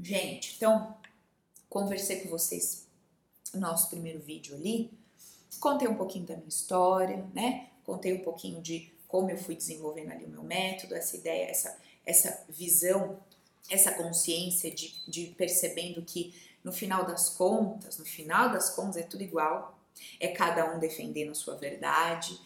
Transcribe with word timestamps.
Gente, 0.00 0.54
então, 0.56 0.96
conversei 1.68 2.20
com 2.20 2.28
vocês 2.28 2.86
no 3.52 3.60
nosso 3.60 3.88
primeiro 3.88 4.20
vídeo 4.20 4.54
ali, 4.54 4.90
contei 5.58 5.88
um 5.88 5.96
pouquinho 5.96 6.24
da 6.24 6.36
minha 6.36 6.48
história, 6.48 7.26
né? 7.34 7.70
Contei 7.84 8.12
um 8.12 8.22
pouquinho 8.22 8.62
de 8.62 8.92
como 9.08 9.30
eu 9.30 9.38
fui 9.38 9.56
desenvolvendo 9.56 10.12
ali 10.12 10.24
o 10.24 10.28
meu 10.28 10.42
método, 10.42 10.94
essa 10.94 11.16
ideia, 11.16 11.50
essa, 11.50 11.76
essa 12.06 12.44
visão, 12.48 13.18
essa 13.68 13.92
consciência 13.92 14.70
de, 14.70 14.94
de 15.08 15.34
percebendo 15.36 16.02
que 16.02 16.34
no 16.62 16.72
final 16.72 17.04
das 17.04 17.30
contas, 17.30 17.98
no 17.98 18.04
final 18.04 18.52
das 18.52 18.70
contas 18.70 18.98
é 18.98 19.02
tudo 19.02 19.22
igual, 19.22 19.78
é 20.20 20.28
cada 20.28 20.72
um 20.72 20.78
defendendo 20.78 21.32
a 21.32 21.34
sua 21.34 21.56
verdade, 21.56 22.38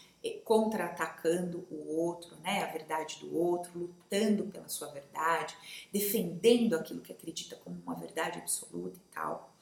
contra-atacando 0.45 1.67
o 1.69 1.97
outro, 1.97 2.35
né, 2.37 2.63
a 2.63 2.71
verdade 2.71 3.19
do 3.19 3.37
outro, 3.37 3.71
lutando 3.77 4.45
pela 4.45 4.67
sua 4.69 4.87
verdade, 4.87 5.55
defendendo 5.91 6.75
aquilo 6.75 7.01
que 7.01 7.11
acredita 7.11 7.55
como 7.57 7.81
uma 7.85 7.95
verdade 7.95 8.39
absoluta 8.39 8.97
e 8.97 9.13
tal. 9.13 9.53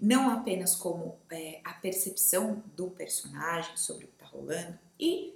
Não 0.00 0.30
apenas 0.30 0.74
como 0.74 1.16
é, 1.30 1.60
a 1.64 1.72
percepção 1.72 2.62
do 2.76 2.90
personagem 2.90 3.76
sobre 3.76 4.04
o 4.04 4.08
que 4.08 4.14
está 4.14 4.26
rolando, 4.26 4.78
e 4.98 5.34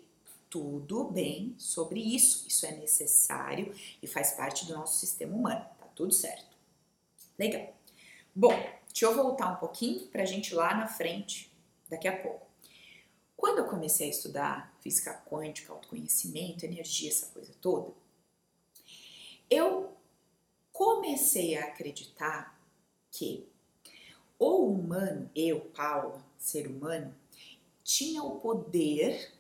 tudo 0.50 1.04
bem 1.04 1.54
sobre 1.56 2.00
isso, 2.00 2.46
isso 2.46 2.66
é 2.66 2.72
necessário 2.72 3.74
e 4.02 4.06
faz 4.06 4.32
parte 4.32 4.66
do 4.66 4.74
nosso 4.74 4.98
sistema 4.98 5.34
humano, 5.34 5.64
tá 5.78 5.86
tudo 5.94 6.12
certo. 6.12 6.56
Legal. 7.38 7.74
Bom, 8.34 8.52
deixa 8.86 9.06
eu 9.06 9.14
voltar 9.14 9.52
um 9.52 9.56
pouquinho 9.56 10.06
para 10.08 10.22
a 10.22 10.26
gente 10.26 10.54
lá 10.54 10.74
na 10.74 10.86
frente, 10.86 11.50
daqui 11.88 12.06
a 12.06 12.20
pouco. 12.20 12.49
Quando 13.40 13.60
eu 13.60 13.64
comecei 13.64 14.08
a 14.08 14.10
estudar 14.10 14.76
física 14.80 15.14
quântica, 15.14 15.72
autoconhecimento, 15.72 16.66
energia, 16.66 17.08
essa 17.08 17.24
coisa 17.28 17.50
toda, 17.58 17.90
eu 19.48 19.96
comecei 20.70 21.56
a 21.56 21.64
acreditar 21.64 22.60
que 23.10 23.48
o 24.38 24.66
humano, 24.66 25.30
eu, 25.34 25.58
Paula, 25.74 26.22
ser 26.36 26.66
humano, 26.66 27.14
tinha 27.82 28.22
o 28.22 28.38
poder 28.40 29.32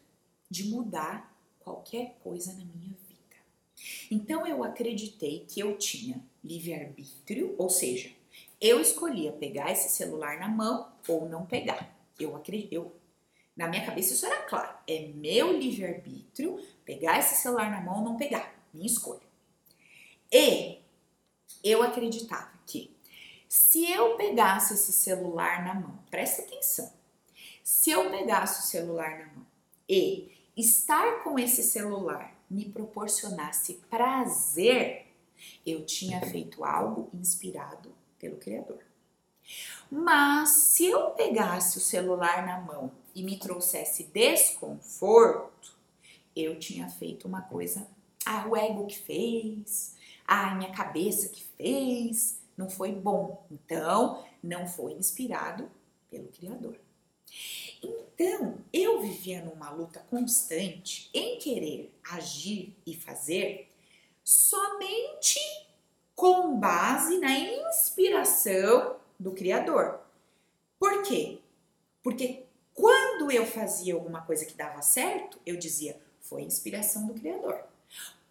de 0.48 0.64
mudar 0.64 1.36
qualquer 1.60 2.16
coisa 2.24 2.54
na 2.54 2.64
minha 2.64 2.96
vida. 3.06 3.36
Então 4.10 4.46
eu 4.46 4.64
acreditei 4.64 5.44
que 5.46 5.60
eu 5.60 5.76
tinha 5.76 6.24
livre-arbítrio, 6.42 7.54
ou 7.58 7.68
seja, 7.68 8.10
eu 8.58 8.80
escolhia 8.80 9.30
pegar 9.30 9.70
esse 9.70 9.90
celular 9.90 10.40
na 10.40 10.48
mão 10.48 10.90
ou 11.06 11.28
não 11.28 11.44
pegar. 11.44 11.94
Eu 12.18 12.34
acredito, 12.34 12.72
eu, 12.72 12.99
na 13.56 13.68
minha 13.68 13.84
cabeça 13.84 14.14
isso 14.14 14.26
era 14.26 14.42
claro. 14.42 14.74
É 14.86 15.08
meu 15.08 15.56
livre-arbítrio 15.56 16.58
pegar 16.84 17.18
esse 17.18 17.36
celular 17.36 17.70
na 17.70 17.80
mão 17.80 17.98
ou 17.98 18.04
não 18.04 18.16
pegar. 18.16 18.54
Minha 18.72 18.86
escolha. 18.86 19.20
E 20.32 20.78
eu 21.62 21.82
acreditava 21.82 22.52
que 22.66 22.94
se 23.48 23.90
eu 23.90 24.16
pegasse 24.16 24.74
esse 24.74 24.92
celular 24.92 25.64
na 25.64 25.74
mão, 25.74 25.98
presta 26.08 26.42
atenção. 26.42 26.92
Se 27.62 27.90
eu 27.90 28.10
pegasse 28.10 28.60
o 28.60 28.62
celular 28.62 29.18
na 29.18 29.26
mão 29.34 29.46
e 29.88 30.32
estar 30.56 31.22
com 31.22 31.38
esse 31.38 31.62
celular 31.62 32.36
me 32.48 32.64
proporcionasse 32.64 33.74
prazer, 33.88 35.06
eu 35.64 35.84
tinha 35.84 36.20
feito 36.20 36.64
algo 36.64 37.10
inspirado 37.14 37.94
pelo 38.18 38.36
Criador. 38.36 38.84
Mas 39.90 40.50
se 40.50 40.86
eu 40.86 41.10
pegasse 41.10 41.78
o 41.78 41.80
celular 41.80 42.46
na 42.46 42.60
mão 42.60 42.92
e 43.14 43.22
me 43.22 43.38
trouxesse 43.38 44.04
desconforto, 44.04 45.76
eu 46.34 46.58
tinha 46.58 46.88
feito 46.88 47.26
uma 47.26 47.42
coisa, 47.42 47.86
ah, 48.24 48.46
o 48.48 48.56
ego 48.56 48.86
que 48.86 48.98
fez, 48.98 49.96
ah, 50.26 50.54
minha 50.54 50.70
cabeça 50.72 51.28
que 51.28 51.42
fez, 51.56 52.40
não 52.56 52.68
foi 52.68 52.92
bom. 52.92 53.44
Então, 53.50 54.24
não 54.42 54.66
foi 54.66 54.92
inspirado 54.92 55.70
pelo 56.10 56.28
Criador. 56.28 56.76
Então, 57.82 58.58
eu 58.72 59.00
vivia 59.00 59.42
numa 59.42 59.70
luta 59.70 60.00
constante 60.10 61.08
em 61.14 61.38
querer 61.38 61.92
agir 62.10 62.76
e 62.86 62.94
fazer 62.94 63.68
somente 64.22 65.40
com 66.14 66.58
base 66.58 67.18
na 67.18 67.38
inspiração 67.38 68.96
do 69.18 69.32
Criador. 69.32 70.00
Por 70.78 71.02
quê? 71.02 71.38
Porque 72.02 72.44
quando 73.30 73.36
eu 73.36 73.46
fazia 73.46 73.94
alguma 73.94 74.22
coisa 74.22 74.44
que 74.44 74.54
dava 74.54 74.82
certo, 74.82 75.38
eu 75.46 75.56
dizia, 75.56 75.96
foi 76.20 76.42
inspiração 76.42 77.06
do 77.06 77.14
Criador. 77.14 77.62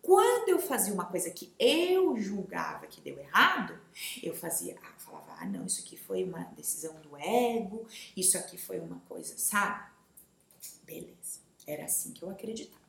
Quando 0.01 0.49
eu 0.49 0.59
fazia 0.59 0.93
uma 0.93 1.05
coisa 1.05 1.29
que 1.29 1.53
eu 1.57 2.17
julgava 2.17 2.85
que 2.85 2.99
deu 2.99 3.17
errado, 3.17 3.79
eu 4.21 4.35
fazia, 4.35 4.77
ah, 4.83 4.93
falava, 4.97 5.37
ah, 5.39 5.45
não, 5.45 5.65
isso 5.65 5.79
aqui 5.79 5.95
foi 5.95 6.25
uma 6.25 6.43
decisão 6.53 6.93
do 6.99 7.15
ego, 7.15 7.87
isso 8.15 8.37
aqui 8.37 8.57
foi 8.57 8.77
uma 8.81 8.99
coisa, 9.07 9.37
sabe? 9.37 9.89
Beleza. 10.83 11.39
Era 11.65 11.85
assim 11.85 12.11
que 12.11 12.21
eu 12.21 12.29
acreditava. 12.29 12.83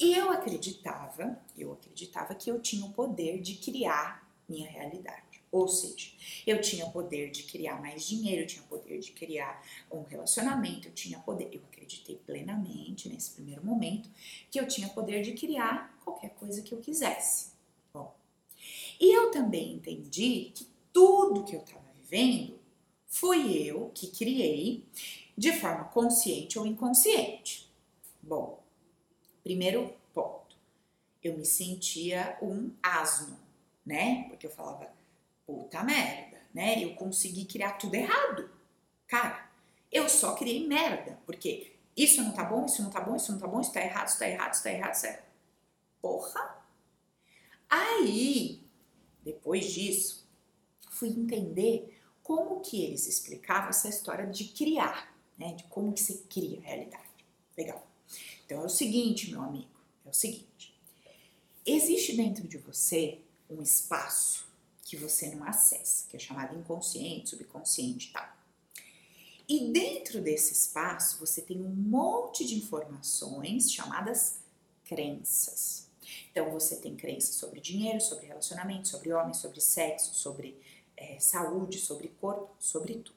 E 0.00 0.14
eu 0.14 0.28
acreditava, 0.28 1.38
eu 1.56 1.72
acreditava 1.72 2.34
que 2.34 2.50
eu 2.50 2.60
tinha 2.60 2.84
o 2.84 2.92
poder 2.92 3.40
de 3.40 3.54
criar 3.54 4.28
minha 4.48 4.68
realidade. 4.68 5.31
Ou 5.52 5.68
seja, 5.68 6.08
eu 6.46 6.60
tinha 6.60 6.86
o 6.86 6.90
poder 6.90 7.30
de 7.30 7.42
criar 7.42 7.80
mais 7.80 8.08
dinheiro, 8.08 8.42
eu 8.42 8.46
tinha 8.46 8.64
o 8.64 8.66
poder 8.66 8.98
de 8.98 9.12
criar 9.12 9.62
um 9.90 10.02
relacionamento, 10.02 10.88
eu 10.88 10.92
tinha 10.92 11.18
poder. 11.20 11.50
Eu 11.52 11.60
acreditei 11.70 12.16
plenamente 12.16 13.08
nesse 13.08 13.32
primeiro 13.32 13.64
momento 13.64 14.10
que 14.50 14.58
eu 14.58 14.66
tinha 14.66 14.88
poder 14.88 15.22
de 15.22 15.32
criar 15.34 15.96
qualquer 16.02 16.30
coisa 16.30 16.62
que 16.62 16.72
eu 16.72 16.80
quisesse. 16.80 17.52
Bom, 17.92 18.16
e 18.98 19.16
eu 19.16 19.30
também 19.30 19.74
entendi 19.74 20.50
que 20.54 20.66
tudo 20.92 21.44
que 21.44 21.54
eu 21.54 21.60
estava 21.60 21.84
vivendo 22.00 22.58
fui 23.06 23.52
eu 23.52 23.90
que 23.94 24.08
criei 24.08 24.84
de 25.36 25.52
forma 25.52 25.84
consciente 25.84 26.58
ou 26.58 26.66
inconsciente. 26.66 27.70
Bom, 28.22 28.62
Primeiro 29.42 29.92
ponto, 30.14 30.56
eu 31.22 31.36
me 31.36 31.44
sentia 31.44 32.38
um 32.40 32.70
asno, 32.80 33.36
né? 33.84 34.26
Porque 34.28 34.46
eu 34.46 34.50
falava, 34.50 34.88
puta 35.46 35.82
merda, 35.82 36.40
né? 36.52 36.82
Eu 36.82 36.94
consegui 36.94 37.44
criar 37.44 37.72
tudo 37.72 37.94
errado. 37.94 38.50
Cara, 39.06 39.50
eu 39.90 40.08
só 40.08 40.34
criei 40.34 40.66
merda, 40.66 41.18
porque 41.26 41.72
isso 41.96 42.22
não 42.22 42.32
tá 42.32 42.44
bom, 42.44 42.64
isso 42.64 42.82
não 42.82 42.90
tá 42.90 43.00
bom, 43.00 43.14
isso 43.16 43.32
não 43.32 43.38
tá 43.38 43.46
bom, 43.46 43.60
isso 43.60 43.72
tá 43.72 43.80
errado, 43.80 44.08
isso 44.08 44.18
tá 44.18 44.28
errado, 44.28 44.54
isso 44.54 44.62
tá 44.62 44.72
errado, 44.72 44.94
isso 44.94 45.02
tá 45.02 45.08
errado. 45.08 45.24
Porra! 46.00 46.64
Aí, 47.68 48.62
depois 49.22 49.72
disso, 49.72 50.26
fui 50.90 51.08
entender 51.08 51.98
como 52.22 52.60
que 52.60 52.82
eles 52.82 53.06
explicavam 53.06 53.70
essa 53.70 53.88
história 53.88 54.26
de 54.26 54.44
criar, 54.44 55.14
né? 55.38 55.54
De 55.54 55.64
como 55.64 55.92
que 55.92 56.00
se 56.00 56.18
cria 56.28 56.58
a 56.60 56.62
realidade. 56.62 57.26
Legal. 57.56 57.86
Então 58.44 58.62
é 58.62 58.64
o 58.66 58.68
seguinte, 58.68 59.30
meu 59.30 59.42
amigo, 59.42 59.70
é 60.04 60.08
o 60.08 60.12
seguinte. 60.12 60.74
Existe 61.64 62.16
dentro 62.16 62.46
de 62.46 62.58
você 62.58 63.20
um 63.48 63.62
espaço 63.62 64.46
que 64.92 64.96
você 64.98 65.34
não 65.34 65.42
acessa, 65.44 66.06
que 66.06 66.16
é 66.16 66.18
chamado 66.18 66.54
inconsciente, 66.54 67.30
subconsciente 67.30 68.10
e 68.10 68.12
tal. 68.12 68.28
E 69.48 69.72
dentro 69.72 70.20
desse 70.20 70.52
espaço 70.52 71.18
você 71.18 71.40
tem 71.40 71.62
um 71.62 71.74
monte 71.74 72.44
de 72.44 72.56
informações 72.56 73.72
chamadas 73.72 74.40
crenças. 74.84 75.88
Então 76.30 76.50
você 76.50 76.76
tem 76.76 76.94
crenças 76.94 77.36
sobre 77.36 77.58
dinheiro, 77.58 78.02
sobre 78.02 78.26
relacionamento, 78.26 78.86
sobre 78.88 79.14
homem, 79.14 79.32
sobre 79.32 79.62
sexo, 79.62 80.14
sobre 80.14 80.60
é, 80.94 81.18
saúde, 81.18 81.78
sobre 81.78 82.08
corpo, 82.20 82.54
sobre 82.58 82.96
tudo. 82.96 83.16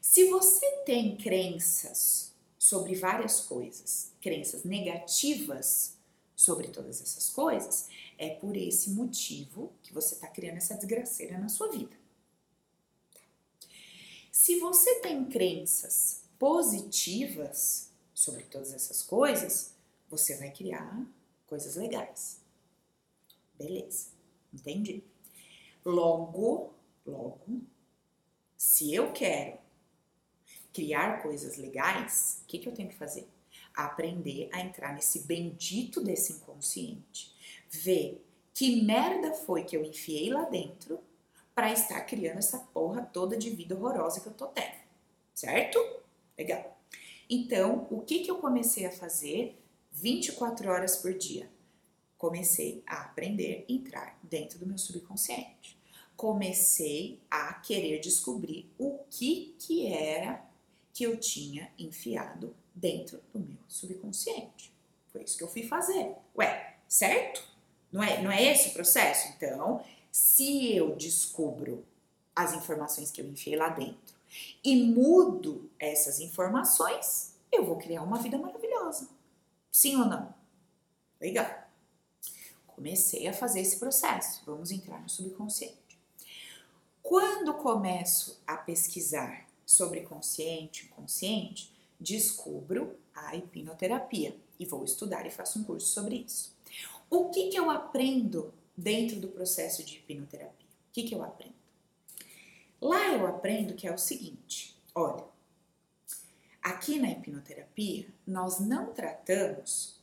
Se 0.00 0.30
você 0.30 0.70
tem 0.86 1.16
crenças 1.16 2.32
sobre 2.56 2.94
várias 2.94 3.40
coisas, 3.40 4.12
crenças 4.20 4.62
negativas 4.62 5.93
sobre 6.34 6.68
todas 6.68 7.00
essas 7.00 7.30
coisas, 7.30 7.88
é 8.18 8.30
por 8.30 8.56
esse 8.56 8.90
motivo 8.90 9.72
que 9.82 9.92
você 9.92 10.14
está 10.14 10.26
criando 10.28 10.56
essa 10.56 10.74
desgraceira 10.74 11.38
na 11.38 11.48
sua 11.48 11.68
vida. 11.70 11.96
Se 14.30 14.58
você 14.58 15.00
tem 15.00 15.24
crenças 15.24 16.24
positivas 16.38 17.90
sobre 18.12 18.42
todas 18.44 18.72
essas 18.74 19.02
coisas, 19.02 19.74
você 20.08 20.36
vai 20.36 20.50
criar 20.50 21.06
coisas 21.46 21.76
legais. 21.76 22.40
Beleza, 23.56 24.08
entendi. 24.52 25.02
Logo, 25.84 26.74
logo, 27.06 27.62
se 28.56 28.92
eu 28.92 29.12
quero 29.12 29.58
criar 30.72 31.22
coisas 31.22 31.56
legais, 31.56 32.40
o 32.42 32.46
que, 32.46 32.58
que 32.58 32.68
eu 32.68 32.74
tenho 32.74 32.88
que 32.88 32.96
fazer? 32.96 33.28
Aprender 33.74 34.48
a 34.52 34.60
entrar 34.60 34.94
nesse 34.94 35.26
bendito 35.26 36.00
desse 36.00 36.34
inconsciente. 36.34 37.34
Ver 37.68 38.24
que 38.54 38.82
merda 38.82 39.32
foi 39.32 39.64
que 39.64 39.76
eu 39.76 39.84
enfiei 39.84 40.32
lá 40.32 40.44
dentro 40.44 41.00
para 41.54 41.72
estar 41.72 42.00
criando 42.02 42.38
essa 42.38 42.58
porra 42.58 43.02
toda 43.02 43.36
de 43.36 43.50
vida 43.50 43.74
horrorosa 43.74 44.20
que 44.20 44.26
eu 44.28 44.32
tô 44.32 44.46
tendo. 44.46 44.84
Certo? 45.34 45.78
Legal. 46.38 46.78
Então, 47.28 47.86
o 47.90 48.00
que, 48.00 48.20
que 48.20 48.30
eu 48.30 48.38
comecei 48.38 48.86
a 48.86 48.92
fazer 48.92 49.58
24 49.92 50.70
horas 50.70 50.96
por 50.96 51.14
dia? 51.14 51.48
Comecei 52.18 52.82
a 52.86 53.02
aprender 53.02 53.64
a 53.68 53.72
entrar 53.72 54.18
dentro 54.22 54.58
do 54.58 54.66
meu 54.66 54.78
subconsciente. 54.78 55.78
comecei 56.16 57.20
a 57.28 57.54
querer 57.54 57.98
descobrir 57.98 58.70
o 58.78 59.00
que 59.10 59.56
que 59.58 59.92
era 59.92 60.48
que 60.92 61.02
eu 61.02 61.16
tinha 61.18 61.72
enfiado 61.76 62.54
dentro 62.74 63.20
do 63.32 63.40
meu 63.40 63.58
subconsciente. 63.68 64.72
Foi 65.08 65.22
isso 65.22 65.38
que 65.38 65.44
eu 65.44 65.48
fui 65.48 65.62
fazer. 65.62 66.14
Ué, 66.36 66.76
certo? 66.88 67.42
Não 67.92 68.02
é, 68.02 68.20
não 68.22 68.30
é 68.30 68.42
esse 68.42 68.70
o 68.70 68.72
processo? 68.72 69.32
Então, 69.36 69.84
se 70.10 70.74
eu 70.74 70.96
descubro 70.96 71.84
as 72.34 72.52
informações 72.52 73.10
que 73.10 73.20
eu 73.20 73.26
enfiei 73.26 73.56
lá 73.56 73.68
dentro 73.68 74.14
e 74.64 74.84
mudo 74.84 75.70
essas 75.78 76.18
informações, 76.18 77.34
eu 77.52 77.64
vou 77.64 77.76
criar 77.76 78.02
uma 78.02 78.18
vida 78.18 78.36
maravilhosa. 78.36 79.08
Sim 79.70 79.96
ou 79.96 80.06
não? 80.06 80.34
Legal. 81.20 81.64
Comecei 82.66 83.28
a 83.28 83.32
fazer 83.32 83.60
esse 83.60 83.78
processo. 83.78 84.42
Vamos 84.44 84.72
entrar 84.72 85.00
no 85.00 85.08
subconsciente. 85.08 85.98
Quando 87.02 87.54
começo 87.54 88.40
a 88.46 88.56
pesquisar 88.56 89.46
sobre 89.64 90.00
consciente 90.00 90.86
inconsciente, 90.86 91.73
descubro 92.04 92.96
a 93.14 93.34
hipnoterapia 93.34 94.36
e 94.60 94.66
vou 94.66 94.84
estudar 94.84 95.26
e 95.26 95.30
faço 95.30 95.58
um 95.58 95.64
curso 95.64 95.88
sobre 95.88 96.16
isso. 96.16 96.54
O 97.08 97.30
que, 97.30 97.48
que 97.48 97.58
eu 97.58 97.70
aprendo 97.70 98.52
dentro 98.76 99.18
do 99.18 99.28
processo 99.28 99.82
de 99.82 99.96
hipnoterapia? 99.96 100.66
O 100.90 100.92
que, 100.92 101.04
que 101.04 101.14
eu 101.14 101.22
aprendo? 101.22 101.54
Lá 102.80 103.08
eu 103.12 103.26
aprendo 103.26 103.74
que 103.74 103.88
é 103.88 103.94
o 103.94 103.98
seguinte: 103.98 104.76
olha, 104.94 105.24
aqui 106.62 106.98
na 106.98 107.10
hipnoterapia 107.10 108.06
nós 108.26 108.60
não 108.60 108.92
tratamos 108.92 109.98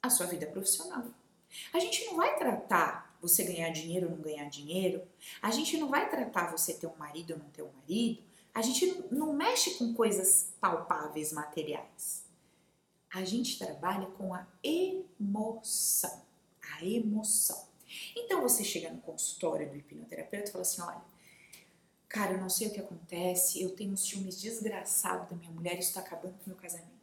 a 0.00 0.08
sua 0.08 0.26
vida 0.26 0.46
profissional. 0.46 1.04
A 1.72 1.78
gente 1.78 2.04
não 2.06 2.16
vai 2.16 2.36
tratar 2.36 3.16
você 3.20 3.44
ganhar 3.44 3.70
dinheiro 3.70 4.08
ou 4.08 4.16
não 4.16 4.22
ganhar 4.22 4.48
dinheiro. 4.48 5.02
A 5.40 5.50
gente 5.50 5.76
não 5.76 5.88
vai 5.88 6.08
tratar 6.10 6.50
você 6.50 6.74
ter 6.74 6.86
um 6.86 6.96
marido 6.96 7.32
ou 7.32 7.38
não 7.38 7.50
ter 7.50 7.62
um 7.62 7.72
marido. 7.72 8.22
A 8.54 8.62
gente 8.62 9.04
não 9.10 9.32
mexe 9.32 9.72
com 9.72 9.92
coisas 9.92 10.54
palpáveis, 10.60 11.32
materiais. 11.32 12.24
A 13.12 13.24
gente 13.24 13.58
trabalha 13.58 14.06
com 14.06 14.32
a 14.32 14.46
emoção. 14.62 16.22
A 16.76 16.84
emoção. 16.84 17.66
Então 18.16 18.40
você 18.40 18.62
chega 18.62 18.90
no 18.90 19.00
consultório 19.00 19.68
do 19.68 19.76
hipnoterapeuta 19.76 20.48
e 20.48 20.52
fala 20.52 20.62
assim: 20.62 20.82
olha, 20.82 21.02
cara, 22.08 22.32
eu 22.32 22.40
não 22.40 22.48
sei 22.48 22.68
o 22.68 22.70
que 22.72 22.80
acontece, 22.80 23.60
eu 23.60 23.70
tenho 23.70 23.92
uns 23.92 24.06
ciúmes 24.06 24.40
desgraçados 24.40 25.28
da 25.28 25.36
minha 25.36 25.50
mulher, 25.50 25.78
isso 25.78 25.88
está 25.88 26.00
acabando 26.00 26.34
com 26.34 26.44
o 26.46 26.48
meu 26.48 26.56
casamento. 26.56 26.94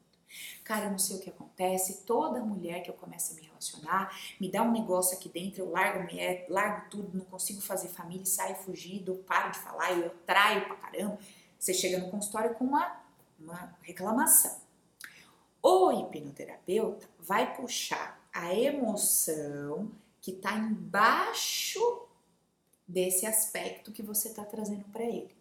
Cara, 0.63 0.85
eu 0.85 0.91
não 0.91 0.99
sei 0.99 1.17
o 1.17 1.19
que 1.19 1.29
acontece, 1.29 2.03
toda 2.05 2.39
mulher 2.39 2.81
que 2.81 2.89
eu 2.89 2.93
começo 2.93 3.33
a 3.33 3.35
me 3.35 3.41
relacionar, 3.41 4.17
me 4.39 4.49
dá 4.49 4.63
um 4.63 4.71
negócio 4.71 5.17
aqui 5.17 5.27
dentro, 5.27 5.61
eu 5.61 5.69
largo 5.69 6.03
mulher, 6.03 6.45
largo 6.49 6.89
tudo, 6.89 7.17
não 7.17 7.25
consigo 7.25 7.59
fazer 7.59 7.89
família, 7.89 8.25
saio 8.25 8.55
fugido, 8.55 9.15
paro 9.27 9.51
de 9.51 9.59
falar, 9.59 9.91
eu 9.91 10.09
traio 10.25 10.65
pra 10.65 10.75
caramba. 10.77 11.19
Você 11.61 11.75
chega 11.75 11.99
no 11.99 12.09
consultório 12.09 12.55
com 12.55 12.65
uma, 12.65 12.99
uma 13.39 13.77
reclamação. 13.83 14.59
O 15.61 15.91
hipnoterapeuta 15.91 17.07
vai 17.19 17.55
puxar 17.55 18.19
a 18.33 18.51
emoção 18.55 19.91
que 20.19 20.31
está 20.31 20.57
embaixo 20.57 22.07
desse 22.87 23.27
aspecto 23.27 23.91
que 23.91 24.01
você 24.01 24.29
está 24.29 24.43
trazendo 24.43 24.85
para 24.85 25.03
ele. 25.03 25.35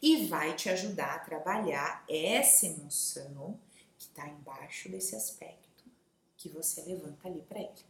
E 0.00 0.26
vai 0.26 0.56
te 0.56 0.70
ajudar 0.70 1.16
a 1.16 1.18
trabalhar 1.18 2.02
essa 2.08 2.64
emoção 2.64 3.60
que 3.98 4.06
está 4.06 4.26
embaixo 4.26 4.88
desse 4.88 5.14
aspecto 5.14 5.84
que 6.38 6.48
você 6.48 6.80
levanta 6.80 7.28
ali 7.28 7.42
para 7.42 7.60
ele. 7.60 7.84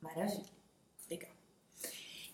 Maravilha, 0.00 0.50
legal. 1.08 1.30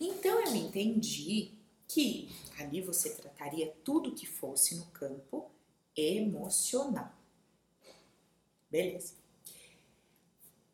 Então 0.01 0.41
eu 0.47 0.57
entendi 0.57 1.53
que 1.95 2.29
ali 2.59 2.81
você 2.81 3.11
trataria 3.11 3.73
tudo 3.85 4.17
que 4.17 4.27
fosse 4.27 4.75
no 4.75 4.87
campo 4.87 5.49
emocional. 5.97 7.15
Beleza. 8.69 9.15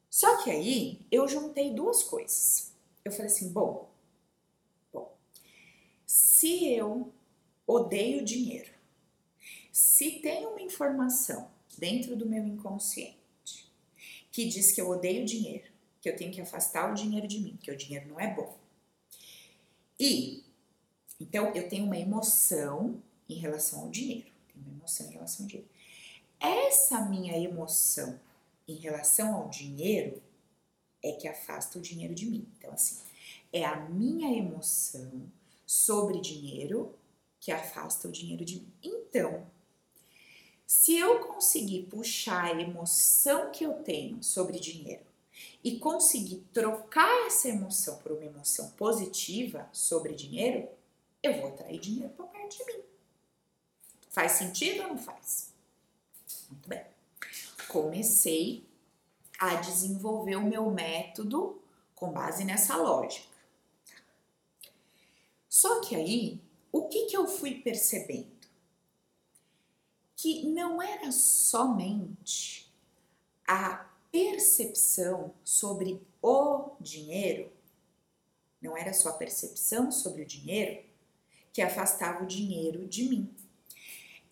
Só 0.08 0.42
que 0.42 0.50
aí 0.50 0.98
eu 1.10 1.28
juntei 1.28 1.74
duas 1.74 2.02
coisas. 2.02 2.72
Eu 3.04 3.12
falei 3.12 3.26
assim, 3.26 3.52
bom, 3.52 3.90
bom, 4.90 5.14
se 6.06 6.72
eu 6.72 7.12
odeio 7.66 8.24
dinheiro, 8.24 8.72
se 9.70 10.20
tem 10.20 10.46
uma 10.46 10.62
informação 10.62 11.50
dentro 11.76 12.16
do 12.16 12.24
meu 12.24 12.46
inconsciente 12.46 13.18
que 14.32 14.46
diz 14.46 14.72
que 14.72 14.80
eu 14.80 14.88
odeio 14.88 15.26
dinheiro, 15.26 15.70
que 16.00 16.08
eu 16.08 16.16
tenho 16.16 16.32
que 16.32 16.40
afastar 16.40 16.90
o 16.90 16.94
dinheiro 16.94 17.28
de 17.28 17.38
mim, 17.40 17.58
que 17.62 17.70
o 17.70 17.76
dinheiro 17.76 18.08
não 18.08 18.18
é 18.18 18.34
bom. 18.34 18.58
E 19.98 20.39
então 21.20 21.52
eu 21.54 21.68
tenho 21.68 21.84
uma 21.84 21.98
emoção 21.98 23.00
em 23.28 23.34
relação 23.34 23.82
ao 23.82 23.90
dinheiro, 23.90 24.26
tenho 24.52 24.64
uma 24.66 24.78
emoção 24.78 25.06
em 25.06 25.12
relação 25.12 25.44
ao 25.44 25.48
dinheiro. 25.48 25.70
Essa 26.40 27.00
minha 27.02 27.36
emoção 27.36 28.18
em 28.66 28.74
relação 28.74 29.34
ao 29.34 29.48
dinheiro 29.48 30.22
é 31.02 31.12
que 31.12 31.28
afasta 31.28 31.78
o 31.78 31.82
dinheiro 31.82 32.14
de 32.14 32.26
mim. 32.26 32.46
Então 32.58 32.72
assim, 32.72 32.98
é 33.52 33.64
a 33.64 33.76
minha 33.76 34.36
emoção 34.36 35.30
sobre 35.66 36.20
dinheiro 36.20 36.94
que 37.38 37.52
afasta 37.52 38.08
o 38.08 38.12
dinheiro 38.12 38.44
de 38.44 38.56
mim. 38.56 38.72
Então, 38.82 39.46
se 40.66 40.96
eu 40.96 41.20
conseguir 41.26 41.84
puxar 41.84 42.44
a 42.44 42.60
emoção 42.60 43.50
que 43.50 43.64
eu 43.64 43.74
tenho 43.82 44.22
sobre 44.22 44.60
dinheiro 44.60 45.04
e 45.64 45.78
conseguir 45.78 46.44
trocar 46.52 47.26
essa 47.26 47.48
emoção 47.48 47.96
por 47.98 48.12
uma 48.12 48.24
emoção 48.24 48.70
positiva 48.70 49.68
sobre 49.72 50.14
dinheiro, 50.14 50.68
eu 51.22 51.40
vou 51.40 51.48
atrair 51.48 51.78
dinheiro 51.78 52.12
para 52.14 52.26
perto 52.26 52.56
de 52.56 52.64
mim. 52.64 52.82
Faz 54.08 54.32
sentido 54.32 54.82
ou 54.82 54.88
não 54.88 54.98
faz? 54.98 55.52
Muito 56.50 56.68
bem. 56.68 56.84
Comecei 57.68 58.66
a 59.38 59.54
desenvolver 59.56 60.36
o 60.36 60.42
meu 60.42 60.70
método 60.70 61.62
com 61.94 62.12
base 62.12 62.44
nessa 62.44 62.76
lógica. 62.76 63.28
Só 65.48 65.80
que 65.80 65.94
aí, 65.94 66.40
o 66.72 66.88
que, 66.88 67.06
que 67.06 67.16
eu 67.16 67.26
fui 67.26 67.60
percebendo? 67.60 68.40
que 70.20 70.46
não 70.46 70.82
era 70.82 71.10
somente 71.10 72.70
a 73.46 73.90
percepção 74.12 75.32
sobre 75.42 76.06
o 76.20 76.72
dinheiro, 76.78 77.50
não 78.60 78.76
era 78.76 78.92
só 78.92 79.08
a 79.08 79.14
percepção 79.14 79.90
sobre 79.90 80.20
o 80.20 80.26
dinheiro 80.26 80.84
que 81.52 81.62
afastava 81.62 82.24
o 82.24 82.26
dinheiro 82.26 82.86
de 82.86 83.08
mim. 83.08 83.34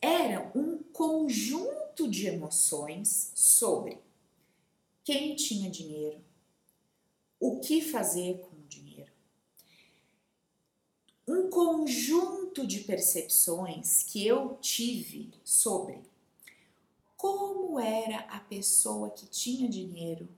Era 0.01 0.51
um 0.55 0.79
conjunto 0.93 2.09
de 2.09 2.27
emoções 2.27 3.33
sobre 3.35 3.99
quem 5.05 5.35
tinha 5.35 5.71
dinheiro, 5.71 6.21
o 7.41 7.61
que 7.61 7.81
fazer 7.81 8.39
com 8.41 8.57
o 8.57 8.69
dinheiro. 8.69 9.11
Um 11.27 11.51
conjunto 11.51 12.67
de 12.67 12.81
percepções 12.81 14.03
que 14.03 14.27
eu 14.27 14.57
tive 14.61 15.31
sobre 15.45 16.01
como 17.17 17.81
era 17.81 18.21
a 18.31 18.39
pessoa 18.39 19.11
que 19.11 19.27
tinha 19.27 19.69
dinheiro, 19.69 20.29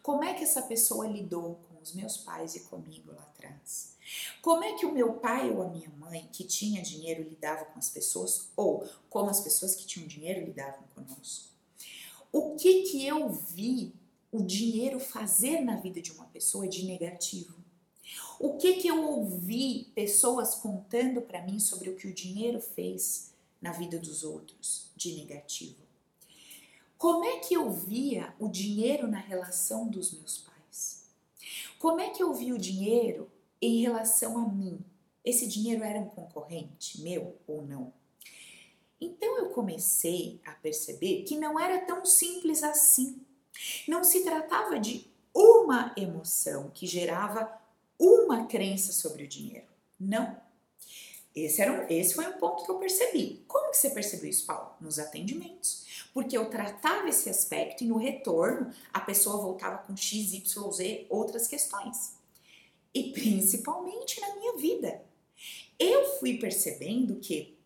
como 0.00 0.22
é 0.22 0.34
que 0.34 0.44
essa 0.44 0.62
pessoa 0.62 1.08
lidou 1.08 1.58
com 1.68 1.82
os 1.82 1.92
meus 1.92 2.16
pais 2.16 2.54
e 2.54 2.60
comigo 2.60 3.12
lá 3.12 3.22
atrás. 3.22 3.97
Como 4.40 4.64
é 4.64 4.74
que 4.74 4.86
o 4.86 4.92
meu 4.92 5.14
pai 5.14 5.50
ou 5.50 5.62
a 5.62 5.68
minha 5.68 5.90
mãe 5.90 6.28
que 6.32 6.44
tinha 6.44 6.82
dinheiro 6.82 7.22
lidava 7.22 7.64
com 7.66 7.78
as 7.78 7.90
pessoas 7.90 8.48
ou 8.56 8.88
como 9.10 9.30
as 9.30 9.40
pessoas 9.40 9.74
que 9.74 9.86
tinham 9.86 10.06
dinheiro 10.06 10.44
lidavam 10.44 10.84
conosco? 10.94 11.48
O 12.32 12.56
que 12.56 12.82
que 12.82 13.06
eu 13.06 13.28
vi 13.28 13.92
o 14.30 14.42
dinheiro 14.42 15.00
fazer 15.00 15.60
na 15.60 15.76
vida 15.76 16.00
de 16.00 16.12
uma 16.12 16.24
pessoa 16.26 16.68
de 16.68 16.84
negativo? 16.84 17.56
O 18.38 18.56
que 18.56 18.74
que 18.74 18.88
eu 18.88 19.02
ouvi 19.02 19.90
pessoas 19.94 20.54
contando 20.54 21.20
para 21.20 21.42
mim 21.42 21.58
sobre 21.58 21.90
o 21.90 21.96
que 21.96 22.06
o 22.06 22.14
dinheiro 22.14 22.60
fez 22.60 23.32
na 23.60 23.72
vida 23.72 23.98
dos 23.98 24.22
outros 24.22 24.90
de 24.96 25.14
negativo? 25.14 25.88
Como 26.96 27.24
é 27.24 27.38
que 27.38 27.54
eu 27.54 27.70
via 27.70 28.34
o 28.38 28.48
dinheiro 28.48 29.06
na 29.06 29.18
relação 29.18 29.88
dos 29.88 30.12
meus 30.12 30.38
pais? 30.38 31.04
Como 31.78 32.00
é 32.00 32.10
que 32.10 32.22
eu 32.22 32.34
via 32.34 32.54
o 32.54 32.58
dinheiro 32.58 33.30
em 33.60 33.80
relação 33.82 34.38
a 34.38 34.48
mim? 34.48 34.78
Esse 35.24 35.46
dinheiro 35.46 35.82
era 35.82 35.98
um 35.98 36.08
concorrente 36.08 37.00
meu 37.02 37.36
ou 37.46 37.62
não? 37.62 37.92
Então 39.00 39.38
eu 39.38 39.50
comecei 39.50 40.40
a 40.44 40.52
perceber 40.52 41.22
que 41.22 41.38
não 41.38 41.58
era 41.58 41.84
tão 41.84 42.04
simples 42.04 42.62
assim. 42.62 43.20
Não 43.86 44.02
se 44.02 44.24
tratava 44.24 44.78
de 44.78 45.06
uma 45.34 45.92
emoção 45.96 46.70
que 46.70 46.86
gerava 46.86 47.52
uma 47.98 48.46
crença 48.46 48.92
sobre 48.92 49.24
o 49.24 49.28
dinheiro. 49.28 49.66
Não. 49.98 50.36
Esse, 51.34 51.62
era 51.62 51.72
um, 51.72 51.86
esse 51.88 52.14
foi 52.14 52.26
um 52.26 52.38
ponto 52.38 52.64
que 52.64 52.70
eu 52.70 52.78
percebi. 52.78 53.44
Como 53.46 53.70
que 53.70 53.76
você 53.76 53.90
percebeu 53.90 54.30
isso, 54.30 54.46
Paulo? 54.46 54.74
Nos 54.80 54.98
atendimentos. 54.98 56.08
Porque 56.12 56.36
eu 56.36 56.50
tratava 56.50 57.08
esse 57.08 57.30
aspecto 57.30 57.84
e 57.84 57.86
no 57.86 57.96
retorno 57.96 58.72
a 58.92 59.00
pessoa 59.00 59.40
voltava 59.40 59.78
com 59.78 59.96
X, 59.96 60.32
Y, 60.32 60.72
Z, 60.72 61.06
outras 61.08 61.46
questões. 61.46 62.17
E 62.94 63.12
principalmente 63.12 64.20
na 64.20 64.34
minha 64.36 64.56
vida. 64.56 65.02
Eu 65.78 66.18
fui 66.18 66.38
percebendo 66.38 67.16
que 67.16 67.56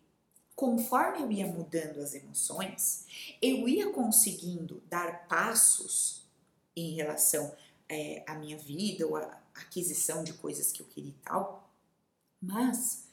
conforme 0.55 1.21
eu 1.21 1.31
ia 1.31 1.47
mudando 1.47 1.99
as 1.99 2.13
emoções, 2.13 3.05
eu 3.41 3.67
ia 3.67 3.89
conseguindo 3.89 4.81
dar 4.89 5.27
passos 5.27 6.23
em 6.75 6.95
relação 6.95 7.55
é, 7.89 8.23
à 8.27 8.35
minha 8.35 8.57
vida 8.57 9.07
ou 9.07 9.15
à 9.15 9.41
aquisição 9.53 10.23
de 10.23 10.33
coisas 10.33 10.71
que 10.71 10.81
eu 10.81 10.85
queria 10.85 11.11
e 11.11 11.25
tal, 11.25 11.69
mas 12.41 13.05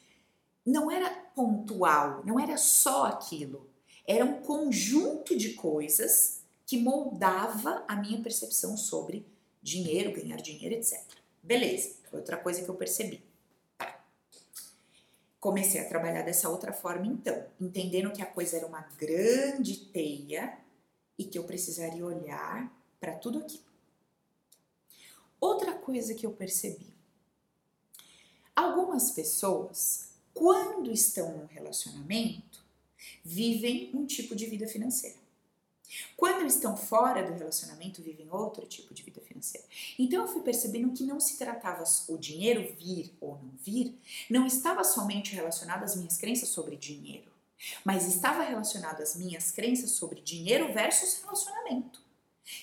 não 0.64 0.90
era 0.90 1.11
pontual, 1.35 2.23
não 2.25 2.38
era 2.38 2.57
só 2.57 3.07
aquilo, 3.07 3.69
era 4.07 4.25
um 4.25 4.43
conjunto 4.43 5.37
de 5.37 5.55
coisas 5.55 6.43
que 6.67 6.79
moldava 6.79 7.85
a 7.88 7.97
minha 7.97 8.21
percepção 8.21 8.76
sobre 8.76 9.26
dinheiro, 9.62 10.12
ganhar 10.12 10.37
dinheiro, 10.37 10.75
etc. 10.75 11.20
Beleza, 11.43 11.97
foi 12.09 12.19
outra 12.19 12.37
coisa 12.37 12.63
que 12.63 12.69
eu 12.69 12.75
percebi. 12.75 13.23
Tá. 13.79 14.05
Comecei 15.39 15.81
a 15.81 15.89
trabalhar 15.89 16.23
dessa 16.23 16.49
outra 16.49 16.73
forma 16.73 17.07
então, 17.07 17.47
entendendo 17.61 18.13
que 18.13 18.23
a 18.23 18.27
coisa 18.27 18.57
era 18.57 18.67
uma 18.67 18.83
grande 18.99 19.87
teia 19.87 20.59
e 21.19 21.25
que 21.25 21.39
eu 21.39 21.45
precisaria 21.45 22.05
olhar 22.05 22.71
para 22.99 23.15
tudo 23.15 23.39
aquilo. 23.39 23.65
Outra 25.41 25.73
coisa 25.73 26.15
que 26.15 26.27
eu 26.27 26.33
percebi. 26.33 26.87
Algumas 28.55 29.11
pessoas, 29.11 30.11
quando 30.35 30.91
estão 30.91 31.33
num 31.37 31.47
relacionamento, 31.47 32.63
vivem 33.25 33.91
um 33.95 34.05
tipo 34.05 34.37
de 34.37 34.47
vida 34.47 34.67
financeira. 34.67 35.20
Quando 36.17 36.47
estão 36.47 36.77
fora 36.77 37.23
do 37.23 37.37
relacionamento, 37.37 38.03
vivem 38.03 38.29
outro 38.31 38.67
tipo 38.67 38.95
de 38.95 39.03
vida 39.03 39.21
financeira. 39.21 39.67
Então 39.99 40.23
eu 40.23 40.29
fui 40.29 40.43
percebendo 40.43 40.93
que 40.93 41.05
não 41.05 41.19
se 41.19 41.37
tratava 41.37 41.85
o 42.09 42.17
dinheiro 42.17 42.75
vir 42.79 43.15
ou 43.21 43.37
não 43.37 43.51
vir, 43.61 43.99
não 44.29 44.47
estava 44.47 44.85
somente 44.85 45.35
relacionado 45.35 45.83
às 45.83 45.97
minhas 45.97 46.17
crenças 46.17 46.49
sobre 46.49 46.77
dinheiro, 46.77 47.31
mas 47.85 48.07
estava 48.07 48.43
relacionado 48.43 49.01
às 49.01 49.17
minhas 49.17 49.51
crenças 49.51 49.91
sobre 49.91 50.21
dinheiro 50.21 50.73
versus 50.73 51.23
relacionamento. 51.23 52.01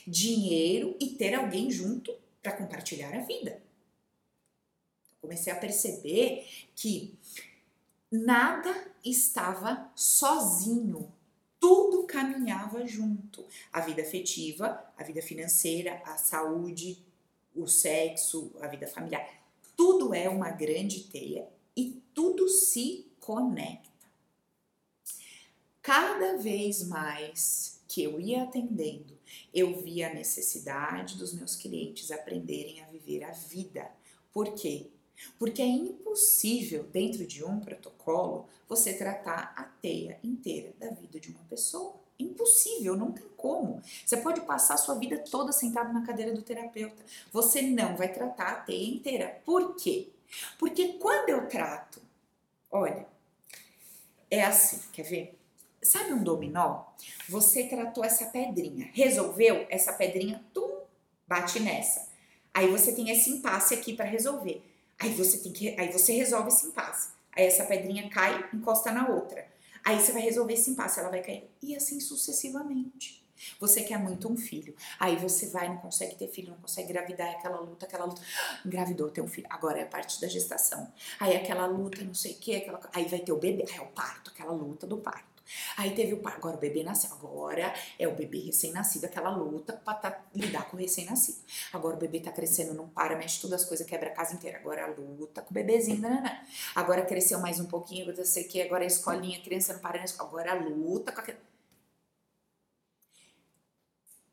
Dinheiro 0.06 0.96
e 1.00 1.10
ter 1.10 1.34
alguém 1.34 1.70
junto 1.70 2.14
para 2.42 2.52
compartilhar 2.52 3.14
a 3.14 3.22
vida. 3.22 3.62
Comecei 5.22 5.52
a 5.52 5.56
perceber 5.56 6.48
que 6.76 7.18
nada 8.12 8.74
estava 9.04 9.92
sozinho, 9.96 11.12
tudo 11.60 12.06
caminhava 12.06 12.86
junto. 12.86 13.46
A 13.72 13.82
vida 13.82 14.02
afetiva, 14.02 14.84
a 14.98 15.04
vida 15.04 15.22
financeira, 15.22 16.02
a 16.06 16.18
saúde, 16.18 17.04
o 17.56 17.68
sexo, 17.68 18.52
a 18.62 18.68
vida 18.68 18.88
familiar. 18.88 19.28
Tudo 19.76 20.14
é 20.14 20.30
uma 20.30 20.50
grande 20.50 21.04
teia 21.04 21.48
e 21.76 22.02
tudo 22.14 22.48
se 22.48 23.08
conecta. 23.20 23.88
Cada 25.82 26.38
vez 26.38 26.84
mais 26.84 27.82
que 27.88 28.04
eu 28.04 28.20
ia 28.20 28.44
atendendo, 28.44 29.18
eu 29.54 29.82
via 29.82 30.10
a 30.10 30.14
necessidade 30.14 31.18
dos 31.18 31.34
meus 31.34 31.56
clientes 31.56 32.12
aprenderem 32.12 32.82
a 32.82 32.88
viver 32.88 33.24
a 33.24 33.32
vida. 33.32 33.90
Por 34.34 34.54
quê? 34.54 34.88
Porque 35.40 35.62
é 35.62 35.68
impossível, 35.68 36.84
dentro 36.84 37.26
de 37.26 37.44
um 37.44 37.60
protocolo, 37.60 38.48
você 38.68 38.94
tratar 38.94 39.54
a 39.56 39.64
teia 39.64 40.20
inteira 40.24 40.74
da 40.80 40.90
vida 40.90 41.20
de 41.20 41.30
uma 41.30 41.44
pessoa. 41.50 41.96
Impossível, 42.20 42.96
não 42.96 43.12
tem 43.12 43.28
como. 43.36 43.82
Você 44.06 44.18
pode 44.18 44.42
passar 44.42 44.76
a 44.76 44.78
sua 44.78 44.96
vida 44.96 45.18
toda 45.20 45.52
sentado 45.52 45.94
na 45.94 46.06
cadeira 46.06 46.34
do 46.34 46.42
terapeuta. 46.42 47.04
Você 47.32 47.62
não 47.62 47.96
vai 47.96 48.12
tratar 48.12 48.48
a 48.48 48.56
teia 48.62 48.96
inteira. 48.96 49.42
Por 49.46 49.76
quê? 49.76 50.10
Porque 50.58 50.94
quando 50.94 51.30
eu 51.30 51.48
trato, 51.48 52.02
olha, 52.72 53.08
é 54.30 54.44
assim, 54.44 54.80
quer 54.92 55.04
ver? 55.04 55.40
Sabe 55.82 56.12
um 56.12 56.24
dominó? 56.24 56.86
Você 57.30 57.68
tratou 57.68 58.04
essa 58.04 58.26
pedrinha, 58.26 58.90
resolveu 58.94 59.66
essa 59.70 59.94
pedrinha, 59.94 60.44
tum, 60.54 60.82
bate 61.28 61.60
nessa. 61.60 62.10
Aí 62.54 62.68
você 62.68 62.94
tem 62.94 63.10
esse 63.10 63.30
impasse 63.30 63.74
aqui 63.76 63.94
para 63.94 64.06
resolver. 64.06 64.64
Aí 65.00 65.13
você 65.13 65.38
tem 65.38 65.51
que, 65.51 65.80
aí 65.80 65.92
você 65.92 66.13
resolve 66.13 66.50
esse 66.50 66.68
impasse. 66.68 67.10
Aí 67.36 67.46
essa 67.46 67.66
pedrinha 67.66 68.10
cai, 68.10 68.50
encosta 68.54 68.92
na 68.92 69.08
outra. 69.10 69.48
Aí 69.86 70.00
você 70.00 70.12
vai 70.12 70.22
resolver 70.22 70.54
esse 70.54 70.70
impasse, 70.72 71.00
ela 71.00 71.10
vai 71.10 71.22
cair. 71.22 71.50
E 71.62 71.75
assim 71.75 72.00
sucessivamente. 72.00 73.25
Você 73.60 73.84
quer 73.84 74.00
muito 74.00 74.32
um 74.32 74.36
filho. 74.36 74.75
Aí 75.00 75.16
você 75.16 75.48
vai, 75.48 75.70
não 75.70 75.77
consegue 75.77 76.16
ter 76.16 76.27
filho, 76.27 76.50
não 76.50 76.58
consegue 76.58 76.89
engravidar, 76.89 77.27
é 77.27 77.32
aquela 77.32 77.60
luta, 77.60 77.86
aquela 77.86 78.06
luta. 78.06 78.22
Engravidou, 78.66 79.10
tem 79.10 79.24
um 79.24 79.27
filho. 79.27 79.48
Agora 79.50 79.80
é 79.80 79.84
a 79.84 79.88
parte 79.88 80.20
da 80.20 80.27
gestação. 80.27 80.92
Aí 81.20 81.36
aquela 81.36 81.66
luta, 81.66 82.04
não 82.04 82.16
sei 82.16 82.34
o 82.34 82.38
quê, 82.38 82.56
aquela... 82.56 82.80
aí 82.94 83.06
vai 83.06 83.20
ter 83.20 83.32
o 83.32 83.38
bebê, 83.38 83.66
aí 83.70 83.77
é 83.77 83.82
o 83.82 83.88
parto, 83.88 84.32
aquela 84.32 84.51
luta 84.51 84.88
do 84.88 84.98
parto. 84.98 85.37
Aí 85.77 85.96
teve 85.96 86.13
o 86.13 86.27
agora 86.27 86.58
o 86.58 86.60
bebê 86.60 86.84
nasceu, 86.84 87.12
agora 87.13 87.74
é 87.98 88.08
o 88.08 88.16
bebê 88.16 88.39
recém-nascido, 88.39 89.06
aquela 89.06 89.30
luta 89.30 89.74
para 89.74 89.94
tá, 89.96 90.25
lidar 90.34 90.70
com 90.70 90.77
o 90.77 90.80
recém-nascido. 90.80 91.39
Agora 91.72 91.96
o 91.96 92.00
bebê 92.00 92.20
tá 92.20 92.32
crescendo, 92.32 92.74
não 92.74 92.88
para, 92.89 93.16
mexe 93.18 93.42
todas 93.42 93.62
as 93.62 93.68
coisas, 93.68 93.86
quebra 93.86 94.10
a 94.10 94.13
casa 94.13 94.36
inteira. 94.36 94.58
Agora 94.58 94.86
a 94.86 94.88
luta 94.88 95.42
com 95.42 95.51
o 95.51 95.54
bebezinho, 95.54 96.01
né, 96.01 96.10
né, 96.10 96.22
né? 96.22 96.48
Agora 96.75 97.06
cresceu 97.06 97.39
mais 97.39 97.60
um 97.60 97.66
pouquinho, 97.66 98.16
não 98.16 98.25
sei 98.25 98.44
que, 98.44 98.62
agora 98.62 98.84
a 98.84 98.88
escolinha, 98.88 99.39
a 99.39 99.42
criança 99.42 99.74
não 99.74 99.80
para 99.80 99.98
na 99.98 100.06
escola. 100.06 100.30
Agora 100.30 100.51
a 100.51 100.56
luta 100.56 101.12
com 101.12 101.22
aquela... 101.22 101.39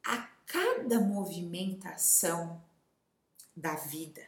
A 0.06 0.28
cada 0.46 1.00
movimentação 1.00 2.62
da 3.56 3.74
vida, 3.74 4.22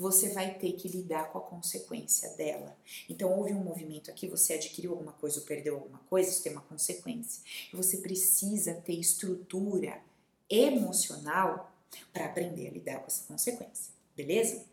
você 0.00 0.30
vai 0.30 0.54
ter 0.54 0.72
que 0.72 0.88
lidar 0.88 1.30
com 1.30 1.36
a 1.36 1.42
consequência 1.42 2.30
dela. 2.30 2.74
Então, 3.06 3.38
houve 3.38 3.52
um 3.52 3.62
movimento 3.62 4.10
aqui, 4.10 4.26
você 4.26 4.54
adquiriu 4.54 4.92
alguma 4.92 5.12
coisa 5.12 5.40
ou 5.40 5.44
perdeu 5.44 5.74
alguma 5.74 5.98
coisa, 6.08 6.30
isso 6.30 6.42
tem 6.42 6.52
uma 6.52 6.62
consequência. 6.62 7.42
Você 7.74 7.98
precisa 7.98 8.72
ter 8.72 8.94
estrutura 8.94 10.00
emocional 10.48 11.70
para 12.14 12.24
aprender 12.24 12.68
a 12.68 12.70
lidar 12.70 13.00
com 13.00 13.08
essa 13.08 13.26
consequência, 13.28 13.92
beleza? 14.16 14.64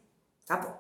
Tá 0.46 0.56
bom. 0.56 0.80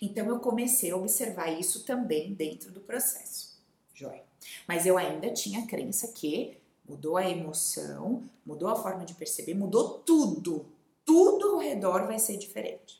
Então, 0.00 0.28
eu 0.28 0.38
comecei 0.38 0.92
a 0.92 0.96
observar 0.96 1.50
isso 1.50 1.84
também 1.84 2.32
dentro 2.32 2.70
do 2.70 2.80
processo, 2.80 3.60
joia. 3.92 4.22
Mas 4.68 4.86
eu 4.86 4.96
ainda 4.96 5.32
tinha 5.32 5.64
a 5.64 5.66
crença 5.66 6.06
que 6.12 6.56
mudou 6.88 7.16
a 7.16 7.28
emoção, 7.28 8.22
mudou 8.46 8.68
a 8.68 8.76
forma 8.76 9.04
de 9.04 9.14
perceber, 9.14 9.54
mudou 9.54 9.98
tudo. 9.98 10.64
Tudo 11.04 11.54
ao 11.54 11.58
redor 11.58 12.06
vai 12.06 12.20
ser 12.20 12.36
diferente. 12.36 12.99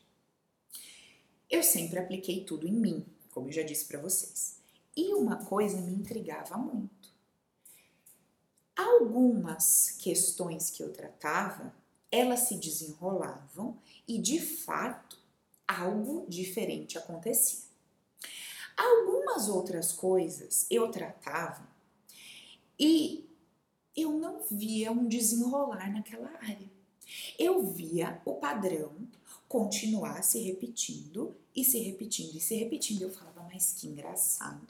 Eu 1.50 1.64
sempre 1.64 1.98
apliquei 1.98 2.44
tudo 2.44 2.68
em 2.68 2.72
mim, 2.72 3.04
como 3.32 3.48
eu 3.48 3.52
já 3.52 3.62
disse 3.62 3.84
para 3.86 4.00
vocês. 4.00 4.60
E 4.96 5.12
uma 5.14 5.44
coisa 5.44 5.80
me 5.80 5.92
intrigava 5.92 6.56
muito. 6.56 7.10
Algumas 8.76 9.90
questões 9.98 10.70
que 10.70 10.82
eu 10.82 10.92
tratava, 10.92 11.74
elas 12.10 12.40
se 12.40 12.54
desenrolavam 12.56 13.76
e 14.06 14.18
de 14.18 14.40
fato 14.40 15.18
algo 15.66 16.24
diferente 16.28 16.96
acontecia. 16.96 17.64
Algumas 18.76 19.48
outras 19.48 19.92
coisas 19.92 20.66
eu 20.70 20.90
tratava 20.90 21.68
e 22.78 23.28
eu 23.96 24.12
não 24.12 24.40
via 24.50 24.90
um 24.92 25.06
desenrolar 25.06 25.92
naquela 25.92 26.30
área. 26.40 26.70
Eu 27.38 27.66
via 27.66 28.22
o 28.24 28.34
padrão 28.34 28.92
continuar 29.48 30.22
se 30.22 30.40
repetindo 30.40 31.36
e 31.54 31.64
se 31.64 31.78
repetindo 31.78 32.36
e 32.36 32.40
se 32.40 32.54
repetindo. 32.54 33.02
Eu 33.02 33.10
falava, 33.10 33.42
mas 33.52 33.72
que 33.72 33.86
engraçado. 33.86 34.66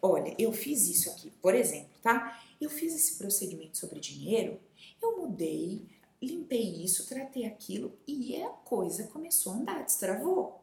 Olha, 0.00 0.34
eu 0.38 0.52
fiz 0.52 0.88
isso 0.88 1.10
aqui, 1.10 1.30
por 1.42 1.54
exemplo, 1.54 1.90
tá? 2.02 2.42
Eu 2.60 2.70
fiz 2.70 2.94
esse 2.94 3.16
procedimento 3.16 3.76
sobre 3.76 3.98
dinheiro, 3.98 4.60
eu 5.02 5.18
mudei, 5.18 5.86
limpei 6.20 6.84
isso, 6.84 7.06
tratei 7.06 7.44
aquilo 7.44 7.92
e 8.06 8.40
a 8.42 8.48
coisa 8.48 9.06
começou 9.08 9.52
a 9.52 9.56
andar, 9.56 9.84
destravou. 9.84 10.60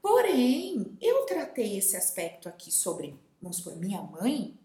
Porém, 0.00 0.96
eu 1.00 1.26
tratei 1.26 1.78
esse 1.78 1.96
aspecto 1.96 2.48
aqui 2.48 2.70
sobre, 2.72 3.16
vamos 3.40 3.58
supor, 3.58 3.76
minha 3.76 4.02
mãe, 4.02 4.56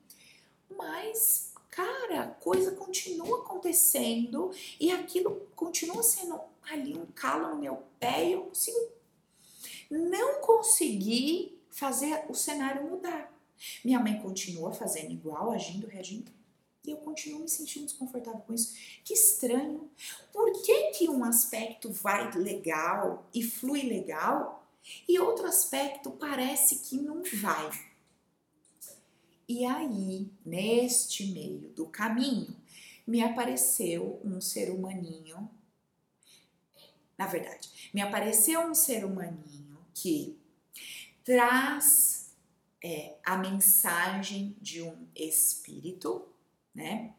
mas, 0.70 1.54
cara, 1.70 2.24
a 2.24 2.28
coisa 2.28 2.72
continua 2.72 3.40
acontecendo 3.40 4.52
e 4.80 4.92
aquilo 4.92 5.48
continua 5.56 6.04
sendo 6.04 6.40
ali 6.62 6.98
um 6.98 7.06
calo 7.08 7.56
no 7.56 7.62
meu 7.62 7.84
pé 8.00 8.30
e 8.30 8.34
eu 8.34 8.44
consigo 8.44 8.80
não 9.92 10.40
consegui 10.40 11.60
fazer 11.70 12.26
o 12.30 12.34
cenário 12.34 12.90
mudar. 12.90 13.32
Minha 13.84 14.00
mãe 14.00 14.20
continua 14.22 14.72
fazendo 14.72 15.12
igual, 15.12 15.52
agindo, 15.52 15.86
reagindo. 15.86 16.32
E 16.86 16.92
eu 16.92 16.98
continuo 16.98 17.42
me 17.42 17.50
sentindo 17.50 17.86
desconfortável 17.86 18.40
com 18.40 18.54
isso. 18.54 18.74
Que 19.04 19.14
estranho. 19.14 19.92
Por 20.32 20.52
que, 20.64 20.92
que 20.92 21.10
um 21.10 21.24
aspecto 21.24 21.92
vai 21.92 22.32
legal 22.32 23.30
e 23.34 23.44
flui 23.44 23.84
legal 23.84 24.66
e 25.08 25.20
outro 25.20 25.46
aspecto 25.46 26.10
parece 26.12 26.80
que 26.80 26.96
não 26.96 27.22
vai? 27.42 27.70
E 29.48 29.66
aí, 29.66 30.32
neste 30.46 31.28
meio 31.28 31.70
do 31.70 31.86
caminho, 31.86 32.56
me 33.06 33.22
apareceu 33.22 34.20
um 34.24 34.40
ser 34.40 34.72
humaninho 34.72 35.50
na 37.22 37.28
verdade, 37.28 37.70
me 37.94 38.02
apareceu 38.02 38.62
um 38.62 38.74
ser 38.74 39.06
humaninho 39.06 39.61
que 39.94 40.38
traz 41.24 42.32
é, 42.84 43.16
a 43.24 43.38
mensagem 43.38 44.56
de 44.60 44.82
um 44.82 45.08
espírito, 45.16 46.28
né? 46.74 47.14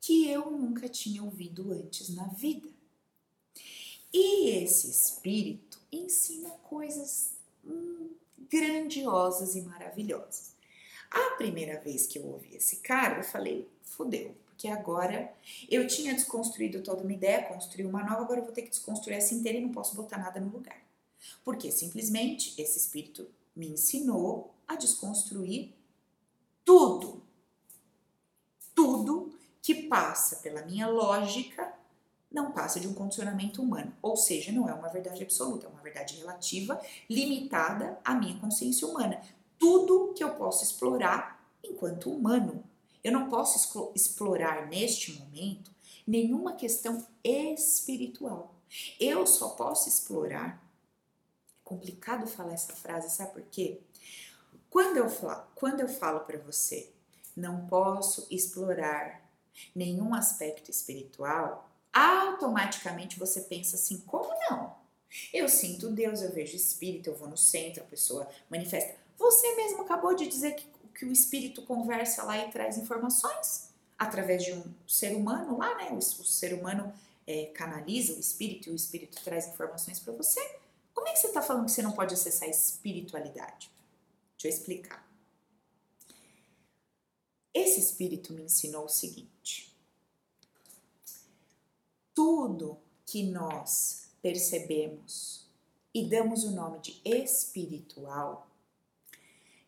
Que 0.00 0.28
eu 0.28 0.50
nunca 0.50 0.88
tinha 0.88 1.22
ouvido 1.22 1.72
antes 1.72 2.08
na 2.14 2.26
vida. 2.28 2.68
E 4.12 4.50
esse 4.50 4.90
espírito 4.90 5.80
ensina 5.90 6.50
coisas 6.50 7.34
hum, 7.64 8.10
grandiosas 8.50 9.54
e 9.54 9.62
maravilhosas. 9.62 10.54
A 11.10 11.36
primeira 11.36 11.78
vez 11.80 12.06
que 12.06 12.18
eu 12.18 12.26
ouvi 12.26 12.56
esse 12.56 12.76
cara, 12.76 13.18
eu 13.18 13.24
falei, 13.24 13.68
fodeu, 13.82 14.34
porque 14.46 14.68
agora 14.68 15.32
eu 15.70 15.86
tinha 15.86 16.14
desconstruído 16.14 16.82
toda 16.82 17.02
uma 17.02 17.12
ideia, 17.12 17.44
construí 17.44 17.84
uma 17.84 18.02
nova, 18.02 18.22
agora 18.22 18.40
eu 18.40 18.44
vou 18.44 18.52
ter 18.52 18.62
que 18.62 18.70
desconstruir 18.70 19.16
essa 19.16 19.34
inteira 19.34 19.58
e 19.58 19.62
não 19.62 19.72
posso 19.72 19.94
botar 19.94 20.18
nada 20.18 20.40
no 20.40 20.50
lugar. 20.50 20.80
Porque 21.44 21.70
simplesmente 21.70 22.60
esse 22.60 22.78
espírito 22.78 23.28
me 23.54 23.68
ensinou 23.68 24.54
a 24.66 24.76
desconstruir 24.76 25.74
tudo. 26.64 27.22
Tudo 28.74 29.32
que 29.60 29.74
passa 29.86 30.36
pela 30.36 30.64
minha 30.64 30.88
lógica 30.88 31.72
não 32.30 32.52
passa 32.52 32.80
de 32.80 32.88
um 32.88 32.94
condicionamento 32.94 33.60
humano, 33.60 33.94
ou 34.00 34.16
seja, 34.16 34.50
não 34.50 34.68
é 34.68 34.72
uma 34.72 34.88
verdade 34.88 35.22
absoluta, 35.22 35.66
é 35.66 35.68
uma 35.68 35.82
verdade 35.82 36.16
relativa, 36.16 36.80
limitada 37.08 37.98
à 38.02 38.14
minha 38.14 38.38
consciência 38.40 38.88
humana. 38.88 39.20
Tudo 39.58 40.14
que 40.14 40.24
eu 40.24 40.34
posso 40.34 40.64
explorar 40.64 41.46
enquanto 41.62 42.10
humano. 42.10 42.64
Eu 43.04 43.12
não 43.12 43.28
posso 43.28 43.90
explorar 43.94 44.68
neste 44.68 45.12
momento 45.20 45.70
nenhuma 46.06 46.54
questão 46.54 47.04
espiritual. 47.22 48.54
Eu 48.98 49.26
só 49.26 49.50
posso 49.50 49.88
explorar. 49.88 50.62
Complicado 51.72 52.26
falar 52.26 52.52
essa 52.52 52.74
frase, 52.74 53.08
sabe 53.08 53.32
por 53.32 53.42
quê? 53.50 53.80
Quando 54.68 54.98
eu 54.98 55.08
falo, 55.08 55.46
quando 55.54 55.80
eu 55.80 55.88
falo 55.88 56.20
para 56.20 56.36
você, 56.36 56.90
não 57.34 57.66
posso 57.66 58.26
explorar 58.30 59.26
nenhum 59.74 60.14
aspecto 60.14 60.70
espiritual, 60.70 61.70
automaticamente 61.90 63.18
você 63.18 63.40
pensa 63.40 63.76
assim: 63.76 64.00
como 64.00 64.28
não? 64.50 64.76
Eu 65.32 65.48
sinto 65.48 65.88
Deus, 65.88 66.20
eu 66.20 66.30
vejo 66.30 66.54
espírito, 66.54 67.08
eu 67.08 67.16
vou 67.16 67.26
no 67.26 67.38
centro, 67.38 67.82
a 67.82 67.86
pessoa 67.86 68.28
manifesta. 68.50 68.94
Você 69.16 69.56
mesmo 69.56 69.80
acabou 69.80 70.14
de 70.14 70.26
dizer 70.26 70.52
que, 70.54 70.66
que 70.94 71.06
o 71.06 71.12
espírito 71.12 71.62
conversa 71.62 72.22
lá 72.22 72.36
e 72.36 72.50
traz 72.50 72.76
informações 72.76 73.70
através 73.98 74.44
de 74.44 74.52
um 74.52 74.62
ser 74.86 75.16
humano 75.16 75.56
lá, 75.56 75.74
né? 75.76 75.88
O, 75.90 75.96
o 75.96 76.02
ser 76.02 76.52
humano 76.52 76.92
é, 77.26 77.46
canaliza 77.46 78.12
o 78.12 78.20
espírito 78.20 78.68
e 78.68 78.72
o 78.72 78.76
espírito 78.76 79.24
traz 79.24 79.48
informações 79.48 79.98
para 79.98 80.12
você. 80.12 80.60
Como 80.94 81.08
é 81.08 81.12
que 81.12 81.18
você 81.18 81.28
está 81.28 81.42
falando 81.42 81.66
que 81.66 81.72
você 81.72 81.82
não 81.82 81.92
pode 81.92 82.14
acessar 82.14 82.48
a 82.48 82.50
espiritualidade? 82.50 83.70
Deixa 84.36 84.48
eu 84.48 84.50
explicar. 84.50 85.08
Esse 87.54 87.80
espírito 87.80 88.32
me 88.32 88.42
ensinou 88.42 88.86
o 88.86 88.88
seguinte: 88.88 89.74
tudo 92.14 92.78
que 93.06 93.22
nós 93.24 94.10
percebemos 94.22 95.46
e 95.94 96.08
damos 96.08 96.44
o 96.44 96.50
nome 96.50 96.78
de 96.80 97.00
espiritual 97.04 98.48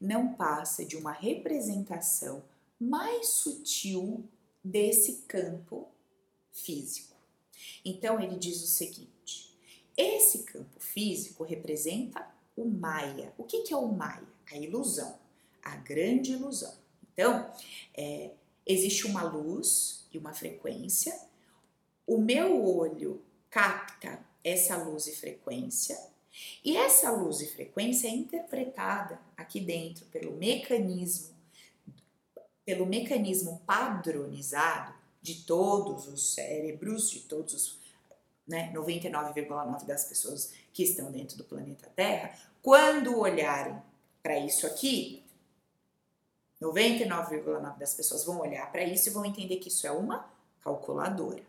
não 0.00 0.34
passa 0.34 0.84
de 0.84 0.96
uma 0.96 1.12
representação 1.12 2.42
mais 2.78 3.28
sutil 3.28 4.28
desse 4.62 5.22
campo 5.28 5.88
físico. 6.52 7.14
Então 7.84 8.20
ele 8.20 8.36
diz 8.36 8.62
o 8.62 8.66
seguinte: 8.66 9.13
esse 9.96 10.44
campo 10.44 10.80
físico 10.80 11.44
representa 11.44 12.26
o 12.56 12.64
Maia. 12.64 13.32
O 13.38 13.44
que, 13.44 13.62
que 13.62 13.72
é 13.72 13.76
o 13.76 13.88
Maia? 13.88 14.26
A 14.50 14.56
ilusão, 14.56 15.18
a 15.62 15.76
grande 15.76 16.32
ilusão. 16.32 16.74
Então, 17.12 17.50
é, 17.96 18.30
existe 18.66 19.06
uma 19.06 19.22
luz 19.22 20.06
e 20.12 20.18
uma 20.18 20.32
frequência 20.32 21.14
o 22.06 22.18
meu 22.18 22.62
olho 22.64 23.22
capta 23.48 24.20
essa 24.42 24.76
luz 24.76 25.06
e 25.06 25.16
frequência, 25.16 25.98
e 26.62 26.76
essa 26.76 27.10
luz 27.10 27.40
e 27.40 27.46
frequência 27.46 28.08
é 28.08 28.10
interpretada 28.10 29.18
aqui 29.36 29.60
dentro 29.60 30.04
pelo 30.06 30.36
mecanismo 30.36 31.32
pelo 32.64 32.86
mecanismo 32.86 33.60
padronizado 33.66 34.94
de 35.20 35.42
todos 35.42 36.08
os 36.08 36.32
cérebros, 36.32 37.10
de 37.10 37.20
todos 37.20 37.52
os 37.52 37.68
né, 38.46 38.72
99,9% 38.74 39.84
das 39.86 40.04
pessoas 40.04 40.52
que 40.72 40.82
estão 40.82 41.10
dentro 41.10 41.36
do 41.36 41.44
planeta 41.44 41.90
Terra, 41.94 42.36
quando 42.62 43.18
olharem 43.18 43.80
para 44.22 44.38
isso 44.38 44.66
aqui, 44.66 45.22
99,9% 46.60 47.78
das 47.78 47.94
pessoas 47.94 48.24
vão 48.24 48.40
olhar 48.40 48.70
para 48.70 48.82
isso 48.84 49.08
e 49.08 49.12
vão 49.12 49.24
entender 49.24 49.56
que 49.56 49.68
isso 49.68 49.86
é 49.86 49.90
uma 49.90 50.28
calculadora. 50.62 51.42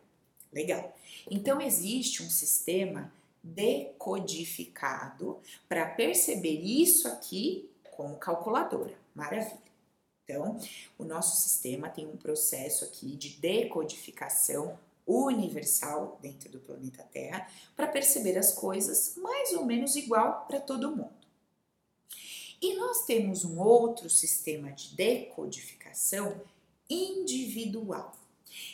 Legal. 0.51 0.93
Então 1.29 1.61
existe 1.61 2.23
um 2.23 2.29
sistema 2.29 3.11
decodificado 3.43 5.39
para 5.69 5.85
perceber 5.85 6.61
isso 6.61 7.07
aqui 7.07 7.69
como 7.91 8.17
calculadora. 8.17 8.93
Maravilha. 9.13 9.65
Então, 10.23 10.59
o 10.97 11.03
nosso 11.03 11.39
sistema 11.39 11.87
tem 11.87 12.07
um 12.07 12.17
processo 12.17 12.83
aqui 12.83 13.15
de 13.15 13.37
decodificação 13.37 14.77
universal 15.05 16.17
dentro 16.21 16.49
do 16.49 16.59
planeta 16.59 17.03
Terra 17.03 17.47
para 17.75 17.87
perceber 17.87 18.37
as 18.37 18.53
coisas 18.53 19.15
mais 19.17 19.53
ou 19.53 19.65
menos 19.65 19.95
igual 19.95 20.45
para 20.47 20.59
todo 20.59 20.95
mundo. 20.95 21.13
E 22.61 22.75
nós 22.75 23.05
temos 23.05 23.45
um 23.45 23.59
outro 23.59 24.09
sistema 24.09 24.71
de 24.71 24.95
decodificação 24.95 26.41
individual, 26.89 28.15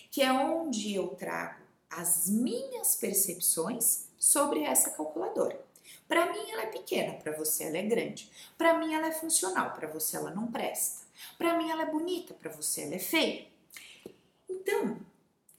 que 0.09 0.21
é 0.21 0.31
onde 0.31 0.93
eu 0.93 1.07
trago 1.09 1.61
as 1.89 2.29
minhas 2.29 2.95
percepções 2.95 4.05
sobre 4.17 4.63
essa 4.63 4.91
calculadora. 4.91 5.59
Para 6.07 6.31
mim 6.31 6.51
ela 6.51 6.63
é 6.63 6.67
pequena, 6.67 7.13
para 7.13 7.31
você 7.31 7.65
ela 7.65 7.77
é 7.77 7.81
grande. 7.81 8.29
Para 8.57 8.77
mim 8.77 8.93
ela 8.93 9.07
é 9.07 9.11
funcional, 9.11 9.73
para 9.73 9.87
você 9.87 10.15
ela 10.15 10.31
não 10.31 10.51
presta. 10.51 11.05
Para 11.37 11.57
mim 11.57 11.69
ela 11.69 11.83
é 11.83 11.91
bonita, 11.91 12.33
para 12.33 12.51
você 12.51 12.81
ela 12.81 12.95
é 12.95 12.99
feia. 12.99 13.47
Então, 14.49 14.99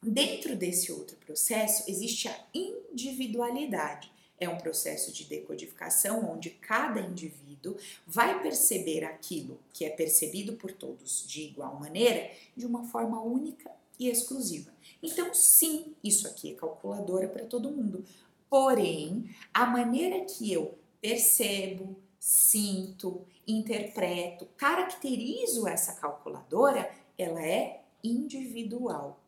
dentro 0.02 0.56
desse 0.56 0.90
outro 0.90 1.16
processo 1.18 1.88
existe 1.88 2.28
a 2.28 2.44
individualidade. 2.52 4.10
É 4.38 4.48
um 4.48 4.58
processo 4.58 5.12
de 5.12 5.24
decodificação 5.24 6.32
onde 6.32 6.50
cada 6.50 7.00
indivíduo 7.00 7.76
vai 8.04 8.42
perceber 8.42 9.04
aquilo 9.04 9.60
que 9.72 9.84
é 9.84 9.90
percebido 9.90 10.54
por 10.54 10.72
todos 10.72 11.24
de 11.26 11.42
igual 11.42 11.78
maneira, 11.78 12.30
de 12.56 12.66
uma 12.66 12.84
forma 12.84 13.22
única 13.22 13.70
e 13.98 14.08
exclusiva. 14.08 14.72
Então, 15.00 15.32
sim, 15.32 15.94
isso 16.02 16.26
aqui 16.26 16.52
é 16.52 16.56
calculadora 16.56 17.28
para 17.28 17.44
todo 17.44 17.70
mundo. 17.70 18.04
Porém, 18.50 19.30
a 19.54 19.64
maneira 19.64 20.24
que 20.24 20.52
eu 20.52 20.76
percebo, 21.00 21.96
sinto, 22.18 23.24
interpreto, 23.46 24.46
caracterizo 24.56 25.66
essa 25.68 25.94
calculadora, 25.94 26.90
ela 27.16 27.44
é 27.44 27.82
individual. 28.02 29.21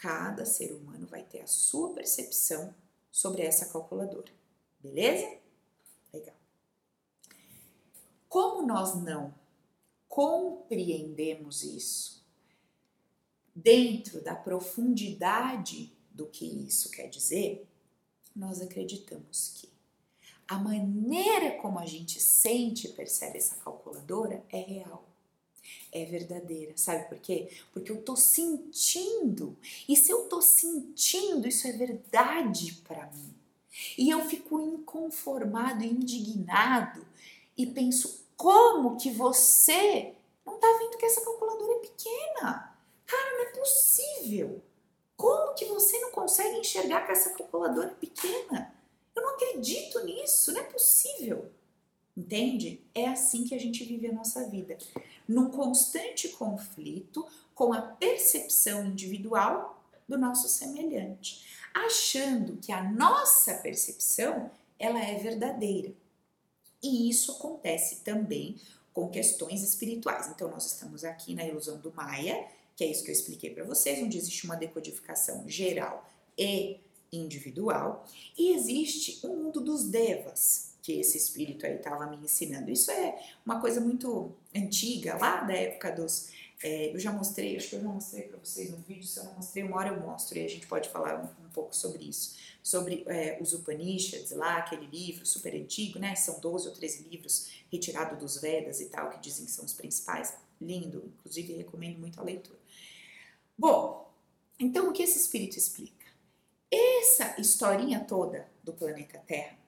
Cada 0.00 0.46
ser 0.46 0.72
humano 0.72 1.06
vai 1.06 1.22
ter 1.22 1.42
a 1.42 1.46
sua 1.46 1.92
percepção 1.92 2.74
sobre 3.10 3.42
essa 3.42 3.66
calculadora. 3.66 4.32
Beleza? 4.78 5.38
Legal. 6.10 6.34
Como 8.26 8.66
nós 8.66 8.94
não 9.02 9.34
compreendemos 10.08 11.62
isso, 11.62 12.26
dentro 13.54 14.24
da 14.24 14.34
profundidade 14.34 15.94
do 16.10 16.26
que 16.26 16.46
isso 16.46 16.90
quer 16.90 17.08
dizer, 17.08 17.68
nós 18.34 18.62
acreditamos 18.62 19.52
que 19.54 19.68
a 20.48 20.58
maneira 20.58 21.58
como 21.60 21.78
a 21.78 21.84
gente 21.84 22.18
sente 22.22 22.86
e 22.86 22.92
percebe 22.94 23.36
essa 23.36 23.56
calculadora 23.56 24.42
é 24.48 24.60
real, 24.60 25.09
é 25.92 26.04
verdadeira. 26.04 26.72
Sabe 26.76 27.08
por 27.08 27.18
quê? 27.18 27.48
Porque 27.72 27.90
eu 27.90 28.02
tô 28.02 28.16
sentindo. 28.16 29.56
E 29.88 29.96
se 29.96 30.10
eu 30.10 30.28
tô 30.28 30.40
sentindo, 30.40 31.48
isso 31.48 31.66
é 31.66 31.72
verdade 31.72 32.80
para 32.86 33.06
mim. 33.06 33.34
E 33.96 34.10
eu 34.10 34.24
fico 34.24 34.60
inconformado, 34.60 35.84
indignado 35.84 37.06
e 37.56 37.66
penso: 37.66 38.24
como 38.36 38.96
que 38.96 39.10
você 39.10 40.14
não 40.44 40.58
tá 40.58 40.66
vendo 40.78 40.98
que 40.98 41.06
essa 41.06 41.24
calculadora 41.24 41.72
é 41.72 41.78
pequena? 41.78 42.76
Cara, 43.06 43.32
não 43.32 43.42
é 43.42 43.52
possível. 43.58 44.62
Como 45.16 45.54
que 45.54 45.66
você 45.66 45.98
não 46.00 46.10
consegue 46.12 46.58
enxergar 46.58 47.04
com 47.04 47.12
essa 47.12 47.30
calculadora 47.30 47.90
pequena? 48.00 48.74
Eu 49.14 49.22
não 49.22 49.34
acredito 49.34 50.02
nisso, 50.04 50.52
não 50.52 50.60
é 50.60 50.64
possível. 50.64 51.50
Entende? 52.16 52.82
É 52.94 53.06
assim 53.06 53.44
que 53.44 53.54
a 53.54 53.58
gente 53.58 53.84
vive 53.84 54.06
a 54.06 54.12
nossa 54.12 54.48
vida, 54.48 54.76
num 55.30 55.48
constante 55.48 56.28
conflito 56.30 57.24
com 57.54 57.72
a 57.72 57.80
percepção 57.80 58.84
individual 58.84 59.80
do 60.08 60.18
nosso 60.18 60.48
semelhante, 60.48 61.46
achando 61.72 62.56
que 62.56 62.72
a 62.72 62.82
nossa 62.82 63.54
percepção 63.54 64.50
ela 64.76 64.98
é 65.00 65.14
verdadeira. 65.14 65.94
E 66.82 67.08
isso 67.08 67.30
acontece 67.32 67.96
também 67.96 68.56
com 68.92 69.08
questões 69.08 69.62
espirituais. 69.62 70.26
Então 70.28 70.50
nós 70.50 70.66
estamos 70.66 71.04
aqui 71.04 71.32
na 71.32 71.46
ilusão 71.46 71.78
do 71.78 71.92
Maia, 71.92 72.48
que 72.74 72.82
é 72.82 72.88
isso 72.88 73.04
que 73.04 73.10
eu 73.10 73.14
expliquei 73.14 73.50
para 73.50 73.62
vocês, 73.62 74.02
onde 74.02 74.18
existe 74.18 74.44
uma 74.46 74.56
decodificação 74.56 75.48
geral 75.48 76.10
e 76.36 76.80
individual, 77.12 78.04
e 78.36 78.52
existe 78.52 79.24
o 79.24 79.30
um 79.30 79.44
mundo 79.44 79.60
dos 79.60 79.84
devas, 79.88 80.69
que 80.90 81.00
esse 81.00 81.16
espírito 81.16 81.64
aí 81.64 81.76
estava 81.76 82.06
me 82.06 82.16
ensinando. 82.16 82.70
Isso 82.70 82.90
é 82.90 83.18
uma 83.44 83.60
coisa 83.60 83.80
muito 83.80 84.32
antiga, 84.54 85.16
lá 85.16 85.42
da 85.42 85.54
época 85.54 85.92
dos. 85.92 86.28
É, 86.62 86.92
eu 86.92 86.98
já 86.98 87.10
mostrei, 87.10 87.56
acho 87.56 87.70
que 87.70 87.76
eu 87.76 87.80
já 87.80 87.88
mostrei 87.88 88.24
para 88.24 88.38
vocês 88.38 88.70
um 88.72 88.82
vídeo, 88.82 89.04
se 89.04 89.18
eu 89.18 89.24
não 89.24 89.34
mostrei, 89.34 89.64
uma 89.64 89.78
hora 89.78 89.88
eu 89.88 90.00
mostro 90.00 90.38
e 90.38 90.44
a 90.44 90.48
gente 90.48 90.66
pode 90.66 90.90
falar 90.90 91.18
um, 91.18 91.46
um 91.46 91.48
pouco 91.50 91.74
sobre 91.74 92.04
isso. 92.04 92.36
Sobre 92.62 93.02
é, 93.06 93.38
os 93.40 93.54
Upanishads 93.54 94.32
lá, 94.32 94.58
aquele 94.58 94.86
livro 94.86 95.24
super 95.24 95.54
antigo, 95.54 95.98
né? 95.98 96.14
São 96.14 96.38
12 96.38 96.68
ou 96.68 96.74
13 96.74 97.08
livros 97.08 97.48
retirados 97.72 98.18
dos 98.18 98.40
Vedas 98.40 98.80
e 98.80 98.86
tal, 98.86 99.10
que 99.10 99.20
dizem 99.20 99.46
que 99.46 99.50
são 99.50 99.64
os 99.64 99.72
principais. 99.72 100.34
Lindo, 100.60 101.10
inclusive 101.18 101.54
recomendo 101.54 101.98
muito 101.98 102.20
a 102.20 102.22
leitura. 102.22 102.58
Bom, 103.56 104.12
então 104.58 104.90
o 104.90 104.92
que 104.92 105.02
esse 105.02 105.18
espírito 105.18 105.56
explica? 105.56 106.06
Essa 106.70 107.40
historinha 107.40 108.00
toda 108.00 108.46
do 108.62 108.74
planeta 108.74 109.18
Terra 109.26 109.60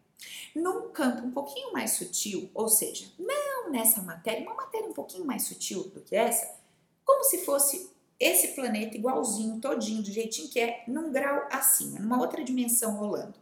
num 0.54 0.90
campo 0.90 1.26
um 1.26 1.30
pouquinho 1.30 1.72
mais 1.72 1.92
sutil, 1.92 2.50
ou 2.54 2.68
seja, 2.68 3.06
não 3.18 3.70
nessa 3.70 4.02
matéria, 4.02 4.42
uma 4.42 4.54
matéria 4.54 4.88
um 4.88 4.92
pouquinho 4.92 5.24
mais 5.24 5.44
sutil 5.44 5.84
do 5.84 6.00
que 6.00 6.14
essa, 6.14 6.60
como 7.04 7.24
se 7.24 7.44
fosse 7.44 7.90
esse 8.18 8.48
planeta 8.48 8.96
igualzinho, 8.96 9.60
todinho, 9.60 10.02
do 10.02 10.12
jeitinho 10.12 10.48
que 10.48 10.60
é, 10.60 10.84
num 10.86 11.10
grau 11.10 11.48
acima, 11.50 11.98
numa 11.98 12.20
outra 12.20 12.44
dimensão 12.44 12.96
rolando. 12.96 13.34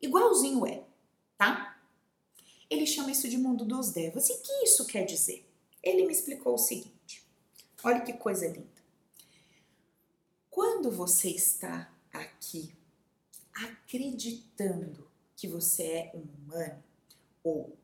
Igualzinho 0.00 0.66
é, 0.66 0.82
tá? 1.36 1.78
Ele 2.70 2.86
chama 2.86 3.10
isso 3.10 3.28
de 3.28 3.36
mundo 3.36 3.66
dos 3.66 3.90
devas. 3.90 4.30
E 4.30 4.38
que 4.38 4.64
isso 4.64 4.86
quer 4.86 5.04
dizer? 5.04 5.46
Ele 5.82 6.06
me 6.06 6.12
explicou 6.12 6.54
o 6.54 6.58
seguinte: 6.58 7.22
olha 7.84 8.00
que 8.00 8.14
coisa 8.14 8.48
linda. 8.48 8.82
Quando 10.48 10.90
você 10.90 11.28
está 11.28 11.92
aqui 12.10 12.72
acreditando 13.54 15.06
que 15.42 15.48
você 15.48 15.82
é 15.82 16.12
um 16.14 16.22
humano, 16.22 16.80
ou 17.42 17.76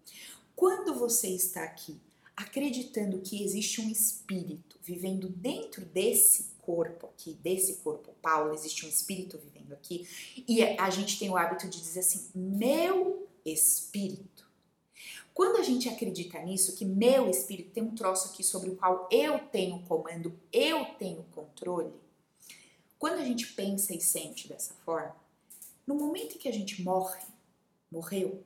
quando 0.54 0.94
você 0.94 1.26
está 1.26 1.64
aqui 1.64 2.00
acreditando 2.36 3.18
que 3.18 3.42
existe 3.42 3.80
um 3.80 3.90
espírito 3.90 4.78
vivendo 4.80 5.28
dentro 5.28 5.84
desse 5.84 6.50
corpo 6.62 7.08
aqui, 7.08 7.32
desse 7.42 7.78
corpo 7.78 8.14
Paulo, 8.22 8.54
existe 8.54 8.86
um 8.86 8.88
espírito 8.88 9.36
vivendo 9.38 9.72
aqui, 9.72 10.06
e 10.46 10.62
a 10.62 10.88
gente 10.88 11.18
tem 11.18 11.30
o 11.30 11.36
hábito 11.36 11.68
de 11.68 11.80
dizer 11.80 11.98
assim, 11.98 12.30
meu 12.32 13.26
espírito. 13.44 14.46
Quando 15.34 15.56
a 15.56 15.64
gente 15.64 15.88
acredita 15.88 16.40
nisso, 16.40 16.76
que 16.76 16.84
meu 16.84 17.28
espírito 17.28 17.72
tem 17.72 17.82
um 17.82 17.96
troço 17.96 18.28
aqui 18.28 18.44
sobre 18.44 18.70
o 18.70 18.76
qual 18.76 19.08
eu 19.10 19.40
tenho 19.48 19.82
comando, 19.82 20.32
eu 20.52 20.84
tenho 20.96 21.24
controle, 21.34 21.92
quando 23.00 23.18
a 23.18 23.24
gente 23.24 23.48
pensa 23.54 23.92
e 23.92 24.00
sente 24.00 24.46
dessa 24.46 24.74
forma, 24.84 25.16
no 25.84 25.96
momento 25.96 26.36
em 26.36 26.38
que 26.38 26.48
a 26.48 26.52
gente 26.52 26.82
morre, 26.84 27.26
morreu, 27.90 28.44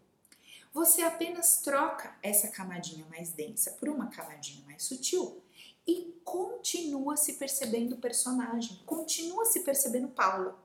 você 0.73 1.03
apenas 1.03 1.61
troca 1.61 2.17
essa 2.23 2.49
camadinha 2.49 3.05
mais 3.11 3.33
densa 3.33 3.73
por 3.73 3.89
uma 3.89 4.09
camadinha 4.09 4.65
mais 4.65 4.83
sutil 4.83 5.43
e 5.87 6.15
continua 6.25 7.17
se 7.17 7.35
percebendo 7.35 7.97
personagem, 7.97 8.79
continua 8.87 9.45
se 9.45 9.61
percebendo 9.61 10.09
Paula. 10.09 10.59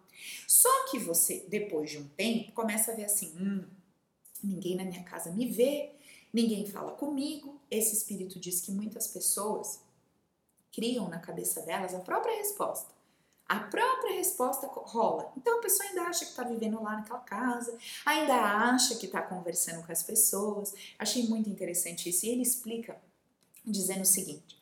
Só 0.48 0.90
que 0.90 0.98
você, 0.98 1.46
depois 1.50 1.90
de 1.90 1.98
um 1.98 2.08
tempo, 2.10 2.52
começa 2.54 2.92
a 2.92 2.96
ver 2.96 3.06
assim: 3.06 3.36
hum, 3.38 3.66
ninguém 4.44 4.76
na 4.76 4.86
minha 4.86 5.04
casa 5.04 5.32
me 5.32 5.52
vê, 5.52 5.92
ninguém 6.34 6.66
fala 6.66 6.94
comigo. 6.94 7.60
Esse 7.70 7.96
espírito 7.96 8.40
diz 8.40 8.62
que 8.62 8.72
muitas 8.72 9.08
pessoas 9.08 9.82
criam 10.72 11.10
na 11.10 11.20
cabeça 11.20 11.62
delas 11.62 11.94
a 11.94 12.00
própria 12.00 12.38
resposta. 12.38 12.97
A 13.48 13.60
própria 13.60 14.16
resposta 14.16 14.68
rola. 14.68 15.32
Então 15.38 15.60
a 15.60 15.62
pessoa 15.62 15.88
ainda 15.88 16.04
acha 16.04 16.26
que 16.26 16.32
está 16.32 16.44
vivendo 16.44 16.82
lá 16.84 16.98
naquela 16.98 17.20
casa, 17.20 17.78
ainda 18.06 18.36
acha 18.36 18.96
que 18.96 19.06
está 19.06 19.22
conversando 19.22 19.86
com 19.86 19.92
as 19.92 20.04
pessoas. 20.04 20.74
Achei 21.00 21.28
muito 21.28 21.50
interessante 21.50 22.10
isso. 22.10 22.26
E 22.26 22.30
ele 22.30 22.42
explica 22.42 23.00
dizendo 23.66 24.02
o 24.02 24.06
seguinte: 24.06 24.58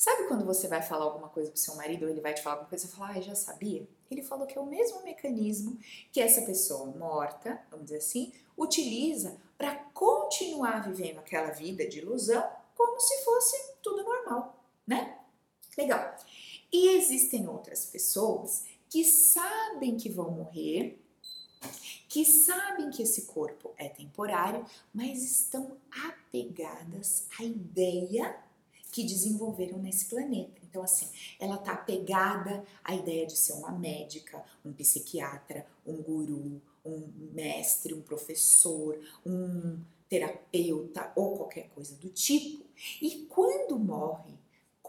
Sabe 0.00 0.28
quando 0.28 0.46
você 0.46 0.66
vai 0.66 0.80
falar 0.80 1.04
alguma 1.04 1.28
coisa 1.28 1.50
pro 1.50 1.60
seu 1.60 1.74
marido 1.74 2.04
ou 2.04 2.08
ele 2.08 2.22
vai 2.22 2.32
te 2.32 2.40
falar 2.40 2.54
alguma 2.54 2.70
coisa 2.70 2.86
e 2.86 2.88
fala, 2.88 3.10
ah, 3.10 3.20
já 3.20 3.34
sabia? 3.34 3.86
Ele 4.10 4.22
falou 4.22 4.46
que 4.46 4.56
é 4.56 4.60
o 4.60 4.64
mesmo 4.64 5.02
mecanismo 5.02 5.78
que 6.10 6.22
essa 6.22 6.40
pessoa 6.40 6.86
morta, 6.86 7.60
vamos 7.70 7.84
dizer 7.84 7.98
assim, 7.98 8.32
utiliza 8.56 9.36
para 9.58 9.74
continuar 9.92 10.88
vivendo 10.88 11.18
aquela 11.18 11.50
vida 11.50 11.86
de 11.86 11.98
ilusão 11.98 12.42
como 12.74 12.98
se 12.98 13.22
fosse 13.22 13.74
tudo 13.82 14.02
normal, 14.02 14.64
né? 14.86 15.18
Legal. 15.76 16.16
E 16.72 16.96
existem 16.96 17.48
outras 17.48 17.84
pessoas 17.84 18.64
que 18.88 19.04
sabem 19.04 19.96
que 19.96 20.08
vão 20.08 20.30
morrer, 20.30 20.98
que 22.08 22.24
sabem 22.24 22.90
que 22.90 23.02
esse 23.02 23.22
corpo 23.22 23.72
é 23.76 23.88
temporário, 23.88 24.64
mas 24.92 25.22
estão 25.22 25.76
apegadas 25.90 27.26
à 27.38 27.44
ideia 27.44 28.36
que 28.90 29.04
desenvolveram 29.04 29.78
nesse 29.78 30.06
planeta. 30.06 30.60
Então, 30.68 30.82
assim, 30.82 31.08
ela 31.38 31.56
tá 31.58 31.72
apegada 31.72 32.64
à 32.82 32.94
ideia 32.94 33.26
de 33.26 33.36
ser 33.36 33.52
uma 33.52 33.70
médica, 33.70 34.44
um 34.64 34.72
psiquiatra, 34.72 35.66
um 35.86 36.02
guru, 36.02 36.60
um 36.84 37.08
mestre, 37.32 37.94
um 37.94 38.02
professor, 38.02 38.98
um 39.24 39.78
terapeuta 40.08 41.12
ou 41.14 41.36
qualquer 41.36 41.68
coisa 41.68 41.94
do 41.96 42.08
tipo. 42.08 42.64
E 43.00 43.26
quando 43.28 43.78
morre 43.78 44.39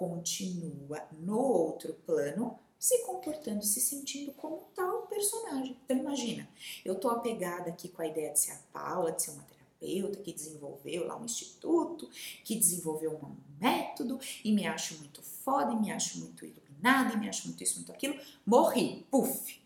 continua 0.02 1.08
no 1.20 1.38
outro 1.38 1.94
plano 2.08 2.58
se 2.80 3.06
comportando 3.06 3.60
e 3.60 3.68
se 3.68 3.80
sentindo 3.80 4.32
como 4.32 4.64
tal 4.74 5.04
personagem. 5.04 5.78
Então 5.86 5.96
imagina, 5.96 6.50
eu 6.84 6.96
tô 6.96 7.08
apegada 7.12 7.70
aqui 7.70 7.88
com 7.88 8.02
a 8.02 8.08
ideia 8.08 8.34
de 8.34 8.40
ser 8.40 8.54
a 8.54 8.60
Paula, 8.74 9.12
de 9.12 9.22
ser 9.22 9.30
uma 9.30 9.44
terapeuta 9.44 10.18
que 10.24 10.34
desenvolveu 10.34 11.06
lá 11.06 11.16
um 11.16 11.26
instituto, 11.26 12.10
que 12.44 12.56
desenvolveu 12.56 13.12
um 13.12 13.36
método 13.60 14.20
e 14.44 14.52
me 14.52 14.66
acho 14.66 14.98
muito 14.98 15.22
foda, 15.22 15.72
e 15.74 15.76
me 15.76 15.92
acho 15.92 16.18
muito 16.18 16.44
iluminada, 16.44 17.14
e 17.14 17.18
me 17.18 17.30
acho 17.30 17.48
muito 17.48 17.64
isso, 17.64 17.76
muito 17.76 17.92
aquilo. 17.92 18.20
Morri, 18.44 19.06
puf. 19.12 19.62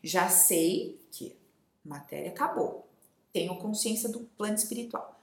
Já 0.00 0.28
sei 0.28 1.04
que 1.10 1.36
matéria 1.84 2.30
acabou. 2.30 2.88
Tenho 3.32 3.58
consciência 3.58 4.08
do 4.08 4.20
plano 4.20 4.54
espiritual. 4.54 5.20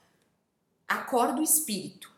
Acordo 0.86 1.40
o 1.40 1.44
espírito 1.44 2.17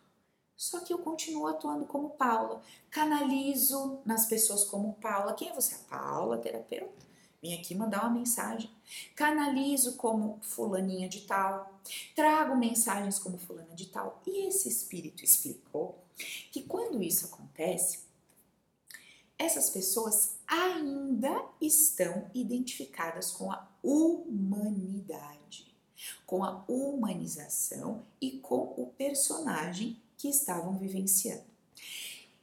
só 0.61 0.81
que 0.81 0.93
eu 0.93 0.99
continuo 0.99 1.47
atuando 1.47 1.87
como 1.87 2.11
Paula. 2.11 2.63
Canalizo 2.91 3.99
nas 4.05 4.27
pessoas 4.27 4.63
como 4.63 4.93
Paula. 5.01 5.33
Quem 5.33 5.49
é 5.49 5.55
você? 5.55 5.75
A 5.75 5.79
Paula, 5.79 6.37
terapeuta. 6.37 7.07
Vim 7.41 7.55
aqui 7.55 7.75
mandar 7.75 8.03
uma 8.03 8.11
mensagem. 8.11 8.71
Canalizo 9.17 9.97
como 9.97 10.39
fulaninha 10.43 11.09
de 11.09 11.23
tal. 11.23 11.81
Trago 12.15 12.55
mensagens 12.59 13.19
como 13.19 13.39
fulana 13.39 13.75
de 13.75 13.87
tal. 13.87 14.21
E 14.27 14.49
esse 14.49 14.69
espírito 14.69 15.25
explicou 15.25 15.99
que 16.53 16.63
quando 16.65 17.03
isso 17.03 17.25
acontece, 17.25 18.01
essas 19.39 19.71
pessoas 19.71 20.37
ainda 20.47 21.43
estão 21.59 22.31
identificadas 22.35 23.31
com 23.31 23.51
a 23.51 23.67
humanidade, 23.83 25.75
com 26.27 26.45
a 26.45 26.63
humanização 26.69 28.05
e 28.21 28.33
com 28.33 28.75
o 28.77 28.93
personagem 28.99 29.99
que 30.21 30.29
estavam 30.29 30.77
vivenciando. 30.77 31.45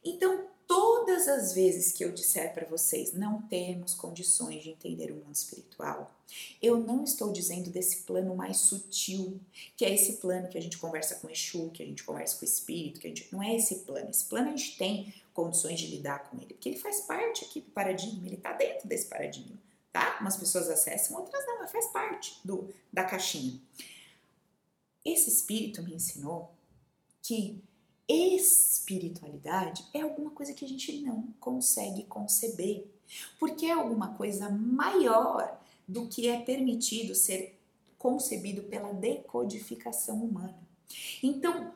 Então, 0.04 0.48
todas 0.66 1.28
as 1.28 1.54
vezes 1.54 1.92
que 1.92 2.04
eu 2.04 2.12
disser 2.12 2.52
para 2.52 2.66
vocês 2.66 3.14
não 3.14 3.40
temos 3.44 3.94
condições 3.94 4.64
de 4.64 4.72
entender 4.72 5.12
o 5.12 5.16
mundo 5.16 5.36
espiritual, 5.36 6.12
eu 6.60 6.80
não 6.80 7.04
estou 7.04 7.32
dizendo 7.32 7.70
desse 7.70 7.98
plano 7.98 8.36
mais 8.36 8.58
sutil, 8.58 9.40
que 9.76 9.86
é 9.86 9.94
esse 9.94 10.14
plano 10.14 10.48
que 10.50 10.58
a 10.58 10.62
gente 10.62 10.80
conversa 10.80 11.16
com 11.16 11.28
o 11.28 11.30
Exu, 11.30 11.70
que 11.70 11.84
a 11.84 11.86
gente 11.86 12.04
conversa 12.04 12.38
com 12.38 12.42
o 12.42 12.50
espírito, 12.50 13.00
que 13.00 13.06
a 13.06 13.10
gente 13.12 13.32
não 13.32 13.44
é 13.44 13.56
esse 13.56 13.76
plano. 13.76 14.10
Esse 14.10 14.26
plano 14.26 14.48
a 14.48 14.56
gente 14.56 14.76
tem 14.76 15.14
condições 15.32 15.80
de 15.80 15.86
lidar 15.86 16.30
com 16.30 16.38
ele, 16.38 16.56
porque 16.56 16.70
ele 16.70 16.80
faz 16.80 17.02
parte 17.02 17.46
aqui 17.46 17.62
do 17.62 17.70
paradigma, 17.70 18.26
ele 18.26 18.36
está 18.36 18.54
dentro 18.54 18.88
desse 18.88 19.06
paradigma, 19.06 19.56
tá? 19.94 20.18
Umas 20.20 20.36
pessoas 20.36 20.68
acessam, 20.68 21.16
outras 21.16 21.46
não, 21.46 21.60
mas 21.60 21.72
faz 21.72 21.86
parte 21.88 22.40
do 22.44 22.74
da 22.92 23.04
caixinha. 23.04 23.62
Esse 25.06 25.30
espírito 25.30 25.84
me 25.84 25.94
ensinou 25.94 26.52
que 27.22 27.62
espiritualidade 28.08 29.86
é 29.94 30.02
alguma 30.02 30.32
coisa 30.32 30.54
que 30.54 30.64
a 30.64 30.68
gente 30.68 31.02
não 31.02 31.24
consegue 31.40 32.04
conceber, 32.04 32.86
porque 33.40 33.66
é 33.66 33.72
alguma 33.72 34.14
coisa 34.16 34.50
maior 34.50 35.60
do 35.88 36.08
que 36.08 36.28
é 36.28 36.40
permitido 36.40 37.16
ser 37.16 37.58
concebido 37.98 38.64
pela 38.64 38.94
decodificação 38.94 40.24
humana. 40.24 40.58
Então, 41.22 41.74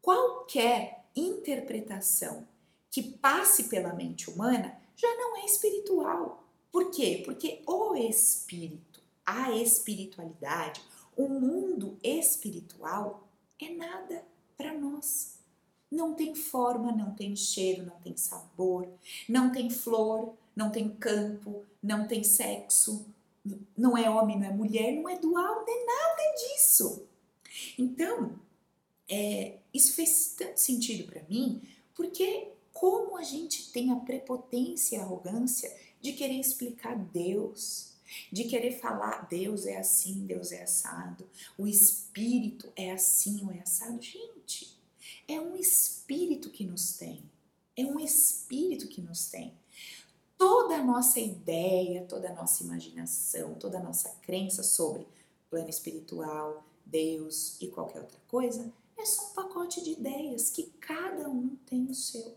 qualquer 0.00 1.04
interpretação 1.14 2.46
que 2.90 3.02
passe 3.02 3.64
pela 3.64 3.92
mente 3.92 4.30
humana 4.30 4.80
já 4.96 5.08
não 5.16 5.36
é 5.36 5.44
espiritual. 5.44 6.44
Por 6.70 6.90
quê? 6.90 7.22
Porque 7.24 7.62
o 7.66 7.94
espírito, 7.96 9.00
a 9.24 9.52
espiritualidade, 9.52 10.80
o 11.16 11.28
mundo 11.28 11.98
espiritual 12.02 13.26
é 13.60 13.70
nada 13.70 14.24
para 14.56 14.72
nós. 14.72 15.33
Não 15.90 16.14
tem 16.14 16.34
forma, 16.34 16.92
não 16.92 17.14
tem 17.14 17.36
cheiro, 17.36 17.84
não 17.84 17.96
tem 18.00 18.16
sabor, 18.16 18.88
não 19.28 19.52
tem 19.52 19.70
flor, 19.70 20.34
não 20.56 20.70
tem 20.70 20.88
campo, 20.88 21.64
não 21.82 22.06
tem 22.06 22.24
sexo, 22.24 23.06
não 23.76 23.96
é 23.96 24.08
homem, 24.08 24.38
não 24.38 24.46
é 24.46 24.52
mulher, 24.52 24.92
não 24.92 25.08
é 25.08 25.18
dual, 25.18 25.64
não 25.66 25.68
é 25.68 25.84
nada 25.84 26.34
disso. 26.36 27.06
Então, 27.78 28.38
é, 29.08 29.58
isso 29.72 29.94
fez 29.94 30.34
tanto 30.36 30.58
sentido 30.58 31.10
para 31.10 31.22
mim, 31.28 31.62
porque 31.94 32.48
como 32.72 33.16
a 33.16 33.22
gente 33.22 33.70
tem 33.70 33.92
a 33.92 33.96
prepotência 33.96 34.96
e 34.96 34.98
a 34.98 35.02
arrogância 35.02 35.74
de 36.00 36.12
querer 36.12 36.38
explicar 36.38 36.96
Deus, 36.96 37.92
de 38.30 38.44
querer 38.44 38.72
falar 38.72 39.28
Deus 39.28 39.66
é 39.66 39.76
assim, 39.78 40.26
Deus 40.26 40.52
é 40.52 40.62
assado, 40.62 41.28
o 41.56 41.66
espírito 41.66 42.70
é 42.76 42.92
assim 42.92 43.44
ou 43.44 43.52
é 43.52 43.60
assado. 43.60 44.00
Gente, 44.02 44.73
é 45.28 45.40
um 45.40 45.56
espírito 45.56 46.50
que 46.50 46.64
nos 46.64 46.96
tem. 46.96 47.22
É 47.76 47.84
um 47.84 47.98
espírito 47.98 48.88
que 48.88 49.00
nos 49.00 49.26
tem. 49.26 49.52
Toda 50.38 50.76
a 50.76 50.84
nossa 50.84 51.20
ideia, 51.20 52.04
toda 52.06 52.30
a 52.30 52.34
nossa 52.34 52.62
imaginação, 52.62 53.54
toda 53.54 53.78
a 53.78 53.82
nossa 53.82 54.10
crença 54.22 54.62
sobre 54.62 55.06
plano 55.48 55.68
espiritual, 55.68 56.64
Deus 56.84 57.60
e 57.60 57.68
qualquer 57.68 58.00
outra 58.00 58.20
coisa 58.28 58.72
é 58.96 59.04
só 59.04 59.30
um 59.30 59.34
pacote 59.34 59.82
de 59.82 59.92
ideias 59.92 60.50
que 60.50 60.64
cada 60.80 61.28
um 61.28 61.56
tem 61.66 61.86
o 61.86 61.94
seu 61.94 62.36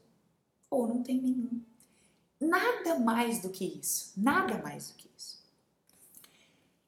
ou 0.70 0.88
não 0.88 1.04
tem 1.04 1.22
nenhum. 1.22 1.62
Nada 2.40 3.00
mais 3.00 3.42
do 3.42 3.50
que 3.50 3.66
isso, 3.66 4.14
nada 4.16 4.58
mais 4.62 4.90
do 4.90 4.96
que 4.96 5.10
isso. 5.18 5.38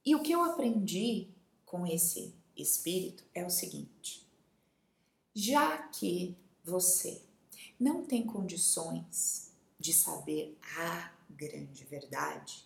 E 0.06 0.16
o 0.16 0.22
que 0.22 0.32
eu 0.32 0.44
aprendi 0.44 1.28
com 1.66 1.86
esse 1.86 2.34
espírito 2.56 3.24
é 3.34 3.46
o 3.46 3.50
seguinte: 3.50 4.28
já 5.40 5.78
que 5.78 6.36
você 6.66 7.22
não 7.80 8.04
tem 8.04 8.26
condições 8.26 9.54
de 9.80 9.94
saber 9.94 10.58
a 10.78 11.14
grande 11.30 11.86
verdade, 11.86 12.66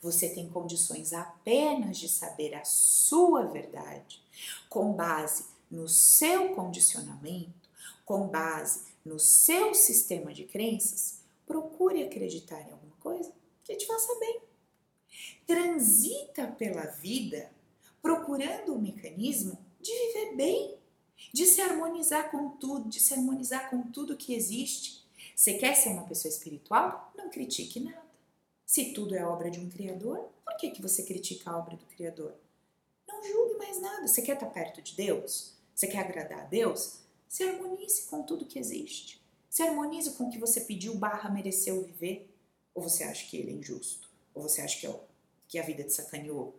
você 0.00 0.28
tem 0.28 0.48
condições 0.48 1.12
apenas 1.12 1.98
de 1.98 2.08
saber 2.08 2.54
a 2.54 2.64
sua 2.64 3.46
verdade, 3.46 4.22
com 4.68 4.92
base 4.92 5.46
no 5.68 5.88
seu 5.88 6.54
condicionamento, 6.54 7.68
com 8.04 8.28
base 8.28 8.84
no 9.04 9.18
seu 9.18 9.74
sistema 9.74 10.32
de 10.32 10.44
crenças, 10.44 11.22
procure 11.44 12.04
acreditar 12.04 12.60
em 12.60 12.70
alguma 12.70 12.94
coisa 13.00 13.32
que 13.64 13.74
te 13.74 13.86
faça 13.86 14.14
bem. 14.20 14.40
Transita 15.44 16.46
pela 16.46 16.86
vida 16.86 17.50
procurando 18.00 18.74
um 18.74 18.80
mecanismo 18.80 19.58
de 19.80 19.92
viver 19.92 20.36
bem, 20.36 20.77
de 21.32 21.46
se 21.46 21.60
harmonizar 21.60 22.30
com 22.30 22.50
tudo, 22.50 22.88
de 22.88 23.00
se 23.00 23.14
harmonizar 23.14 23.70
com 23.70 23.82
tudo 23.82 24.16
que 24.16 24.34
existe. 24.34 25.06
Você 25.34 25.54
quer 25.54 25.74
ser 25.74 25.90
uma 25.90 26.04
pessoa 26.04 26.32
espiritual? 26.32 27.12
Não 27.16 27.30
critique 27.30 27.80
nada. 27.80 28.06
Se 28.66 28.92
tudo 28.92 29.14
é 29.14 29.24
obra 29.24 29.50
de 29.50 29.58
um 29.58 29.70
Criador, 29.70 30.28
por 30.44 30.56
que, 30.56 30.70
que 30.70 30.82
você 30.82 31.02
critica 31.02 31.50
a 31.50 31.58
obra 31.58 31.76
do 31.76 31.84
Criador? 31.86 32.34
Não 33.06 33.22
julgue 33.22 33.56
mais 33.56 33.80
nada. 33.80 34.06
Você 34.06 34.22
quer 34.22 34.34
estar 34.34 34.46
perto 34.46 34.82
de 34.82 34.94
Deus? 34.94 35.54
Você 35.74 35.86
quer 35.86 36.00
agradar 36.00 36.40
a 36.40 36.44
Deus? 36.44 36.98
Se 37.28 37.44
harmonize 37.44 38.02
com 38.02 38.22
tudo 38.22 38.46
que 38.46 38.58
existe. 38.58 39.20
Se 39.48 39.62
harmonize 39.62 40.10
com 40.10 40.24
o 40.24 40.30
que 40.30 40.38
você 40.38 40.60
pediu 40.60 40.94
barra 40.94 41.30
mereceu 41.30 41.82
viver. 41.84 42.28
Ou 42.74 42.82
você 42.82 43.04
acha 43.04 43.26
que 43.28 43.36
ele 43.36 43.50
é 43.50 43.54
injusto? 43.54 44.08
Ou 44.34 44.42
você 44.42 44.60
acha 44.60 44.78
que, 44.78 44.86
é, 44.86 45.00
que 45.48 45.58
a 45.58 45.62
vida 45.62 45.82
te 45.82 45.92
sacaneou? 45.92 46.58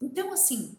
Então, 0.00 0.32
assim, 0.32 0.76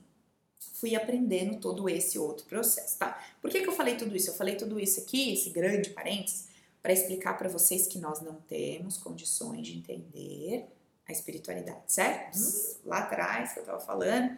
fui 0.73 0.95
aprendendo 0.95 1.59
todo 1.59 1.89
esse 1.89 2.17
outro 2.17 2.45
processo, 2.45 2.97
tá? 2.97 3.23
Por 3.41 3.49
que, 3.49 3.61
que 3.61 3.67
eu 3.67 3.73
falei 3.73 3.95
tudo 3.97 4.15
isso? 4.15 4.29
Eu 4.29 4.35
falei 4.35 4.55
tudo 4.55 4.79
isso 4.79 4.99
aqui, 4.99 5.33
esse 5.33 5.49
grande 5.49 5.89
parênteses, 5.91 6.47
para 6.81 6.93
explicar 6.93 7.37
para 7.37 7.49
vocês 7.49 7.87
que 7.87 7.99
nós 7.99 8.21
não 8.21 8.35
temos 8.41 8.97
condições 8.97 9.67
de 9.67 9.77
entender 9.77 10.65
a 11.07 11.11
espiritualidade, 11.11 11.81
certo? 11.87 12.37
Lá 12.85 12.99
atrás 12.99 13.53
que 13.53 13.59
eu 13.59 13.63
estava 13.63 13.79
falando, 13.79 14.37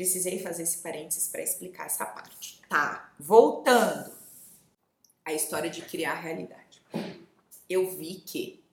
Precisei 0.00 0.38
fazer 0.38 0.62
esse 0.62 0.78
parênteses 0.78 1.28
para 1.28 1.42
explicar 1.42 1.84
essa 1.84 2.06
parte. 2.06 2.58
Tá, 2.70 3.12
voltando 3.18 4.10
à 5.22 5.34
história 5.34 5.68
de 5.68 5.82
criar 5.82 6.14
realidade. 6.14 6.80
Eu 7.68 7.90
vi 7.90 8.14
que 8.14 8.64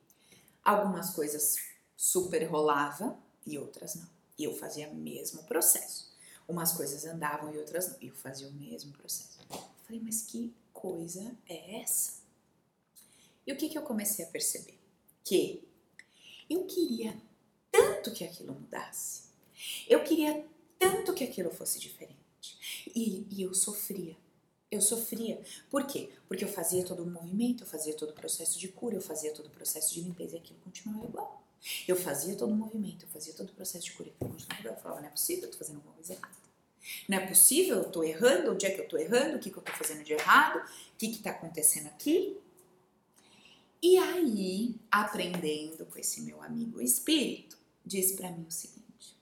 algumas 0.63 1.09
coisas 1.09 1.57
super 1.97 2.43
rolava 2.45 3.17
e 3.45 3.57
outras 3.57 3.95
não. 3.95 4.07
E 4.37 4.45
eu 4.45 4.55
fazia 4.55 4.87
o 4.87 4.95
mesmo 4.95 5.43
processo. 5.43 6.15
Umas 6.47 6.71
coisas 6.71 7.05
andavam 7.05 7.53
e 7.53 7.57
outras 7.57 7.89
não. 7.89 7.97
E 8.01 8.07
eu 8.07 8.15
fazia 8.15 8.47
o 8.47 8.53
mesmo 8.53 8.91
processo. 8.93 9.39
Falei, 9.83 10.01
mas 10.03 10.21
que 10.21 10.53
coisa 10.73 11.35
é 11.47 11.81
essa? 11.81 12.21
E 13.45 13.51
o 13.51 13.57
que, 13.57 13.69
que 13.69 13.77
eu 13.77 13.83
comecei 13.83 14.25
a 14.25 14.27
perceber? 14.27 14.77
Que 15.23 15.63
eu 16.49 16.65
queria 16.65 17.15
tanto 17.71 18.11
que 18.11 18.23
aquilo 18.23 18.53
mudasse. 18.53 19.23
Eu 19.87 20.03
queria 20.03 20.45
tanto 20.77 21.13
que 21.13 21.23
aquilo 21.23 21.49
fosse 21.49 21.79
diferente. 21.79 22.17
E, 22.93 23.25
e 23.29 23.41
eu 23.41 23.53
sofria. 23.53 24.15
Eu 24.69 24.81
sofria. 24.81 25.41
Por 25.69 25.87
quê? 25.87 26.09
Porque 26.27 26.43
eu 26.43 26.49
fazia 26.49 26.83
todo 26.83 27.03
o 27.03 27.09
movimento, 27.09 27.63
eu 27.63 27.67
fazia 27.67 27.93
todo 27.93 28.09
o 28.09 28.13
processo 28.13 28.59
de 28.59 28.67
cura, 28.67 28.95
eu 28.95 29.01
fazia 29.01 29.33
todo 29.33 29.47
o 29.47 29.49
processo 29.49 29.93
de 29.93 30.01
limpeza 30.01 30.35
e 30.35 30.39
aquilo 30.39 30.59
continuava 30.59 31.05
igual. 31.05 31.43
Eu 31.87 31.95
fazia 31.95 32.35
todo 32.35 32.51
o 32.51 32.55
movimento, 32.55 33.05
eu 33.05 33.09
fazia 33.09 33.33
todo 33.33 33.49
o 33.49 33.53
processo 33.53 33.85
de 33.85 33.93
cura 33.93 34.09
e 34.09 34.11
aquilo 34.11 34.31
continuava 34.31 34.59
igual. 34.61 34.75
Eu 34.75 34.81
falava, 34.81 35.01
não 35.01 35.07
é 35.07 35.11
possível, 35.11 35.45
eu 35.45 35.51
tô 35.51 35.57
fazendo 35.57 35.77
alguma 35.77 35.95
coisa 35.95 36.13
errada. 36.13 36.36
Não 37.07 37.17
é 37.17 37.27
possível, 37.27 37.77
eu 37.77 37.91
tô 37.91 38.03
errando, 38.03 38.51
onde 38.51 38.65
é 38.65 38.71
que 38.71 38.81
eu 38.81 38.87
tô 38.87 38.97
errando, 38.97 39.37
o 39.37 39.39
que, 39.39 39.49
que 39.49 39.57
eu 39.57 39.63
tô 39.63 39.71
fazendo 39.73 40.03
de 40.03 40.13
errado, 40.13 40.59
o 40.59 40.97
que 40.97 41.09
que 41.09 41.21
tá 41.21 41.31
acontecendo 41.31 41.87
aqui. 41.87 42.37
E 43.81 43.97
aí, 43.97 44.75
aprendendo 44.91 45.85
com 45.85 45.99
esse 45.99 46.21
meu 46.21 46.41
amigo 46.41 46.81
espírito, 46.81 47.57
disse 47.85 48.15
para 48.15 48.31
mim 48.31 48.45
o 48.47 48.51
seguinte, 48.51 49.15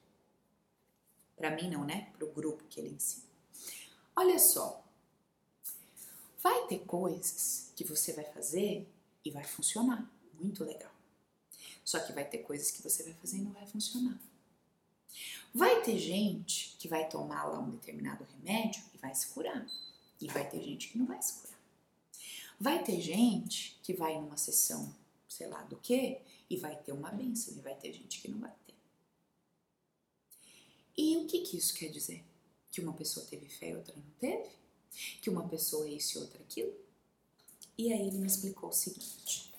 para 1.36 1.52
mim 1.52 1.70
não, 1.70 1.84
né? 1.84 2.10
Para 2.18 2.26
o 2.26 2.32
grupo 2.32 2.64
que 2.70 2.80
ele 2.80 2.90
ensina. 2.90 3.26
Olha 4.16 4.40
só, 4.40 4.84
vai 6.42 6.68
ter 6.68 6.80
coisas 6.80 7.72
que 7.76 7.84
você 7.84 8.14
vai 8.14 8.26
fazer 8.26 8.88
e 9.26 9.32
vai 9.32 9.44
funcionar, 9.44 10.10
muito 10.40 10.64
legal. 10.64 10.92
Só 11.84 12.00
que 12.00 12.14
vai 12.14 12.26
ter 12.26 12.40
coisas 12.40 12.72
que 12.72 12.82
você 12.82 13.04
vai 13.04 13.14
fazer 13.14 13.38
e 13.38 13.42
não 13.42 13.52
vai 13.52 13.66
funcionar. 13.68 14.20
Vai 15.56 15.82
ter 15.84 15.98
gente 15.98 16.76
que 16.78 16.86
vai 16.86 17.08
tomar 17.08 17.46
lá 17.46 17.62
um 17.62 17.70
determinado 17.70 18.26
remédio 18.26 18.84
e 18.94 18.98
vai 18.98 19.16
se 19.16 19.28
curar. 19.28 19.66
E 20.20 20.28
vai 20.28 20.50
ter 20.50 20.62
gente 20.62 20.90
que 20.90 20.98
não 20.98 21.06
vai 21.06 21.22
se 21.22 21.36
curar. 21.36 21.58
Vai 22.60 22.84
ter 22.84 23.00
gente 23.00 23.80
que 23.82 23.94
vai 23.94 24.20
numa 24.20 24.36
sessão, 24.36 24.94
sei 25.30 25.48
lá 25.48 25.64
do 25.64 25.78
que, 25.78 26.20
e 26.50 26.58
vai 26.58 26.76
ter 26.76 26.92
uma 26.92 27.10
benção. 27.10 27.56
E 27.56 27.62
vai 27.62 27.74
ter 27.74 27.94
gente 27.94 28.22
que 28.22 28.28
não 28.28 28.40
vai 28.40 28.52
ter. 28.68 28.76
E 30.98 31.16
o 31.16 31.26
que, 31.26 31.40
que 31.40 31.56
isso 31.56 31.74
quer 31.74 31.88
dizer? 31.88 32.22
Que 32.70 32.82
uma 32.82 32.92
pessoa 32.92 33.26
teve 33.26 33.48
fé 33.48 33.70
e 33.70 33.78
outra 33.78 33.96
não 33.96 34.12
teve? 34.20 34.50
Que 35.22 35.30
uma 35.30 35.48
pessoa 35.48 35.88
é 35.88 35.92
isso 35.92 36.18
e 36.18 36.22
outra 36.22 36.44
aquilo? 36.44 36.76
E 37.78 37.94
aí 37.94 38.06
ele 38.06 38.18
me 38.18 38.28
explicou 38.28 38.72
o 38.72 38.74
seguinte: 38.74 39.54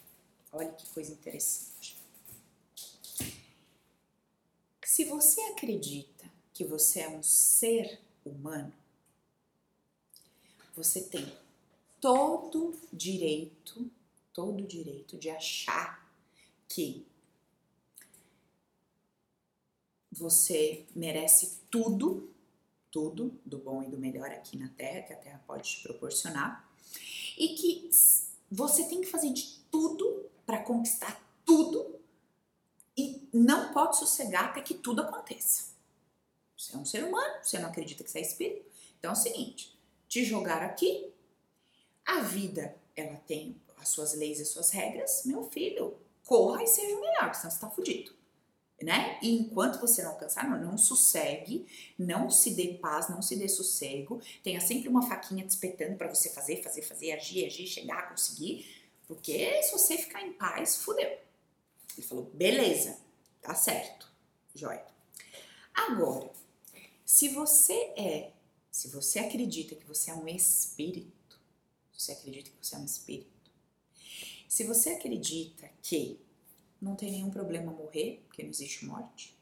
olha 0.53 0.73
que 0.73 0.87
coisa 0.91 1.11
interessante. 1.11 1.96
Se 4.97 5.05
você 5.05 5.43
acredita 5.43 6.25
que 6.55 6.65
você 6.65 7.01
é 7.01 7.09
um 7.11 7.23
ser 7.23 8.01
humano, 8.25 8.73
você 10.75 11.03
tem 11.03 11.31
todo 12.01 12.75
direito, 12.91 13.91
todo 14.33 14.67
direito 14.67 15.19
de 15.19 15.29
achar 15.29 16.11
que 16.67 17.05
você 20.11 20.87
merece 20.97 21.59
tudo, 21.71 22.31
tudo 22.91 23.39
do 23.45 23.59
bom 23.59 23.83
e 23.83 23.91
do 23.91 23.99
melhor 23.99 24.31
aqui 24.31 24.57
na 24.57 24.71
Terra, 24.71 25.03
que 25.03 25.13
a 25.13 25.17
Terra 25.17 25.45
pode 25.47 25.69
te 25.69 25.83
proporcionar, 25.83 26.67
e 27.37 27.49
que 27.49 27.91
você 28.51 28.89
tem 28.89 29.03
que 29.03 29.09
fazer 29.09 29.31
de 29.31 29.59
tudo 29.71 30.25
para 30.47 30.63
conquistar 30.63 31.23
tudo 31.45 31.96
não 33.37 33.73
pode 33.73 33.99
sossegar 33.99 34.47
até 34.47 34.61
que 34.61 34.75
tudo 34.75 35.03
aconteça. 35.03 35.75
Você 36.57 36.75
é 36.75 36.79
um 36.79 36.85
ser 36.85 37.05
humano, 37.05 37.35
você 37.43 37.59
não 37.59 37.69
acredita 37.69 38.03
que 38.03 38.11
você 38.11 38.19
é 38.19 38.23
espírito. 38.23 38.65
Então 38.99 39.11
é 39.11 39.15
o 39.15 39.17
seguinte: 39.17 39.79
te 40.09 40.25
jogar 40.25 40.63
aqui, 40.63 41.13
a 42.05 42.21
vida 42.21 42.75
ela 42.95 43.17
tem 43.27 43.61
as 43.79 43.89
suas 43.91 44.15
leis 44.15 44.39
e 44.39 44.43
as 44.43 44.49
suas 44.49 44.71
regras, 44.71 45.23
meu 45.25 45.45
filho, 45.45 45.97
corra 46.25 46.63
e 46.63 46.67
seja 46.67 46.97
o 46.97 47.01
melhor, 47.01 47.35
senão 47.35 47.51
você 47.51 47.57
está 47.57 47.71
fudido 47.71 48.17
né? 48.83 49.19
E 49.23 49.31
enquanto 49.31 49.81
você 49.81 50.03
não 50.03 50.11
alcançar, 50.11 50.49
não, 50.49 50.59
não 50.59 50.79
sossegue, 50.79 51.67
não 51.99 52.31
se 52.31 52.51
dê 52.51 52.75
paz, 52.75 53.09
não 53.09 53.23
se 53.23 53.37
dê 53.37 53.49
sossego, 53.49 54.21
tenha 54.43 54.61
sempre 54.61 54.89
uma 54.89 55.03
faquinha 55.03 55.45
te 55.45 55.51
espetando 55.51 55.97
para 55.97 56.09
você 56.09 56.29
fazer, 56.31 56.63
fazer, 56.63 56.83
fazer, 56.83 57.13
agir, 57.13 57.47
agir, 57.47 57.67
chegar, 57.67 58.09
conseguir, 58.09 58.67
porque 59.07 59.63
se 59.63 59.73
você 59.73 59.97
ficar 59.97 60.23
em 60.23 60.33
paz, 60.33 60.77
fudeu. 60.77 61.19
Ele 61.97 62.07
falou, 62.07 62.31
beleza, 62.35 62.99
Tá 63.47 63.55
certo, 63.55 64.13
joia. 64.57 64.85
Agora, 65.73 66.29
se 67.05 67.29
você 67.29 67.75
é, 67.97 68.33
se 68.73 68.89
você 68.89 69.21
acredita 69.21 69.77
que 69.77 69.87
você 69.87 70.11
é 70.11 70.15
um 70.15 70.27
espírito, 70.27 71.39
você 71.97 72.11
acredita 72.11 72.51
que 72.51 72.57
você 72.61 72.75
é 72.75 72.79
um 72.81 72.85
espírito, 72.85 73.53
se 74.49 74.65
você 74.65 74.91
acredita 74.91 75.71
que 75.81 76.19
não 76.83 76.97
tem 76.97 77.13
nenhum 77.13 77.31
problema 77.31 77.71
morrer, 77.71 78.21
porque 78.27 78.43
não 78.43 78.51
existe 78.51 78.85
morte, 78.85 79.33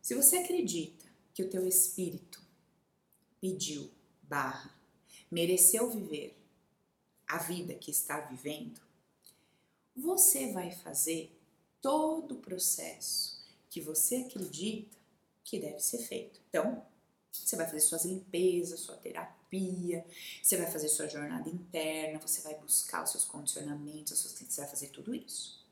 se 0.00 0.14
você 0.14 0.36
acredita 0.36 1.06
que 1.34 1.42
o 1.42 1.50
teu 1.50 1.66
espírito 1.66 2.40
pediu, 3.40 3.90
barra, 4.22 4.72
mereceu 5.28 5.90
viver 5.90 6.38
a 7.26 7.38
vida 7.38 7.74
que 7.74 7.90
está 7.90 8.20
vivendo, 8.20 8.80
você 9.96 10.52
vai 10.52 10.70
fazer 10.70 11.35
todo 11.80 12.36
o 12.36 12.40
processo 12.40 13.44
que 13.70 13.80
você 13.80 14.16
acredita 14.16 14.96
que 15.44 15.58
deve 15.58 15.80
ser 15.80 15.98
feito. 15.98 16.40
Então, 16.48 16.84
você 17.32 17.56
vai 17.56 17.66
fazer 17.66 17.80
suas 17.80 18.04
limpezas, 18.04 18.80
sua 18.80 18.96
terapia, 18.96 20.04
você 20.42 20.56
vai 20.56 20.70
fazer 20.70 20.88
sua 20.88 21.08
jornada 21.08 21.48
interna, 21.48 22.18
você 22.18 22.40
vai 22.40 22.54
buscar 22.54 23.04
os 23.04 23.10
seus 23.10 23.24
condicionamentos, 23.24 24.22
você 24.22 24.60
vai 24.60 24.70
fazer 24.70 24.88
tudo 24.88 25.14
isso. 25.14 25.64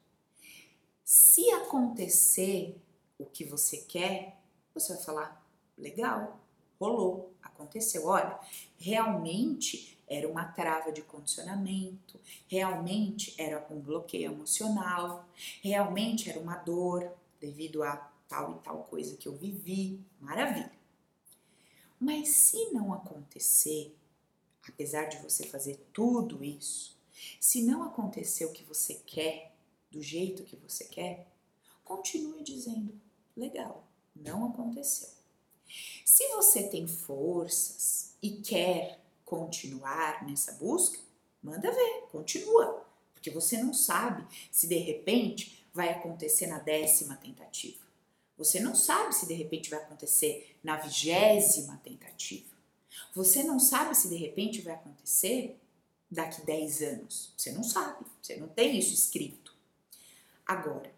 Se 1.05 1.51
acontecer 1.51 2.81
o 3.19 3.27
que 3.27 3.45
você 3.45 3.79
quer, 3.79 4.41
você 4.73 4.95
vai 4.95 5.03
falar: 5.03 5.47
legal, 5.77 6.41
rolou, 6.79 7.35
aconteceu. 7.43 8.07
Olha, 8.07 8.39
realmente 8.79 9.99
era 10.09 10.29
uma 10.29 10.45
trava 10.45 10.93
de 10.93 11.03
condicionamento, 11.03 12.21
realmente 12.47 13.35
era 13.39 13.67
um 13.71 13.81
bloqueio 13.81 14.33
emocional, 14.33 15.29
realmente 15.63 16.29
era 16.29 16.39
uma 16.39 16.57
dor 16.57 17.11
devido 17.41 17.83
a 17.83 17.97
tal 18.29 18.57
e 18.57 18.59
tal 18.61 18.85
coisa 18.85 19.17
que 19.17 19.29
eu 19.29 19.37
vivi. 19.37 20.01
Maravilha. 20.21 20.73
Mas 21.99 22.29
se 22.29 22.71
não 22.73 22.93
acontecer, 22.93 23.97
apesar 24.69 25.05
de 25.05 25.19
você 25.19 25.47
fazer 25.47 25.77
tudo 25.93 26.45
isso, 26.45 26.97
se 27.41 27.63
não 27.63 27.83
acontecer 27.83 28.45
o 28.45 28.53
que 28.53 28.65
você 28.65 28.95
quer, 29.07 29.55
do 29.91 30.03
jeito 30.03 30.43
que 30.43 30.57
você 30.57 30.85
quer, 30.85 31.29
continue 31.85 32.43
dizendo: 32.43 33.01
legal, 33.37 33.87
não 34.15 34.47
aconteceu. 34.47 35.09
Se 36.05 36.29
você 36.29 36.69
tem 36.69 36.87
forças 36.87 38.17
e 38.21 38.33
quer 38.33 39.04
continuar 39.25 40.27
nessa 40.27 40.53
busca, 40.53 40.99
manda 41.43 41.71
ver, 41.71 42.09
continua, 42.11 42.87
porque 43.13 43.31
você 43.31 43.63
não 43.63 43.73
sabe 43.73 44.27
se 44.51 44.67
de 44.67 44.77
repente 44.77 45.67
vai 45.73 45.91
acontecer 45.91 46.47
na 46.47 46.59
décima 46.59 47.17
tentativa. 47.17 47.83
Você 48.37 48.61
não 48.61 48.75
sabe 48.75 49.15
se 49.15 49.27
de 49.27 49.35
repente 49.35 49.71
vai 49.71 49.81
acontecer 49.81 50.57
na 50.63 50.77
vigésima 50.77 51.81
tentativa. 51.85 52.53
Você 53.15 53.43
não 53.43 53.59
sabe 53.59 53.95
se 53.97 54.09
de 54.09 54.17
repente 54.17 54.61
vai 54.61 54.75
acontecer 54.75 55.59
daqui 56.11 56.43
10 56.43 56.83
anos. 56.83 57.33
Você 57.37 57.53
não 57.53 57.63
sabe, 57.63 58.05
você 58.21 58.37
não 58.37 58.49
tem 58.49 58.79
isso 58.79 58.93
escrito. 58.93 59.55
Agora, 60.47 60.93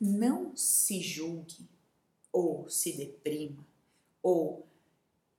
não 0.00 0.56
se 0.56 1.00
julgue 1.00 1.68
ou 2.32 2.68
se 2.68 2.92
deprima 2.92 3.66
ou 4.22 4.66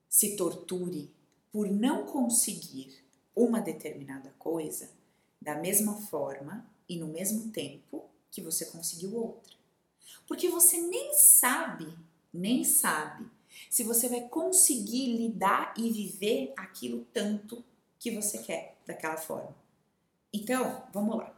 se 0.10 0.36
torture 0.36 1.12
por 1.56 1.72
não 1.72 2.06
conseguir 2.06 3.02
uma 3.34 3.62
determinada 3.62 4.30
coisa 4.38 4.92
da 5.40 5.56
mesma 5.56 6.02
forma 6.02 6.70
e 6.90 6.98
no 6.98 7.08
mesmo 7.08 7.50
tempo 7.50 8.10
que 8.30 8.42
você 8.42 8.66
conseguiu 8.66 9.16
outra. 9.16 9.56
Porque 10.28 10.50
você 10.50 10.82
nem 10.82 11.14
sabe, 11.14 11.98
nem 12.34 12.66
sabe 12.66 13.26
se 13.70 13.86
você 13.86 14.10
vai 14.10 14.28
conseguir 14.28 15.16
lidar 15.16 15.74
e 15.78 15.90
viver 15.94 16.54
aquilo 16.58 17.06
tanto 17.14 17.64
que 17.98 18.12
você 18.12 18.40
quer 18.40 18.76
daquela 18.86 19.16
forma. 19.16 19.56
Então, 20.34 20.86
vamos 20.92 21.16
lá. 21.16 21.34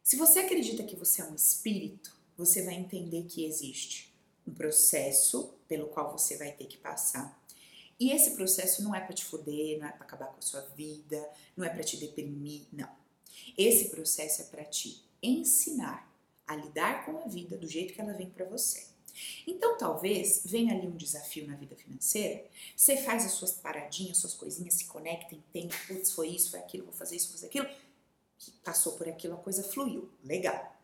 Se 0.00 0.14
você 0.14 0.38
acredita 0.38 0.84
que 0.84 0.94
você 0.94 1.22
é 1.22 1.24
um 1.24 1.34
espírito, 1.34 2.16
você 2.36 2.62
vai 2.62 2.74
entender 2.74 3.24
que 3.24 3.44
existe 3.44 4.14
um 4.46 4.54
processo 4.54 5.52
pelo 5.66 5.88
qual 5.88 6.16
você 6.16 6.36
vai 6.36 6.52
ter 6.52 6.66
que 6.66 6.76
passar. 6.76 7.42
E 7.98 8.10
esse 8.10 8.32
processo 8.32 8.82
não 8.82 8.94
é 8.94 9.00
para 9.00 9.14
te 9.14 9.24
foder, 9.24 9.78
não 9.78 9.86
é 9.86 9.92
para 9.92 10.04
acabar 10.04 10.26
com 10.26 10.38
a 10.38 10.42
sua 10.42 10.60
vida, 10.60 11.28
não 11.56 11.64
é 11.64 11.68
para 11.68 11.84
te 11.84 11.96
deprimir, 11.96 12.62
não. 12.72 12.88
Esse 13.56 13.90
processo 13.90 14.42
é 14.42 14.44
para 14.46 14.64
te 14.64 15.02
ensinar 15.22 16.12
a 16.46 16.56
lidar 16.56 17.06
com 17.06 17.18
a 17.18 17.26
vida 17.26 17.56
do 17.56 17.66
jeito 17.66 17.94
que 17.94 18.00
ela 18.00 18.12
vem 18.12 18.28
para 18.28 18.44
você. 18.44 18.86
Então, 19.46 19.78
talvez 19.78 20.42
venha 20.44 20.74
ali 20.74 20.86
um 20.86 20.96
desafio 20.96 21.46
na 21.46 21.54
vida 21.54 21.76
financeira, 21.76 22.44
você 22.76 22.96
faz 22.96 23.24
as 23.24 23.32
suas 23.32 23.52
paradinhas, 23.52 24.18
suas 24.18 24.34
coisinhas, 24.34 24.74
se 24.74 24.86
conecta, 24.86 25.34
entende, 25.34 25.74
putz, 25.86 26.10
foi 26.10 26.28
isso, 26.28 26.50
foi 26.50 26.58
aquilo, 26.58 26.84
vou 26.84 26.92
fazer 26.92 27.16
isso, 27.16 27.28
vou 27.28 27.36
fazer 27.36 27.46
aquilo, 27.46 27.68
passou 28.64 28.94
por 28.94 29.08
aquilo, 29.08 29.34
a 29.34 29.38
coisa 29.38 29.62
fluiu, 29.62 30.10
legal. 30.24 30.76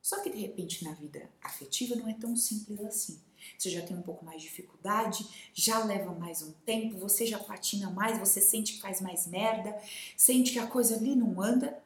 Só 0.00 0.22
que 0.22 0.30
de 0.30 0.38
repente 0.38 0.82
na 0.82 0.94
vida 0.94 1.28
afetiva 1.42 1.94
não 1.94 2.08
é 2.08 2.14
tão 2.14 2.34
simples 2.34 2.80
assim. 2.80 3.20
Você 3.56 3.70
já 3.70 3.82
tem 3.82 3.96
um 3.96 4.02
pouco 4.02 4.24
mais 4.24 4.42
de 4.42 4.48
dificuldade, 4.48 5.50
já 5.52 5.84
leva 5.84 6.12
mais 6.12 6.42
um 6.42 6.52
tempo, 6.64 6.98
você 6.98 7.26
já 7.26 7.38
patina 7.38 7.90
mais, 7.90 8.18
você 8.18 8.40
sente 8.40 8.74
que 8.74 8.80
faz 8.80 9.00
mais 9.00 9.26
merda, 9.26 9.80
sente 10.16 10.52
que 10.52 10.58
a 10.58 10.66
coisa 10.66 10.96
ali 10.96 11.14
não 11.14 11.40
anda. 11.40 11.82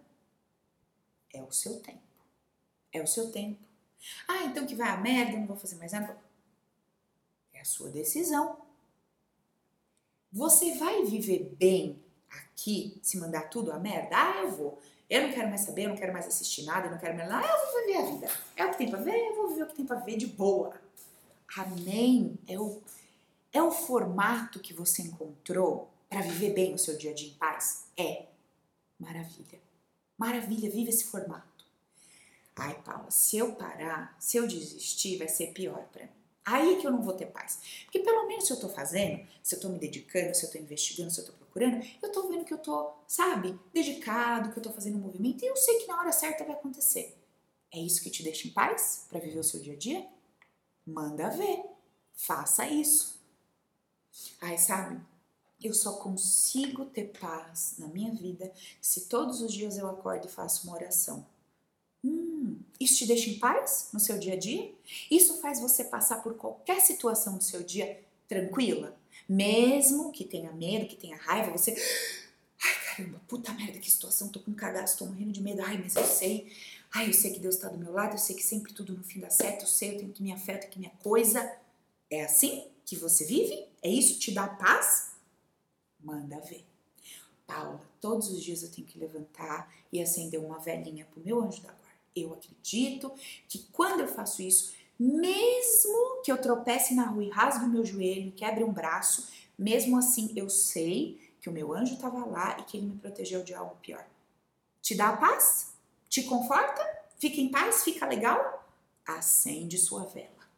É 1.33 1.43
o 1.43 1.51
seu 1.51 1.81
tempo. 1.81 2.03
É 2.93 3.03
o 3.03 3.07
seu 3.07 3.31
tempo. 3.31 3.59
Ah, 4.29 4.45
então 4.45 4.67
que 4.67 4.75
vai 4.75 4.89
a 4.89 4.97
merda, 4.97 5.37
não 5.37 5.47
vou 5.47 5.57
fazer 5.57 5.77
mais 5.77 5.93
nada. 5.93 6.17
É 7.53 7.61
a 7.61 7.65
sua 7.65 7.91
decisão. 7.91 8.59
Você 10.33 10.75
vai 10.75 11.05
viver 11.05 11.55
bem 11.59 12.03
aqui 12.29 12.99
se 13.03 13.19
mandar 13.19 13.49
tudo 13.49 13.73
a 13.73 13.79
merda? 13.79 14.17
Ah, 14.17 14.43
eu 14.43 14.51
vou. 14.51 14.83
Eu 15.09 15.27
não 15.27 15.33
quero 15.33 15.49
mais 15.49 15.61
saber, 15.61 15.85
eu 15.85 15.91
não 15.91 15.97
quero 15.97 16.13
mais 16.13 16.27
assistir 16.27 16.65
nada, 16.65 16.87
eu 16.87 16.91
não 16.91 16.99
quero 16.99 17.17
mais 17.17 17.29
nada. 17.29 17.47
Ah, 17.47 17.51
eu 17.51 17.67
vou 17.67 17.81
viver 17.81 17.97
a 17.97 18.11
vida. 18.11 18.41
É 18.57 18.67
o 18.67 18.71
que 18.71 18.79
tem 18.79 18.91
pra 18.91 19.01
ver, 19.01 19.17
eu 19.17 19.37
vou 19.37 19.49
viver 19.49 19.63
o 19.63 19.67
que 19.67 19.75
tem 19.77 19.87
pra 19.87 20.01
ver 20.01 20.17
de 20.17 20.27
boa. 20.27 20.81
Amém. 21.57 22.39
É 22.47 22.59
o, 22.59 22.83
é 23.53 23.63
o 23.63 23.71
formato 23.71 24.59
que 24.59 24.75
você 24.75 25.03
encontrou 25.03 25.91
para 26.09 26.21
viver 26.21 26.53
bem 26.53 26.75
o 26.75 26.79
seu 26.79 26.97
dia 26.97 27.13
a 27.13 27.15
dia 27.15 27.29
em 27.29 27.35
paz? 27.35 27.87
É. 27.97 28.27
Maravilha. 28.99 29.61
Maravilha, 30.19 30.71
vive 30.71 30.91
esse 30.91 31.05
formato. 31.05 31.65
Ai, 32.57 32.81
Paula, 32.85 33.11
se 33.11 33.37
eu 33.37 33.53
parar, 33.55 34.17
se 34.19 34.37
eu 34.37 34.47
desistir, 34.47 35.19
vai 35.19 35.29
ser 35.29 35.53
pior 35.53 35.85
para 35.93 36.05
mim. 36.05 36.11
Aí 36.45 36.77
que 36.77 36.87
eu 36.87 36.91
não 36.91 37.03
vou 37.03 37.15
ter 37.15 37.27
paz. 37.27 37.61
Porque 37.85 38.01
pelo 38.01 38.29
menos 38.29 38.47
se 38.47 38.53
eu 38.53 38.61
tô 38.61 38.69
fazendo, 38.69 39.27
se 39.43 39.55
eu 39.55 39.61
tô 39.61 39.69
me 39.69 39.79
dedicando, 39.79 40.35
se 40.35 40.45
eu 40.45 40.51
tô 40.51 40.59
investigando, 40.59 41.11
se 41.11 41.21
eu 41.21 41.27
tô 41.27 41.33
procurando, 41.33 41.85
eu 42.03 42.13
tô 42.13 42.29
vendo 42.29 42.45
que 42.45 42.53
eu 42.53 42.59
tô, 42.59 42.93
sabe, 43.09 43.59
dedicado, 43.73 44.53
que 44.53 44.59
eu 44.59 44.63
tô 44.63 44.71
fazendo 44.71 44.99
um 44.99 45.01
movimento 45.01 45.43
e 45.43 45.47
eu 45.47 45.57
sei 45.57 45.79
que 45.79 45.87
na 45.87 45.99
hora 45.99 46.13
certa 46.13 46.45
vai 46.45 46.55
acontecer. 46.55 47.17
É 47.73 47.79
isso 47.79 48.03
que 48.03 48.11
te 48.11 48.23
deixa 48.23 48.47
em 48.47 48.51
paz 48.51 49.07
para 49.09 49.19
viver 49.19 49.39
o 49.39 49.45
seu 49.45 49.61
dia 49.61 49.73
a 49.73 49.77
dia? 49.77 50.07
Manda 50.87 51.31
ver. 51.31 51.65
Faça 52.15 52.67
isso. 52.69 53.19
Ai, 54.41 54.59
sabe? 54.59 55.01
Eu 55.63 55.73
só 55.73 55.95
consigo 55.95 56.85
ter 56.85 57.13
paz 57.19 57.75
na 57.79 57.87
minha 57.89 58.13
vida 58.13 58.53
se 58.81 59.03
todos 59.09 59.41
os 59.41 59.53
dias 59.53 59.79
eu 59.79 59.89
acordo 59.89 60.27
e 60.27 60.31
faço 60.31 60.67
uma 60.67 60.77
oração. 60.77 61.27
Hum, 62.05 62.59
isso 62.79 62.99
te 62.99 63.07
deixa 63.07 63.31
em 63.31 63.39
paz 63.39 63.89
no 63.93 63.99
seu 63.99 64.19
dia 64.19 64.35
a 64.35 64.39
dia? 64.39 64.73
Isso 65.11 65.41
faz 65.41 65.61
você 65.61 65.85
passar 65.85 66.23
por 66.23 66.35
qualquer 66.35 66.81
situação 66.81 67.39
do 67.39 67.45
seu 67.45 67.63
dia 67.63 68.05
tranquila? 68.29 68.95
Mesmo 69.27 70.13
que 70.13 70.25
tenha 70.25 70.53
medo, 70.53 70.87
que 70.87 70.97
tenha 70.97 71.17
raiva, 71.17 71.51
você. 71.51 71.75
Ai, 72.63 72.75
caramba, 72.97 73.21
puta 73.27 73.53
merda, 73.55 73.79
que 73.79 73.91
situação, 73.91 74.29
tô 74.29 74.41
com 74.41 74.53
cagaço, 74.53 74.99
tô 74.99 75.07
morrendo 75.07 75.33
de 75.33 75.41
medo. 75.41 75.63
Ai, 75.63 75.79
mas 75.79 75.97
eu 75.97 76.05
sei. 76.05 76.53
Ai, 76.95 77.09
eu 77.09 77.13
sei 77.13 77.33
que 77.33 77.41
Deus 77.41 77.57
tá 77.57 77.69
do 77.69 77.77
meu 77.77 77.93
lado, 77.93 78.15
eu 78.15 78.19
sei 78.19 78.37
que 78.37 78.43
sempre 78.43 78.73
tudo 78.73 78.97
no 78.97 79.03
fim 79.03 79.19
dá 79.19 79.29
certo, 79.29 79.63
eu 79.63 79.67
sei, 79.67 79.95
eu 79.95 79.99
tenho 79.99 80.13
que 80.13 80.23
me 80.23 80.33
afetar, 80.33 80.71
que 80.71 80.79
minha 80.79 80.93
coisa. 81.03 81.59
É 82.09 82.23
assim 82.23 82.69
que 82.87 82.95
você 82.95 83.25
vive? 83.25 83.67
É 83.83 83.89
isso 83.89 84.15
que 84.15 84.21
te 84.21 84.33
dá 84.33 84.47
paz? 84.47 85.17
Manda 85.99 86.39
ver. 86.39 86.65
Paula, 87.49 87.85
todos 88.01 88.29
os 88.31 88.41
dias 88.41 88.63
eu 88.63 88.71
tenho 88.71 88.87
que 88.87 88.97
levantar 88.97 89.75
e 89.93 90.01
acender 90.01 90.39
uma 90.39 90.61
velhinha 90.61 91.05
pro 91.07 91.21
meu 91.21 91.43
anjo 91.43 91.61
da 91.63 91.73
guarda. 91.73 91.99
Eu 92.15 92.33
acredito 92.33 93.13
que 93.49 93.67
quando 93.73 93.99
eu 93.99 94.09
faço 94.09 94.41
isso, 94.41 94.73
mesmo 94.97 96.23
que 96.23 96.31
eu 96.31 96.41
tropece 96.41 96.95
na 96.95 97.07
rua 97.07 97.25
e 97.25 97.29
rasgue 97.29 97.65
o 97.65 97.69
meu 97.69 97.85
joelho, 97.85 98.31
quebre 98.31 98.63
um 98.63 98.73
braço, 98.73 99.29
mesmo 99.59 99.99
assim 99.99 100.33
eu 100.37 100.49
sei 100.49 101.21
que 101.41 101.49
o 101.49 101.53
meu 101.53 101.73
anjo 101.73 101.95
estava 101.95 102.25
lá 102.25 102.57
e 102.61 102.63
que 102.63 102.77
ele 102.77 102.87
me 102.87 102.99
protegeu 102.99 103.43
de 103.43 103.53
algo 103.53 103.75
pior. 103.83 104.07
Te 104.81 104.95
dá 104.95 105.17
paz? 105.17 105.74
Te 106.15 106.23
conforta? 106.23 106.81
Fica 107.19 107.41
em 107.41 107.51
paz? 107.51 107.83
Fica 107.83 108.07
legal? 108.07 108.65
Acende 109.05 109.77
sua 109.77 110.05
vela. 110.05 110.49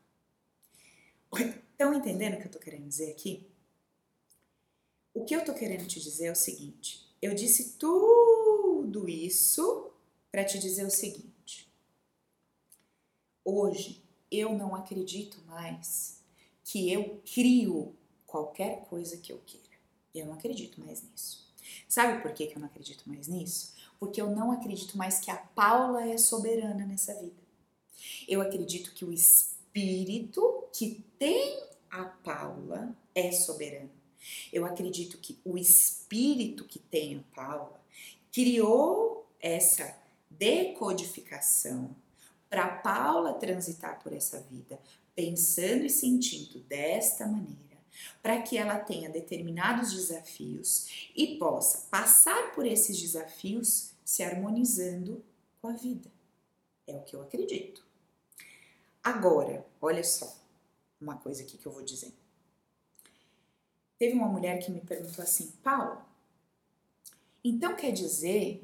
Estão 1.72 1.94
entendendo 1.94 2.34
o 2.34 2.36
que 2.36 2.42
eu 2.42 2.46
estou 2.46 2.61
querendo 2.61 2.86
dizer 2.86 3.11
aqui? 3.11 3.46
O 5.14 5.24
que 5.24 5.34
eu 5.34 5.40
estou 5.40 5.54
querendo 5.54 5.86
te 5.86 5.98
dizer 5.98 6.26
é 6.26 6.32
o 6.32 6.36
seguinte: 6.36 7.09
eu 7.22 7.34
disse 7.34 7.78
tudo 7.78 9.09
isso 9.09 9.90
para 10.30 10.44
te 10.44 10.59
dizer 10.59 10.84
o 10.84 10.90
seguinte 10.90 11.36
hoje 13.46 14.02
eu 14.28 14.59
não 14.59 14.74
acredito 14.74 15.40
mais 15.46 16.20
que 16.64 16.92
eu 16.92 17.22
crio 17.32 17.94
qualquer 18.26 18.84
coisa 18.86 19.16
que 19.16 19.32
eu 19.32 19.40
queira. 19.46 19.64
Eu 20.12 20.26
não 20.26 20.34
acredito 20.34 20.80
mais 20.80 21.00
nisso. 21.00 21.46
Sabe 21.88 22.20
por 22.20 22.32
que, 22.32 22.48
que 22.48 22.57
eu 22.57 22.61
não 22.61 22.66
acredito 22.66 23.09
mais 23.09 23.28
nisso? 23.28 23.76
Porque 23.99 24.20
eu 24.20 24.30
não 24.30 24.53
acredito 24.53 24.97
mais 24.97 25.18
que 25.18 25.30
a 25.30 25.36
Paula 25.36 26.09
é 26.09 26.16
soberana 26.18 26.84
nessa 26.84 27.14
vida. 27.14 27.34
Eu 28.28 28.40
acredito 28.40 28.92
que 28.92 29.05
o 29.05 29.12
espírito 29.12 30.64
que 30.72 31.05
tem 31.18 31.62
a 31.90 32.05
Paula 32.05 32.94
é 33.14 33.32
soberano. 33.32 33.90
Eu 34.53 34.66
acredito 34.66 35.18
que 35.18 35.38
o 35.44 35.57
espírito 35.57 36.64
que 36.64 36.78
tem 36.78 37.16
a 37.16 37.34
Paula 37.34 37.80
criou 38.32 39.26
essa 39.40 39.97
decodificação 40.30 41.94
para 42.49 42.68
Paula 42.68 43.34
transitar 43.34 44.03
por 44.03 44.12
essa 44.12 44.40
vida 44.40 44.78
pensando 45.16 45.86
e 45.86 45.90
sentindo 45.90 46.61
desta 46.61 47.26
maneira, 47.26 47.57
para 48.22 48.40
que 48.42 48.57
ela 48.57 48.78
tenha 48.78 49.09
determinados 49.09 49.92
desafios 49.92 51.11
e 51.14 51.36
possa 51.38 51.86
passar 51.90 52.55
por 52.55 52.66
esses 52.66 53.01
desafios 53.01 53.92
se 54.05 54.22
harmonizando 54.22 55.24
com 55.61 55.68
a 55.68 55.72
vida. 55.72 56.11
É 56.86 56.94
o 56.94 57.03
que 57.03 57.14
eu 57.14 57.22
acredito. 57.22 57.84
Agora, 59.03 59.64
olha 59.80 60.05
só 60.05 60.36
uma 61.01 61.16
coisa 61.16 61.42
aqui 61.42 61.59
que 61.59 61.66
eu 61.66 61.72
vou 61.72 61.82
dizer. 61.82 62.12
Teve 63.99 64.14
uma 64.14 64.28
mulher 64.28 64.59
que 64.59 64.70
me 64.70 64.80
perguntou 64.80 65.22
assim, 65.22 65.53
Paulo, 65.62 66.03
então 67.42 67.74
quer 67.76 67.92
dizer 67.92 68.62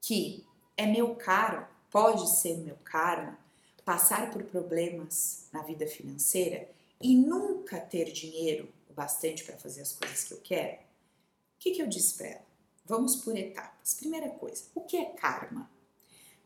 que 0.00 0.44
é 0.76 0.86
meu 0.86 1.14
caro, 1.14 1.66
pode 1.90 2.28
ser 2.36 2.56
meu 2.58 2.76
karma, 2.84 3.38
passar 3.84 4.30
por 4.30 4.42
problemas 4.42 5.46
na 5.52 5.62
vida 5.62 5.86
financeira 5.86 6.68
e 7.00 7.14
nunca 7.16 7.80
ter 7.80 8.10
dinheiro 8.12 8.72
o 8.88 8.92
bastante 8.92 9.44
para 9.44 9.56
fazer 9.56 9.82
as 9.82 9.92
coisas 9.92 10.24
que 10.24 10.34
eu 10.34 10.40
quero? 10.40 10.76
O 10.76 11.58
que, 11.58 11.72
que 11.72 11.82
eu 11.82 11.86
disse 11.86 12.14
para 12.14 12.28
ela? 12.28 12.46
Vamos 12.84 13.16
por 13.16 13.36
etapas. 13.36 13.94
Primeira 13.94 14.30
coisa, 14.30 14.64
o 14.74 14.82
que 14.82 14.96
é 14.96 15.06
karma? 15.06 15.70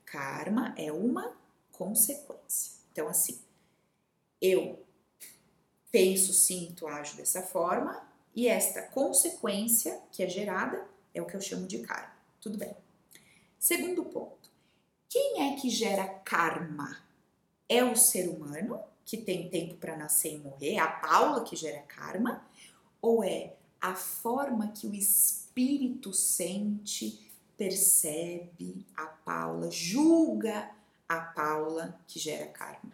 Karma 0.04 0.74
é 0.76 0.90
uma 0.90 1.36
consequência. 1.72 2.72
Então, 2.92 3.08
assim, 3.08 3.40
eu 4.40 4.84
penso, 5.90 6.32
sinto, 6.32 6.86
ajo 6.86 7.16
dessa 7.16 7.42
forma 7.42 8.08
e 8.34 8.48
esta 8.48 8.82
consequência 8.82 10.00
que 10.12 10.22
é 10.22 10.28
gerada 10.28 10.86
é 11.12 11.20
o 11.20 11.26
que 11.26 11.36
eu 11.36 11.40
chamo 11.40 11.66
de 11.66 11.80
karma. 11.80 12.14
Tudo 12.40 12.56
bem. 12.56 12.74
Segundo 13.58 14.04
ponto, 14.04 14.50
quem 15.08 15.42
é 15.42 15.56
que 15.56 15.68
gera 15.68 16.08
karma? 16.08 17.02
É 17.68 17.84
o 17.84 17.94
ser 17.94 18.28
humano 18.28 18.82
que 19.04 19.16
tem 19.16 19.48
tempo 19.48 19.74
para 19.74 19.96
nascer 19.96 20.34
e 20.34 20.38
morrer, 20.38 20.78
a 20.78 20.86
Paula 20.86 21.42
que 21.44 21.56
gera 21.56 21.82
karma, 21.82 22.44
ou 23.00 23.24
é 23.24 23.54
a 23.80 23.94
forma 23.94 24.68
que 24.68 24.86
o 24.86 24.94
espírito 24.94 26.12
sente, 26.12 27.30
percebe 27.56 28.86
a 28.96 29.06
Paula, 29.06 29.70
julga 29.70 30.70
a 31.08 31.20
Paula 31.20 31.98
que 32.06 32.18
gera 32.18 32.46
karma? 32.46 32.92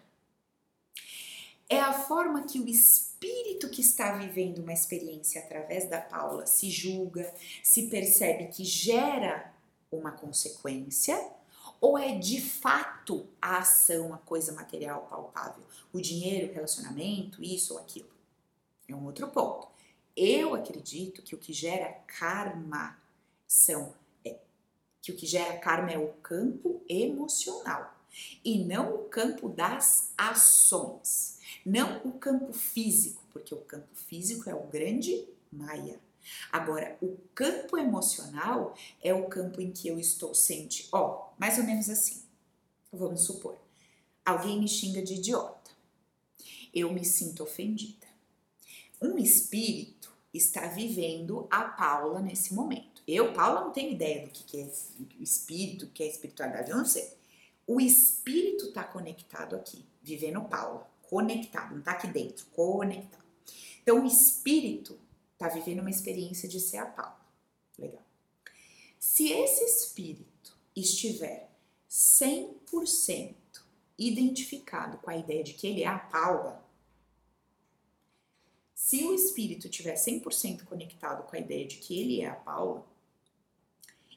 É 1.68 1.80
a 1.80 1.92
forma 1.92 2.44
que 2.44 2.60
o 2.60 2.68
espírito 2.68 3.68
que 3.68 3.80
está 3.80 4.12
vivendo 4.12 4.58
uma 4.58 4.72
experiência 4.72 5.42
através 5.42 5.88
da 5.90 6.00
Paula 6.00 6.46
se 6.46 6.70
julga, 6.70 7.32
se 7.62 7.88
percebe 7.88 8.46
que 8.46 8.64
gera 8.64 9.52
uma 9.90 10.12
consequência 10.12 11.16
ou 11.80 11.98
é 11.98 12.16
de 12.18 12.40
fato 12.40 13.26
a 13.40 13.58
ação, 13.58 14.14
a 14.14 14.18
coisa 14.18 14.52
material 14.52 15.06
palpável? 15.08 15.64
O 15.92 16.00
dinheiro, 16.00 16.50
o 16.50 16.54
relacionamento, 16.54 17.42
isso 17.42 17.74
ou 17.74 17.80
aquilo? 17.80 18.08
É 18.88 18.94
um 18.94 19.04
outro 19.04 19.28
ponto. 19.28 19.68
Eu 20.16 20.54
acredito 20.54 21.22
que 21.22 21.34
o 21.34 21.38
que 21.38 21.52
gera 21.52 21.92
karma 22.06 22.96
são 23.46 23.94
é, 24.24 24.38
que 25.02 25.12
o 25.12 25.16
que 25.16 25.26
gera 25.26 25.58
karma 25.58 25.90
é 25.90 25.98
o 25.98 26.12
campo 26.22 26.82
emocional 26.88 27.94
e 28.44 28.64
não 28.64 28.94
o 28.94 29.04
campo 29.08 29.48
das 29.48 30.12
ações, 30.16 31.38
não 31.64 32.00
o 32.04 32.12
campo 32.12 32.52
físico, 32.52 33.22
porque 33.30 33.54
o 33.54 33.60
campo 33.60 33.94
físico 33.94 34.48
é 34.48 34.54
o 34.54 34.66
grande 34.66 35.28
Maia. 35.52 36.00
Agora, 36.50 36.96
o 37.00 37.16
campo 37.34 37.76
emocional 37.76 38.74
é 39.02 39.12
o 39.12 39.28
campo 39.28 39.60
em 39.60 39.70
que 39.70 39.88
eu 39.88 39.98
estou 39.98 40.34
sentindo, 40.34 40.88
ó, 40.92 41.30
mais 41.38 41.58
ou 41.58 41.64
menos 41.64 41.88
assim. 41.88 42.22
Vamos 42.92 43.22
supor, 43.22 43.56
alguém 44.24 44.58
me 44.58 44.68
xinga 44.68 45.02
de 45.02 45.14
idiota. 45.14 45.70
Eu 46.72 46.92
me 46.92 47.04
sinto 47.04 47.42
ofendida. 47.42 48.06
Um 49.00 49.18
espírito 49.18 50.12
está 50.32 50.66
vivendo 50.68 51.46
a 51.50 51.64
Paula 51.64 52.20
nesse 52.20 52.54
momento. 52.54 53.02
Eu, 53.06 53.32
Paula, 53.32 53.62
não 53.62 53.72
tenho 53.72 53.92
ideia 53.92 54.26
do 54.26 54.30
que 54.30 54.60
é 54.60 54.70
espírito, 55.20 55.86
do 55.86 55.92
que 55.92 56.02
é 56.02 56.08
espiritualidade, 56.08 56.70
eu 56.70 56.76
não 56.76 56.84
sei. 56.84 57.12
O 57.66 57.80
espírito 57.80 58.66
está 58.66 58.84
conectado 58.84 59.56
aqui, 59.56 59.84
vivendo 60.02 60.40
Paula, 60.42 60.88
conectado, 61.02 61.72
não 61.72 61.78
está 61.80 61.92
aqui 61.92 62.06
dentro, 62.08 62.46
conectado. 62.46 63.24
Então, 63.82 64.02
o 64.02 64.06
espírito 64.06 64.98
está 65.36 65.48
vivendo 65.48 65.80
uma 65.80 65.90
experiência 65.90 66.48
de 66.48 66.58
ser 66.58 66.78
a 66.78 66.86
Paula. 66.86 67.20
Legal. 67.78 68.02
Se 68.98 69.30
esse 69.30 69.64
espírito 69.64 70.56
estiver 70.74 71.50
100% 71.88 73.34
identificado 73.98 74.98
com 74.98 75.10
a 75.10 75.16
ideia 75.16 75.44
de 75.44 75.52
que 75.52 75.66
ele 75.66 75.82
é 75.82 75.86
a 75.86 75.98
Paula, 75.98 76.64
se 78.74 79.04
o 79.04 79.14
espírito 79.14 79.66
estiver 79.66 79.94
100% 79.94 80.64
conectado 80.64 81.28
com 81.28 81.36
a 81.36 81.38
ideia 81.38 81.66
de 81.66 81.76
que 81.76 81.98
ele 81.98 82.20
é 82.22 82.28
a 82.28 82.34
Paula, 82.34 82.86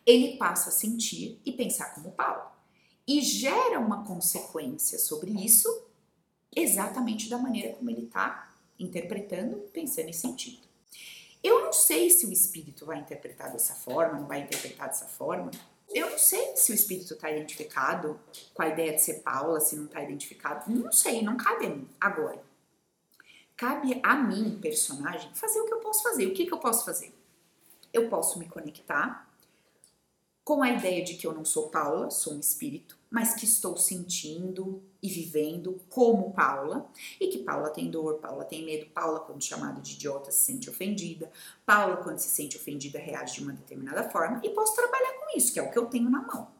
ele 0.05 0.37
passa 0.37 0.69
a 0.69 0.71
sentir 0.71 1.39
e 1.45 1.51
pensar 1.51 1.93
como 1.95 2.11
Paula. 2.11 2.57
E 3.05 3.21
gera 3.21 3.79
uma 3.79 4.05
consequência 4.05 4.97
sobre 4.97 5.31
isso 5.31 5.85
exatamente 6.55 7.29
da 7.29 7.37
maneira 7.37 7.73
como 7.75 7.89
ele 7.89 8.05
está 8.05 8.55
interpretando, 8.77 9.57
pensando 9.73 10.09
e 10.09 10.13
sentindo. 10.13 10.68
Eu 11.43 11.65
não 11.65 11.73
sei 11.73 12.09
se 12.09 12.25
o 12.25 12.31
espírito 12.31 12.85
vai 12.85 12.99
interpretar 12.99 13.51
dessa 13.51 13.73
forma, 13.73 14.19
não 14.19 14.27
vai 14.27 14.41
interpretar 14.41 14.87
dessa 14.87 15.05
forma. 15.05 15.51
Eu 15.89 16.11
não 16.11 16.17
sei 16.17 16.55
se 16.55 16.71
o 16.71 16.75
espírito 16.75 17.13
está 17.13 17.31
identificado 17.31 18.19
com 18.53 18.61
a 18.61 18.67
ideia 18.67 18.93
de 18.93 19.01
ser 19.01 19.21
Paula, 19.21 19.59
se 19.59 19.75
não 19.75 19.85
está 19.85 20.03
identificado. 20.03 20.69
Não 20.69 20.91
sei, 20.91 21.21
não 21.21 21.37
cabe 21.37 21.65
a 21.65 21.69
mim. 21.69 21.87
Agora, 21.99 22.43
cabe 23.55 23.99
a 24.03 24.15
mim, 24.15 24.59
personagem, 24.61 25.33
fazer 25.33 25.61
o 25.61 25.65
que 25.65 25.73
eu 25.73 25.79
posso 25.79 26.03
fazer. 26.03 26.27
O 26.27 26.33
que, 26.33 26.45
que 26.45 26.53
eu 26.53 26.59
posso 26.59 26.85
fazer? 26.85 27.13
Eu 27.91 28.09
posso 28.09 28.37
me 28.37 28.47
conectar 28.47 29.27
com 30.43 30.61
a 30.61 30.69
ideia 30.69 31.03
de 31.03 31.15
que 31.15 31.25
eu 31.25 31.33
não 31.33 31.45
sou 31.45 31.69
Paula, 31.69 32.11
sou 32.11 32.33
um 32.33 32.39
espírito, 32.39 32.98
mas 33.09 33.33
que 33.33 33.45
estou 33.45 33.75
sentindo 33.75 34.83
e 35.01 35.09
vivendo 35.09 35.81
como 35.89 36.31
Paula, 36.31 36.89
e 37.19 37.27
que 37.27 37.39
Paula 37.39 37.69
tem 37.69 37.89
dor, 37.89 38.19
Paula 38.19 38.45
tem 38.45 38.63
medo, 38.63 38.85
Paula, 38.87 39.19
quando 39.21 39.43
chamada 39.43 39.81
de 39.81 39.93
idiota, 39.93 40.31
se 40.31 40.43
sente 40.43 40.69
ofendida, 40.69 41.31
Paula, 41.65 41.97
quando 41.97 42.19
se 42.19 42.29
sente 42.29 42.55
ofendida, 42.55 42.99
reage 42.99 43.35
de 43.35 43.43
uma 43.43 43.53
determinada 43.53 44.09
forma, 44.09 44.39
e 44.43 44.49
posso 44.49 44.75
trabalhar 44.75 45.13
com 45.13 45.37
isso, 45.37 45.51
que 45.51 45.59
é 45.59 45.63
o 45.63 45.71
que 45.71 45.79
eu 45.79 45.87
tenho 45.87 46.09
na 46.09 46.21
mão. 46.21 46.51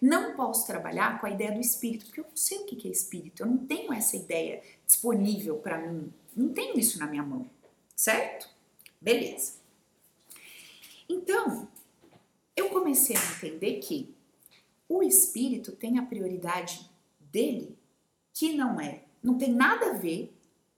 Não 0.00 0.34
posso 0.34 0.66
trabalhar 0.66 1.20
com 1.20 1.26
a 1.26 1.30
ideia 1.30 1.52
do 1.52 1.60
espírito, 1.60 2.06
porque 2.06 2.20
eu 2.20 2.26
não 2.28 2.36
sei 2.36 2.58
o 2.58 2.64
que 2.64 2.88
é 2.88 2.90
espírito, 2.90 3.42
eu 3.42 3.46
não 3.46 3.58
tenho 3.58 3.92
essa 3.92 4.16
ideia 4.16 4.62
disponível 4.86 5.56
para 5.56 5.78
mim, 5.78 6.12
não 6.34 6.48
tenho 6.54 6.78
isso 6.78 6.98
na 6.98 7.06
minha 7.06 7.22
mão, 7.22 7.48
certo? 7.94 8.48
Beleza. 9.00 9.54
Então, 11.08 11.68
eu 12.56 12.70
comecei 12.70 13.16
a 13.16 13.36
entender 13.36 13.74
que 13.80 14.13
o 14.96 15.02
espírito 15.02 15.72
tem 15.72 15.98
a 15.98 16.02
prioridade 16.02 16.88
dele, 17.18 17.76
que 18.32 18.54
não 18.54 18.80
é, 18.80 19.04
não 19.22 19.36
tem 19.36 19.52
nada 19.52 19.90
a 19.90 19.94
ver 19.94 20.32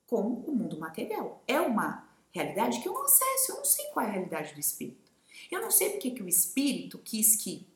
com 0.07 0.21
o 0.21 0.55
mundo 0.55 0.79
material. 0.79 1.43
É 1.47 1.61
uma 1.61 2.09
realidade 2.33 2.81
que 2.81 2.89
eu 2.89 2.93
não 2.93 3.05
acesso, 3.05 3.53
eu 3.53 3.57
não 3.57 3.65
sei 3.65 3.87
qual 3.87 4.07
é 4.07 4.09
a 4.09 4.13
realidade 4.13 4.55
do 4.55 4.61
espírito. 4.61 5.11
Eu 5.51 5.61
não 5.61 5.71
sei 5.71 5.91
porque 5.91 6.11
que 6.11 6.23
o 6.23 6.29
espírito 6.29 6.99
quis 6.99 7.37
que. 7.37 7.67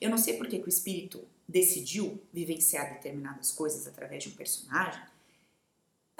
Eu 0.00 0.10
não 0.10 0.18
sei 0.18 0.36
porque 0.36 0.58
que 0.58 0.66
o 0.66 0.68
espírito 0.68 1.22
decidiu 1.46 2.20
vivenciar 2.32 2.94
determinadas 2.94 3.52
coisas 3.52 3.86
através 3.86 4.22
de 4.22 4.28
um 4.28 4.32
personagem, 4.32 5.02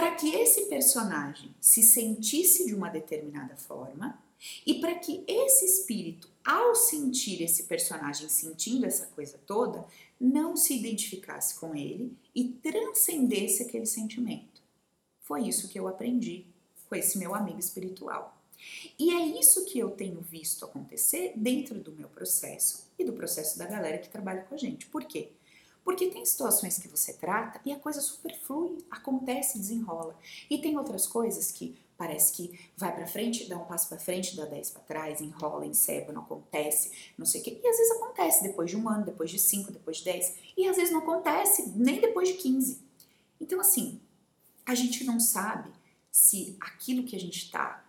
para 0.00 0.12
que 0.12 0.34
esse 0.34 0.62
personagem 0.62 1.54
se 1.60 1.82
sentisse 1.82 2.64
de 2.64 2.74
uma 2.74 2.88
determinada 2.88 3.54
forma 3.54 4.18
e 4.64 4.80
para 4.80 4.94
que 4.94 5.22
esse 5.28 5.66
espírito, 5.66 6.26
ao 6.42 6.74
sentir 6.74 7.42
esse 7.42 7.64
personagem 7.64 8.26
sentindo 8.30 8.86
essa 8.86 9.04
coisa 9.08 9.38
toda, 9.46 9.86
não 10.18 10.56
se 10.56 10.74
identificasse 10.74 11.60
com 11.60 11.74
ele 11.74 12.16
e 12.34 12.44
transcendesse 12.48 13.62
aquele 13.62 13.84
sentimento. 13.84 14.62
Foi 15.20 15.46
isso 15.46 15.68
que 15.68 15.78
eu 15.78 15.86
aprendi 15.86 16.46
com 16.88 16.94
esse 16.94 17.18
meu 17.18 17.34
amigo 17.34 17.60
espiritual. 17.60 18.42
E 18.98 19.10
é 19.10 19.38
isso 19.38 19.66
que 19.66 19.78
eu 19.78 19.90
tenho 19.90 20.22
visto 20.22 20.64
acontecer 20.64 21.34
dentro 21.36 21.78
do 21.78 21.92
meu 21.92 22.08
processo 22.08 22.86
e 22.98 23.04
do 23.04 23.12
processo 23.12 23.58
da 23.58 23.66
galera 23.66 23.98
que 23.98 24.08
trabalha 24.08 24.44
com 24.44 24.54
a 24.54 24.58
gente. 24.58 24.86
Por 24.86 25.04
quê? 25.04 25.28
Porque 25.84 26.08
tem 26.08 26.24
situações 26.24 26.78
que 26.78 26.88
você 26.88 27.14
trata 27.14 27.60
e 27.64 27.72
a 27.72 27.78
coisa 27.78 28.00
super 28.00 28.36
flui, 28.38 28.78
acontece, 28.90 29.58
desenrola. 29.58 30.16
E 30.48 30.58
tem 30.58 30.76
outras 30.76 31.06
coisas 31.06 31.50
que 31.50 31.78
parece 31.96 32.32
que 32.32 32.58
vai 32.76 32.94
para 32.94 33.06
frente, 33.06 33.46
dá 33.46 33.58
um 33.58 33.64
passo 33.64 33.88
para 33.88 33.98
frente, 33.98 34.34
dá 34.34 34.46
dez 34.46 34.70
para 34.70 34.80
trás, 34.82 35.20
enrola, 35.20 35.66
enceba, 35.66 36.12
não 36.12 36.22
acontece, 36.22 36.92
não 37.18 37.26
sei 37.26 37.40
o 37.42 37.44
quê. 37.44 37.60
E 37.62 37.68
às 37.68 37.76
vezes 37.76 37.92
acontece 37.92 38.42
depois 38.42 38.70
de 38.70 38.76
um 38.76 38.88
ano, 38.88 39.04
depois 39.04 39.30
de 39.30 39.38
cinco, 39.38 39.70
depois 39.70 39.98
de 39.98 40.04
dez. 40.04 40.34
E 40.56 40.66
às 40.66 40.76
vezes 40.76 40.92
não 40.92 41.00
acontece 41.00 41.70
nem 41.76 42.00
depois 42.00 42.28
de 42.28 42.34
quinze. 42.34 42.80
Então, 43.38 43.60
assim, 43.60 44.00
a 44.64 44.74
gente 44.74 45.04
não 45.04 45.20
sabe 45.20 45.70
se 46.10 46.56
aquilo 46.60 47.04
que 47.04 47.16
a 47.16 47.20
gente 47.20 47.36
está 47.36 47.84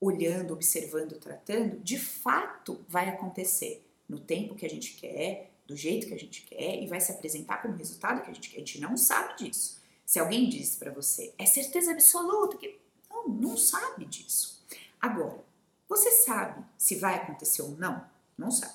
olhando, 0.00 0.52
observando, 0.52 1.18
tratando, 1.18 1.78
de 1.80 1.98
fato 1.98 2.80
vai 2.88 3.08
acontecer 3.08 3.86
no 4.08 4.18
tempo 4.18 4.54
que 4.54 4.66
a 4.66 4.70
gente 4.70 4.94
quer, 4.94 5.49
do 5.70 5.76
jeito 5.76 6.08
que 6.08 6.14
a 6.14 6.18
gente 6.18 6.42
quer 6.42 6.82
e 6.82 6.88
vai 6.88 7.00
se 7.00 7.12
apresentar 7.12 7.62
como 7.62 7.76
resultado 7.76 8.22
que 8.22 8.30
a 8.30 8.34
gente 8.34 8.50
quer. 8.50 8.56
A 8.56 8.58
gente 8.58 8.80
não 8.80 8.96
sabe 8.96 9.44
disso. 9.44 9.80
Se 10.04 10.18
alguém 10.18 10.48
disse 10.48 10.76
para 10.76 10.90
você, 10.90 11.32
é 11.38 11.46
certeza 11.46 11.92
absoluta 11.92 12.56
que 12.56 12.76
não, 13.08 13.28
não 13.28 13.56
sabe 13.56 14.04
disso. 14.04 14.60
Agora, 15.00 15.44
você 15.88 16.10
sabe 16.10 16.64
se 16.76 16.96
vai 16.96 17.14
acontecer 17.14 17.62
ou 17.62 17.70
não? 17.70 18.04
Não 18.36 18.50
sabe. 18.50 18.74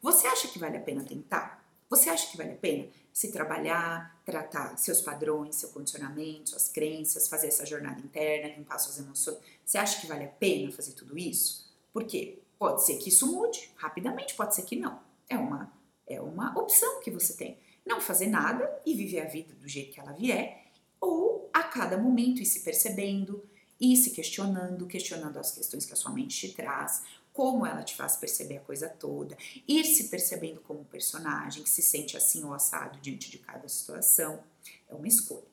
Você 0.00 0.26
acha 0.26 0.48
que 0.48 0.58
vale 0.58 0.78
a 0.78 0.80
pena 0.80 1.04
tentar? 1.04 1.62
Você 1.90 2.08
acha 2.08 2.30
que 2.30 2.36
vale 2.38 2.52
a 2.52 2.56
pena 2.56 2.88
se 3.12 3.30
trabalhar, 3.30 4.18
tratar 4.24 4.78
seus 4.78 5.02
padrões, 5.02 5.56
seu 5.56 5.68
condicionamento, 5.68 6.50
suas 6.50 6.68
crenças, 6.70 7.28
fazer 7.28 7.48
essa 7.48 7.66
jornada 7.66 8.00
interna, 8.00 8.54
limpar 8.56 8.78
suas 8.78 8.98
emoções? 8.98 9.36
Você 9.64 9.76
acha 9.76 10.00
que 10.00 10.06
vale 10.06 10.24
a 10.24 10.28
pena 10.28 10.72
fazer 10.72 10.92
tudo 10.92 11.18
isso? 11.18 11.70
Porque 11.92 12.38
pode 12.58 12.84
ser 12.84 12.96
que 12.96 13.10
isso 13.10 13.26
mude 13.26 13.70
rapidamente, 13.76 14.34
pode 14.34 14.54
ser 14.54 14.62
que 14.62 14.76
não. 14.76 14.98
É 15.28 15.36
uma, 15.36 15.70
é 16.06 16.20
uma 16.20 16.56
opção 16.58 17.00
que 17.00 17.10
você 17.10 17.34
tem. 17.34 17.58
Não 17.84 18.00
fazer 18.00 18.26
nada 18.26 18.80
e 18.84 18.94
viver 18.94 19.20
a 19.20 19.28
vida 19.28 19.54
do 19.54 19.68
jeito 19.68 19.92
que 19.92 20.00
ela 20.00 20.12
vier, 20.12 20.64
ou 21.00 21.48
a 21.52 21.62
cada 21.62 21.96
momento 21.96 22.42
ir 22.42 22.46
se 22.46 22.60
percebendo, 22.60 23.44
ir 23.80 23.96
se 23.96 24.10
questionando, 24.10 24.86
questionando 24.86 25.38
as 25.38 25.52
questões 25.52 25.84
que 25.84 25.92
a 25.92 25.96
sua 25.96 26.12
mente 26.12 26.48
te 26.48 26.54
traz, 26.54 27.02
como 27.32 27.66
ela 27.66 27.82
te 27.82 27.94
faz 27.94 28.16
perceber 28.16 28.56
a 28.56 28.60
coisa 28.60 28.88
toda, 28.88 29.36
ir 29.68 29.84
se 29.84 30.08
percebendo 30.08 30.60
como 30.62 30.84
personagem 30.86 31.62
que 31.62 31.68
se 31.68 31.82
sente 31.82 32.16
assim 32.16 32.42
ou 32.44 32.54
assado 32.54 32.98
diante 33.00 33.30
de 33.30 33.38
cada 33.38 33.68
situação. 33.68 34.42
É 34.88 34.94
uma 34.94 35.06
escolha. 35.06 35.44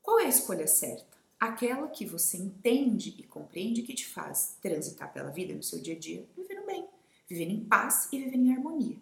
Qual 0.00 0.18
é 0.18 0.24
a 0.24 0.28
escolha 0.28 0.66
certa? 0.66 1.16
Aquela 1.38 1.88
que 1.88 2.06
você 2.06 2.38
entende 2.38 3.14
e 3.18 3.22
compreende 3.24 3.82
que 3.82 3.92
te 3.92 4.06
faz 4.06 4.56
transitar 4.62 5.12
pela 5.12 5.30
vida 5.30 5.52
no 5.52 5.62
seu 5.62 5.78
dia 5.78 5.94
a 5.94 5.98
dia, 5.98 6.26
vivendo 6.34 6.64
bem, 6.64 6.88
vivendo 7.28 7.50
em 7.50 7.64
paz 7.64 8.08
e 8.10 8.18
vivendo 8.18 8.46
em 8.46 8.52
harmonia. 8.54 8.96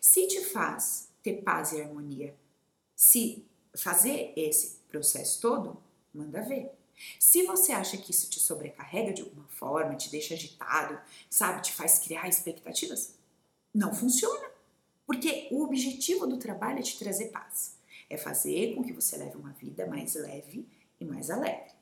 Se 0.00 0.26
te 0.26 0.44
faz 0.44 1.08
ter 1.22 1.42
paz 1.42 1.72
e 1.72 1.80
harmonia, 1.80 2.34
se 2.94 3.46
fazer 3.76 4.32
esse 4.36 4.78
processo 4.88 5.40
todo, 5.40 5.82
manda 6.12 6.42
ver. 6.42 6.70
Se 7.18 7.44
você 7.44 7.72
acha 7.72 7.96
que 7.96 8.10
isso 8.10 8.28
te 8.28 8.40
sobrecarrega 8.40 9.12
de 9.12 9.22
alguma 9.22 9.46
forma, 9.48 9.94
te 9.94 10.10
deixa 10.10 10.34
agitado, 10.34 11.00
sabe, 11.30 11.62
te 11.62 11.72
faz 11.72 11.98
criar 11.98 12.28
expectativas, 12.28 13.14
não 13.72 13.94
funciona. 13.94 14.48
Porque 15.06 15.48
o 15.50 15.62
objetivo 15.62 16.26
do 16.26 16.38
trabalho 16.38 16.80
é 16.80 16.82
te 16.82 16.98
trazer 16.98 17.28
paz. 17.28 17.76
É 18.10 18.16
fazer 18.16 18.74
com 18.74 18.82
que 18.82 18.92
você 18.92 19.16
leve 19.16 19.36
uma 19.36 19.52
vida 19.52 19.86
mais 19.86 20.14
leve 20.14 20.66
e 21.00 21.04
mais 21.04 21.30
alegre. 21.30 21.72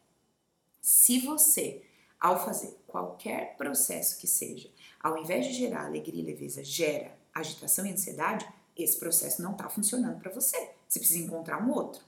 Se 0.80 1.18
você, 1.20 1.82
ao 2.20 2.44
fazer 2.44 2.76
qualquer 2.86 3.56
processo 3.56 4.18
que 4.18 4.26
seja, 4.26 4.70
ao 5.00 5.18
invés 5.18 5.46
de 5.46 5.52
gerar 5.52 5.86
alegria 5.86 6.22
e 6.22 6.26
leveza, 6.26 6.62
gera 6.62 7.18
agitação 7.40 7.86
e 7.86 7.92
ansiedade, 7.92 8.46
esse 8.76 8.98
processo 8.98 9.42
não 9.42 9.52
está 9.52 9.68
funcionando 9.68 10.18
para 10.20 10.30
você. 10.30 10.70
Você 10.88 10.98
precisa 10.98 11.24
encontrar 11.24 11.62
um 11.62 11.72
outro. 11.72 12.02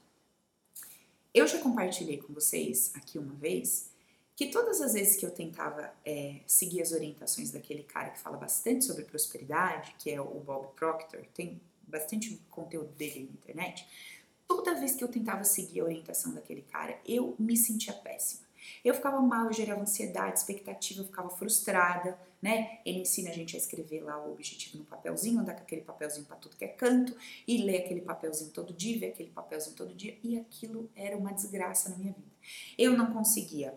Eu 1.32 1.46
já 1.46 1.58
compartilhei 1.58 2.18
com 2.18 2.32
vocês 2.32 2.92
aqui 2.94 3.18
uma 3.18 3.34
vez 3.34 3.90
que 4.34 4.46
todas 4.50 4.80
as 4.80 4.92
vezes 4.92 5.16
que 5.16 5.26
eu 5.26 5.30
tentava 5.30 5.92
é, 6.04 6.40
seguir 6.46 6.80
as 6.80 6.92
orientações 6.92 7.50
daquele 7.50 7.82
cara 7.82 8.10
que 8.10 8.20
fala 8.20 8.36
bastante 8.36 8.84
sobre 8.84 9.04
prosperidade, 9.04 9.94
que 9.98 10.10
é 10.10 10.20
o 10.20 10.40
Bob 10.40 10.74
Proctor, 10.76 11.24
tem 11.34 11.60
bastante 11.82 12.40
conteúdo 12.48 12.92
dele 12.92 13.24
na 13.24 13.32
internet, 13.32 13.84
toda 14.46 14.74
vez 14.74 14.94
que 14.94 15.02
eu 15.02 15.08
tentava 15.08 15.42
seguir 15.42 15.80
a 15.80 15.84
orientação 15.84 16.32
daquele 16.32 16.62
cara, 16.62 16.98
eu 17.04 17.34
me 17.38 17.56
sentia 17.56 17.92
péssima. 17.92 18.46
Eu 18.84 18.94
ficava 18.94 19.20
mal, 19.20 19.46
eu 19.46 19.52
gerava 19.52 19.80
ansiedade, 19.80 20.38
expectativa, 20.38 21.00
eu 21.00 21.06
ficava 21.06 21.30
frustrada, 21.30 22.18
né? 22.40 22.78
Ele 22.84 23.00
ensina 23.00 23.30
a 23.30 23.32
gente 23.32 23.56
a 23.56 23.58
escrever 23.58 24.02
lá 24.02 24.24
o 24.24 24.32
objetivo 24.32 24.78
no 24.78 24.84
papelzinho, 24.84 25.40
andar 25.40 25.54
com 25.54 25.62
aquele 25.62 25.82
papelzinho 25.82 26.26
para 26.26 26.36
tudo 26.36 26.56
que 26.56 26.64
é 26.64 26.68
canto 26.68 27.16
e 27.46 27.58
ler 27.58 27.78
aquele 27.78 28.00
papelzinho 28.00 28.50
todo 28.50 28.72
dia, 28.72 28.98
ver 28.98 29.08
aquele 29.08 29.30
papelzinho 29.30 29.76
todo 29.76 29.94
dia, 29.94 30.16
e 30.22 30.38
aquilo 30.38 30.88
era 30.94 31.16
uma 31.16 31.32
desgraça 31.32 31.88
na 31.90 31.96
minha 31.96 32.12
vida. 32.12 32.28
Eu 32.76 32.96
não 32.96 33.12
conseguia 33.12 33.74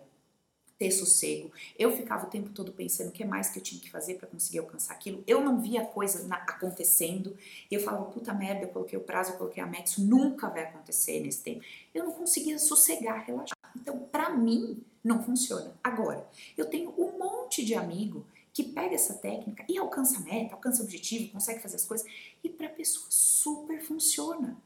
ter 0.82 0.90
sossego. 0.90 1.52
Eu 1.78 1.96
ficava 1.96 2.26
o 2.26 2.30
tempo 2.30 2.50
todo 2.50 2.72
pensando 2.72 3.08
o 3.08 3.12
que 3.12 3.24
mais 3.24 3.48
que 3.48 3.58
eu 3.60 3.62
tinha 3.62 3.80
que 3.80 3.88
fazer 3.88 4.14
para 4.14 4.26
conseguir 4.26 4.58
alcançar 4.58 4.94
aquilo. 4.94 5.22
Eu 5.28 5.40
não 5.40 5.60
via 5.60 5.84
coisa 5.84 6.26
acontecendo. 6.34 7.36
E 7.70 7.74
eu 7.74 7.80
falava, 7.80 8.06
puta 8.06 8.34
merda, 8.34 8.64
eu 8.64 8.68
coloquei 8.68 8.98
o 8.98 9.02
prazo, 9.02 9.30
eu 9.30 9.36
coloquei 9.36 9.62
a 9.62 9.66
meta, 9.66 9.90
isso 9.90 10.04
nunca 10.04 10.48
vai 10.48 10.64
acontecer 10.64 11.20
nesse 11.20 11.40
tempo. 11.40 11.62
Eu 11.94 12.06
não 12.06 12.12
conseguia 12.12 12.58
sossegar, 12.58 13.24
relaxar. 13.24 13.56
Então, 13.76 13.96
para 14.10 14.30
mim, 14.30 14.82
não 15.04 15.22
funciona. 15.22 15.72
Agora, 15.84 16.28
eu 16.58 16.68
tenho 16.68 16.92
um 16.98 17.16
monte 17.16 17.64
de 17.64 17.76
amigo 17.76 18.26
que 18.52 18.62
pega 18.62 18.94
essa 18.94 19.14
técnica 19.14 19.64
e 19.68 19.78
alcança 19.78 20.18
a 20.18 20.20
meta, 20.20 20.54
alcança 20.54 20.82
o 20.82 20.84
objetivo, 20.84 21.32
consegue 21.32 21.60
fazer 21.60 21.76
as 21.76 21.84
coisas, 21.84 22.06
e 22.42 22.48
para 22.48 22.66
a 22.66 22.70
pessoa 22.70 23.06
super 23.08 23.80
funciona. 23.80 24.56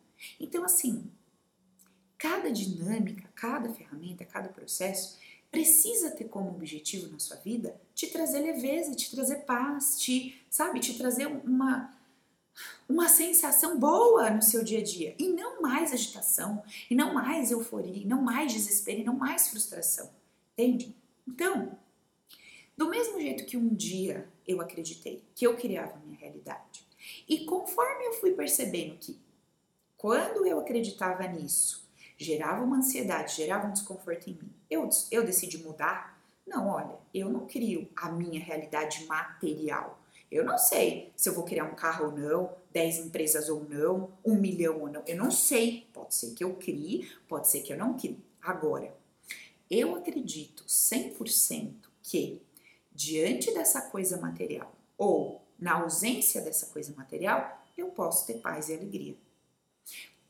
Então, 0.41 0.64
assim, 0.64 1.11
cada 2.18 2.51
dinâmica, 2.51 3.28
cada 3.34 3.72
ferramenta, 3.72 4.24
cada 4.24 4.49
processo 4.49 5.18
precisa 5.51 6.11
ter 6.11 6.24
como 6.24 6.51
objetivo 6.51 7.11
na 7.12 7.18
sua 7.18 7.37
vida 7.37 7.80
te 7.95 8.09
trazer 8.09 8.41
leveza, 8.41 8.95
te 8.95 9.11
trazer 9.11 9.45
paz, 9.45 9.99
te, 9.99 10.45
sabe, 10.51 10.80
te 10.80 10.99
trazer 10.99 11.26
uma 11.26 11.95
uma 12.89 13.09
sensação 13.09 13.78
boa 13.78 14.30
no 14.30 14.41
seu 14.41 14.64
dia 14.64 14.78
a 14.78 14.82
dia 14.82 15.14
e 15.18 15.28
não 15.28 15.61
mais 15.61 15.93
agitação, 15.93 16.62
e 16.89 16.95
não 16.95 17.12
mais 17.12 17.51
euforia, 17.51 18.03
e 18.03 18.07
não 18.07 18.22
mais 18.22 18.53
desespero, 18.53 19.01
e 19.01 19.05
não 19.05 19.14
mais 19.14 19.49
frustração. 19.49 20.11
Entende? 20.53 20.97
Então, 21.28 21.76
do 22.76 22.88
mesmo 22.88 23.20
jeito 23.20 23.46
que 23.46 23.56
um 23.56 23.68
dia 23.68 24.28
eu 24.46 24.60
acreditei 24.60 25.22
que 25.34 25.46
eu 25.46 25.56
criava 25.56 25.94
a 25.94 25.98
minha 25.98 26.18
realidade, 26.18 26.86
e 27.28 27.44
conforme 27.44 28.06
eu 28.06 28.12
fui 28.14 28.32
percebendo 28.32 28.96
que 28.96 29.18
quando 29.96 30.46
eu 30.46 30.60
acreditava 30.60 31.26
nisso, 31.26 31.88
gerava 32.16 32.62
uma 32.62 32.76
ansiedade, 32.76 33.36
gerava 33.36 33.66
um 33.66 33.72
desconforto 33.72 34.28
em 34.28 34.34
mim. 34.34 34.52
Eu, 34.70 34.88
eu 35.10 35.24
decidi 35.24 35.58
mudar? 35.58 36.20
Não, 36.46 36.68
olha, 36.68 36.96
eu 37.12 37.28
não 37.28 37.46
crio 37.46 37.88
a 37.96 38.10
minha 38.10 38.40
realidade 38.40 39.04
material. 39.06 39.98
Eu 40.30 40.44
não 40.44 40.58
sei 40.58 41.12
se 41.16 41.28
eu 41.28 41.34
vou 41.34 41.44
criar 41.44 41.64
um 41.64 41.74
carro 41.74 42.06
ou 42.06 42.12
não, 42.12 42.54
10 42.72 43.06
empresas 43.06 43.48
ou 43.48 43.64
não, 43.68 44.10
um 44.24 44.34
milhão 44.34 44.80
ou 44.80 44.88
não. 44.88 45.02
Eu 45.06 45.16
não 45.16 45.30
sei. 45.30 45.86
Pode 45.92 46.14
ser 46.14 46.34
que 46.34 46.44
eu 46.44 46.54
crie, 46.54 47.10
pode 47.28 47.48
ser 47.48 47.62
que 47.62 47.72
eu 47.72 47.78
não 47.78 47.96
crie. 47.96 48.18
Agora, 48.42 48.94
eu 49.70 49.96
acredito 49.96 50.64
100% 50.64 51.72
que 52.02 52.40
diante 52.97 53.53
dessa 53.53 53.82
coisa 53.82 54.16
material 54.16 54.74
ou 54.97 55.42
na 55.59 55.74
ausência 55.74 56.40
dessa 56.40 56.66
coisa 56.66 56.94
material, 56.97 57.62
eu 57.76 57.88
posso 57.88 58.26
ter 58.26 58.38
paz 58.38 58.68
e 58.68 58.74
alegria. 58.74 59.14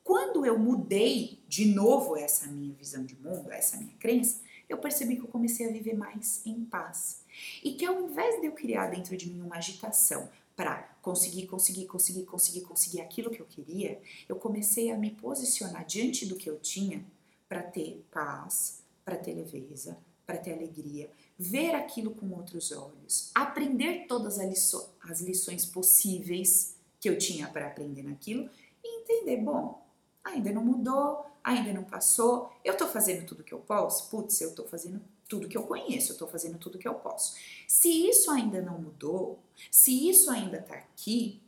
Quando 0.02 0.44
eu 0.44 0.58
mudei 0.58 1.38
de 1.48 1.66
novo 1.66 2.16
essa 2.16 2.46
minha 2.46 2.74
visão 2.74 3.04
de 3.04 3.16
mundo, 3.16 3.50
essa 3.50 3.76
minha 3.76 3.94
crença, 3.98 4.40
eu 4.68 4.78
percebi 4.78 5.16
que 5.16 5.22
eu 5.22 5.28
comecei 5.28 5.68
a 5.68 5.72
viver 5.72 5.96
mais 5.96 6.44
em 6.44 6.64
paz. 6.64 7.22
E 7.62 7.72
que 7.72 7.84
ao 7.84 8.02
invés 8.02 8.40
de 8.40 8.46
eu 8.46 8.52
criar 8.52 8.88
dentro 8.88 9.16
de 9.16 9.30
mim 9.30 9.42
uma 9.42 9.56
agitação 9.56 10.28
para 10.56 10.82
conseguir, 11.02 11.46
conseguir, 11.46 11.86
conseguir, 11.86 12.24
conseguir, 12.24 12.60
conseguir 12.62 13.00
aquilo 13.00 13.30
que 13.30 13.40
eu 13.40 13.46
queria, 13.46 14.00
eu 14.28 14.36
comecei 14.36 14.90
a 14.90 14.96
me 14.96 15.10
posicionar 15.10 15.84
diante 15.84 16.26
do 16.26 16.36
que 16.36 16.48
eu 16.48 16.58
tinha 16.58 17.04
para 17.48 17.62
ter 17.62 18.04
paz, 18.10 18.82
para 19.04 19.16
ter 19.16 19.34
leveza, 19.34 19.98
para 20.26 20.38
ter 20.38 20.52
alegria, 20.52 21.10
ver 21.38 21.74
aquilo 21.74 22.12
com 22.12 22.30
outros 22.32 22.72
olhos, 22.72 23.30
aprender 23.34 24.06
todas 24.06 24.38
as 24.38 25.20
lições 25.20 25.66
possíveis 25.66 26.76
que 26.98 27.08
eu 27.08 27.18
tinha 27.18 27.46
para 27.48 27.66
aprender 27.66 28.02
naquilo 28.02 28.48
e 28.82 29.02
entender, 29.02 29.36
bom, 29.38 29.86
ainda 30.24 30.50
não 30.50 30.64
mudou, 30.64 31.26
ainda 31.44 31.72
não 31.72 31.84
passou, 31.84 32.50
eu 32.64 32.72
estou 32.72 32.88
fazendo 32.88 33.26
tudo 33.26 33.44
que 33.44 33.54
eu 33.54 33.60
posso? 33.60 34.10
Putz, 34.10 34.40
eu 34.40 34.50
estou 34.50 34.66
fazendo 34.66 35.00
tudo 35.28 35.48
que 35.48 35.56
eu 35.56 35.64
conheço, 35.64 36.10
eu 36.10 36.14
estou 36.14 36.28
fazendo 36.28 36.58
tudo 36.58 36.78
que 36.78 36.88
eu 36.88 36.94
posso. 36.94 37.36
Se 37.66 38.08
isso 38.08 38.30
ainda 38.30 38.60
não 38.60 38.78
mudou, 38.78 39.38
se 39.70 40.08
isso 40.08 40.30
ainda 40.30 40.58
está 40.58 40.74
aqui, 40.74 41.42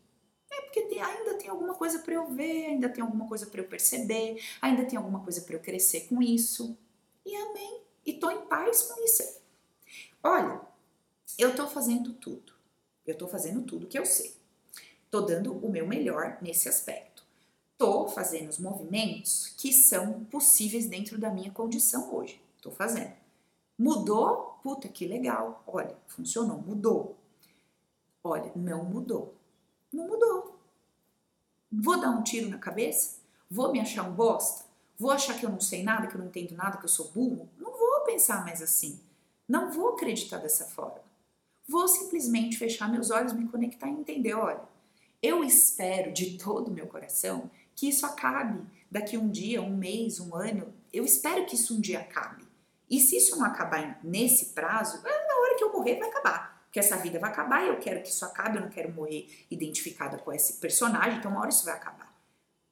é 0.50 0.60
porque 0.62 0.82
tem, 0.82 1.00
ainda 1.00 1.34
tem 1.34 1.48
alguma 1.48 1.74
coisa 1.74 2.00
para 2.00 2.14
eu 2.14 2.26
ver, 2.26 2.66
ainda 2.66 2.88
tem 2.88 3.02
alguma 3.02 3.26
coisa 3.26 3.46
para 3.46 3.60
eu 3.60 3.68
perceber, 3.68 4.42
ainda 4.60 4.84
tem 4.84 4.96
alguma 4.96 5.20
coisa 5.20 5.40
para 5.42 5.54
eu 5.54 5.60
crescer 5.60 6.08
com 6.08 6.22
isso. 6.22 6.76
E 7.24 7.34
amém. 7.34 7.80
E 8.04 8.12
estou 8.12 8.30
em 8.30 8.46
paz 8.46 8.82
com 8.82 9.04
isso. 9.04 9.38
Olha, 10.22 10.60
eu 11.38 11.50
estou 11.50 11.68
fazendo 11.68 12.12
tudo. 12.14 12.52
Eu 13.06 13.12
estou 13.12 13.28
fazendo 13.28 13.62
tudo 13.62 13.86
que 13.86 13.98
eu 13.98 14.04
sei. 14.04 14.36
Estou 15.04 15.24
dando 15.24 15.52
o 15.56 15.70
meu 15.70 15.86
melhor 15.86 16.38
nesse 16.42 16.68
aspecto. 16.68 17.24
tô 17.78 18.08
fazendo 18.08 18.48
os 18.48 18.58
movimentos 18.58 19.54
que 19.56 19.72
são 19.72 20.24
possíveis 20.24 20.86
dentro 20.86 21.16
da 21.16 21.30
minha 21.30 21.50
condição 21.52 22.12
hoje. 22.12 22.42
Tô 22.60 22.70
fazendo. 22.70 23.12
Mudou? 23.78 24.58
Puta 24.62 24.88
que 24.88 25.06
legal. 25.06 25.62
Olha, 25.66 25.96
funcionou, 26.08 26.60
mudou. 26.60 27.16
Olha, 28.22 28.50
não 28.56 28.84
mudou. 28.84 29.34
Não 29.92 30.08
mudou. 30.08 30.58
Vou 31.70 32.00
dar 32.00 32.10
um 32.10 32.22
tiro 32.22 32.50
na 32.50 32.58
cabeça? 32.58 33.18
Vou 33.48 33.70
me 33.70 33.80
achar 33.80 34.02
um 34.02 34.12
bosta? 34.12 34.64
Vou 34.98 35.12
achar 35.12 35.38
que 35.38 35.46
eu 35.46 35.50
não 35.50 35.60
sei 35.60 35.82
nada, 35.84 36.08
que 36.08 36.14
eu 36.16 36.18
não 36.18 36.26
entendo 36.26 36.56
nada, 36.56 36.76
que 36.78 36.84
eu 36.84 36.88
sou 36.88 37.08
burro? 37.12 37.48
Não 37.56 37.70
vou 37.70 38.00
pensar 38.04 38.44
mais 38.44 38.60
assim. 38.60 39.00
Não 39.48 39.70
vou 39.70 39.90
acreditar 39.90 40.38
dessa 40.38 40.66
forma. 40.66 41.00
Vou 41.66 41.88
simplesmente 41.88 42.58
fechar 42.58 42.90
meus 42.90 43.10
olhos, 43.10 43.32
me 43.32 43.48
conectar 43.48 43.88
e 43.88 43.92
entender, 43.92 44.34
olha, 44.34 44.60
eu 45.22 45.42
espero 45.42 46.12
de 46.12 46.38
todo 46.38 46.68
o 46.68 46.72
meu 46.72 46.86
coração 46.86 47.50
que 47.74 47.88
isso 47.88 48.04
acabe 48.04 48.60
daqui 48.90 49.16
um 49.16 49.30
dia, 49.30 49.62
um 49.62 49.76
mês, 49.76 50.20
um 50.20 50.34
ano. 50.34 50.72
Eu 50.92 51.04
espero 51.04 51.46
que 51.46 51.54
isso 51.54 51.76
um 51.76 51.80
dia 51.80 52.00
acabe. 52.00 52.44
E 52.90 53.00
se 53.00 53.16
isso 53.16 53.36
não 53.36 53.44
acabar 53.44 54.00
nesse 54.02 54.46
prazo, 54.46 54.98
é 55.06 55.26
na 55.26 55.40
hora 55.40 55.56
que 55.56 55.64
eu 55.64 55.72
morrer 55.72 55.96
vai 55.96 56.08
acabar. 56.08 56.62
Porque 56.64 56.78
essa 56.78 56.96
vida 56.96 57.18
vai 57.18 57.30
acabar 57.30 57.64
e 57.64 57.68
eu 57.68 57.78
quero 57.78 58.02
que 58.02 58.08
isso 58.08 58.24
acabe, 58.24 58.56
eu 58.56 58.62
não 58.62 58.68
quero 58.68 58.92
morrer 58.92 59.46
identificada 59.50 60.18
com 60.18 60.32
esse 60.32 60.54
personagem, 60.54 61.18
então 61.18 61.30
uma 61.30 61.40
hora 61.40 61.48
isso 61.48 61.64
vai 61.64 61.74
acabar. 61.74 62.14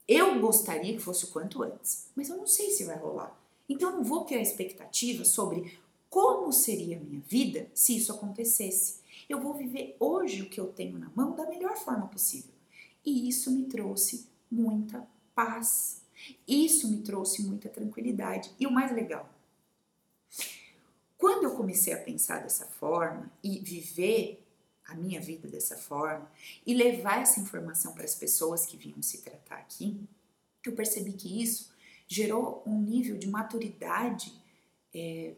Eu 0.06 0.38
gostaria 0.38 0.92
que 0.92 1.02
fosse 1.02 1.24
o 1.24 1.28
quanto 1.28 1.62
antes, 1.62 2.10
mas 2.14 2.28
eu 2.28 2.36
não 2.36 2.46
sei 2.46 2.70
se 2.70 2.84
vai 2.84 2.96
rolar. 2.96 3.36
Então 3.68 3.90
eu 3.90 3.96
não 3.96 4.04
vou 4.04 4.24
criar 4.24 4.40
expectativa 4.40 5.24
sobre 5.24 5.78
como 6.16 6.50
seria 6.50 6.96
a 6.96 7.00
minha 7.00 7.20
vida 7.20 7.70
se 7.74 7.94
isso 7.94 8.10
acontecesse. 8.10 9.00
Eu 9.28 9.38
vou 9.38 9.52
viver 9.52 9.94
hoje 10.00 10.40
o 10.40 10.48
que 10.48 10.58
eu 10.58 10.68
tenho 10.68 10.98
na 10.98 11.10
mão 11.14 11.36
da 11.36 11.46
melhor 11.46 11.76
forma 11.76 12.08
possível. 12.08 12.54
E 13.04 13.28
isso 13.28 13.50
me 13.50 13.66
trouxe 13.66 14.26
muita 14.50 15.06
paz. 15.34 16.00
Isso 16.48 16.90
me 16.90 17.02
trouxe 17.02 17.42
muita 17.42 17.68
tranquilidade. 17.68 18.50
E 18.58 18.66
o 18.66 18.70
mais 18.70 18.92
legal, 18.92 19.28
quando 21.18 21.44
eu 21.44 21.54
comecei 21.54 21.92
a 21.92 22.02
pensar 22.02 22.42
dessa 22.42 22.64
forma 22.64 23.30
e 23.44 23.58
viver 23.58 24.42
a 24.86 24.94
minha 24.94 25.20
vida 25.20 25.46
dessa 25.46 25.76
forma 25.76 26.32
e 26.64 26.72
levar 26.72 27.20
essa 27.20 27.38
informação 27.40 27.92
para 27.92 28.04
as 28.04 28.14
pessoas 28.14 28.64
que 28.64 28.78
vinham 28.78 29.02
se 29.02 29.18
tratar 29.18 29.56
aqui, 29.56 30.00
eu 30.64 30.72
percebi 30.72 31.12
que 31.12 31.42
isso 31.42 31.70
gerou 32.08 32.62
um 32.64 32.80
nível 32.80 33.18
de 33.18 33.28
maturidade 33.28 34.32
é, 34.94 35.34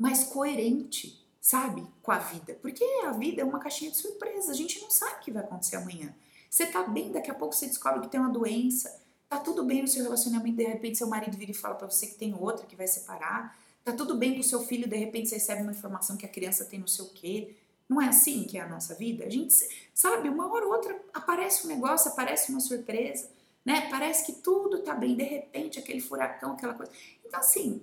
mais 0.00 0.24
coerente, 0.24 1.22
sabe, 1.38 1.86
com 2.02 2.10
a 2.10 2.18
vida. 2.18 2.54
Porque 2.62 2.82
a 3.04 3.12
vida 3.12 3.42
é 3.42 3.44
uma 3.44 3.58
caixinha 3.58 3.90
de 3.90 3.98
surpresas, 3.98 4.48
a 4.48 4.54
gente 4.54 4.80
não 4.80 4.90
sabe 4.90 5.16
o 5.16 5.18
que 5.18 5.30
vai 5.30 5.42
acontecer 5.42 5.76
amanhã. 5.76 6.14
Você 6.48 6.64
tá 6.64 6.82
bem, 6.84 7.12
daqui 7.12 7.30
a 7.30 7.34
pouco 7.34 7.54
você 7.54 7.66
descobre 7.66 8.00
que 8.00 8.08
tem 8.08 8.18
uma 8.18 8.30
doença, 8.30 8.98
tá 9.28 9.38
tudo 9.38 9.62
bem 9.62 9.82
no 9.82 9.88
seu 9.88 10.02
relacionamento, 10.02 10.56
de 10.56 10.64
repente 10.64 10.96
seu 10.96 11.06
marido 11.06 11.36
vira 11.36 11.50
e 11.50 11.54
fala 11.54 11.74
para 11.74 11.88
você 11.88 12.06
que 12.06 12.14
tem 12.14 12.34
outra 12.34 12.66
que 12.66 12.74
vai 12.74 12.88
separar, 12.88 13.54
tá 13.84 13.92
tudo 13.92 14.16
bem 14.16 14.34
com 14.34 14.42
seu 14.42 14.60
filho, 14.60 14.88
de 14.88 14.96
repente 14.96 15.28
você 15.28 15.34
recebe 15.34 15.60
uma 15.60 15.72
informação 15.72 16.16
que 16.16 16.24
a 16.24 16.30
criança 16.30 16.64
tem 16.64 16.80
não 16.80 16.88
sei 16.88 17.04
o 17.04 17.08
quê. 17.10 17.54
Não 17.86 18.00
é 18.00 18.08
assim 18.08 18.44
que 18.44 18.56
é 18.56 18.62
a 18.62 18.68
nossa 18.68 18.94
vida? 18.94 19.26
A 19.26 19.28
gente, 19.28 19.52
sabe, 19.92 20.30
uma 20.30 20.50
hora 20.50 20.64
ou 20.64 20.72
outra 20.72 20.98
aparece 21.12 21.66
um 21.66 21.68
negócio, 21.68 22.10
aparece 22.10 22.50
uma 22.50 22.60
surpresa, 22.60 23.28
né? 23.64 23.88
Parece 23.90 24.24
que 24.24 24.40
tudo 24.40 24.78
tá 24.82 24.94
bem, 24.94 25.14
de 25.14 25.24
repente 25.24 25.78
aquele 25.78 26.00
furacão, 26.00 26.52
aquela 26.52 26.72
coisa. 26.72 26.90
Então, 27.24 27.40
assim, 27.40 27.82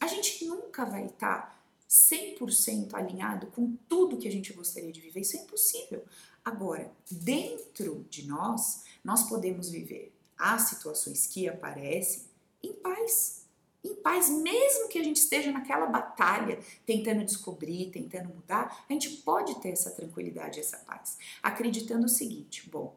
a 0.00 0.06
gente 0.06 0.44
nunca 0.44 0.84
vai 0.84 1.06
estar 1.06 1.50
tá 1.50 1.60
100% 1.88 2.94
alinhado 2.94 3.46
com 3.48 3.76
tudo 3.88 4.16
que 4.16 4.26
a 4.26 4.32
gente 4.32 4.52
gostaria 4.52 4.92
de 4.92 5.00
viver, 5.00 5.20
isso 5.20 5.36
é 5.36 5.40
impossível. 5.40 6.04
Agora, 6.44 6.90
dentro 7.10 8.04
de 8.10 8.26
nós, 8.26 8.84
nós 9.02 9.28
podemos 9.28 9.70
viver 9.70 10.12
as 10.36 10.62
situações 10.62 11.26
que 11.26 11.48
aparecem 11.48 12.24
em 12.62 12.72
paz. 12.72 13.44
Em 13.82 13.94
paz, 13.96 14.30
mesmo 14.30 14.88
que 14.88 14.98
a 14.98 15.04
gente 15.04 15.18
esteja 15.18 15.52
naquela 15.52 15.86
batalha, 15.86 16.58
tentando 16.86 17.24
descobrir, 17.24 17.90
tentando 17.90 18.34
mudar, 18.34 18.84
a 18.88 18.92
gente 18.92 19.10
pode 19.18 19.60
ter 19.60 19.70
essa 19.70 19.90
tranquilidade, 19.90 20.58
essa 20.58 20.78
paz, 20.78 21.18
acreditando 21.42 22.06
o 22.06 22.08
seguinte: 22.08 22.68
bom, 22.68 22.96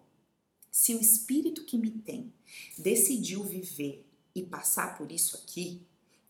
se 0.72 0.96
o 0.96 1.02
espírito 1.02 1.66
que 1.66 1.78
me 1.78 1.92
tem 1.92 2.34
decidiu 2.78 3.44
viver 3.44 4.06
e 4.34 4.44
passar 4.44 4.98
por 4.98 5.12
isso 5.12 5.36
aqui, 5.36 5.82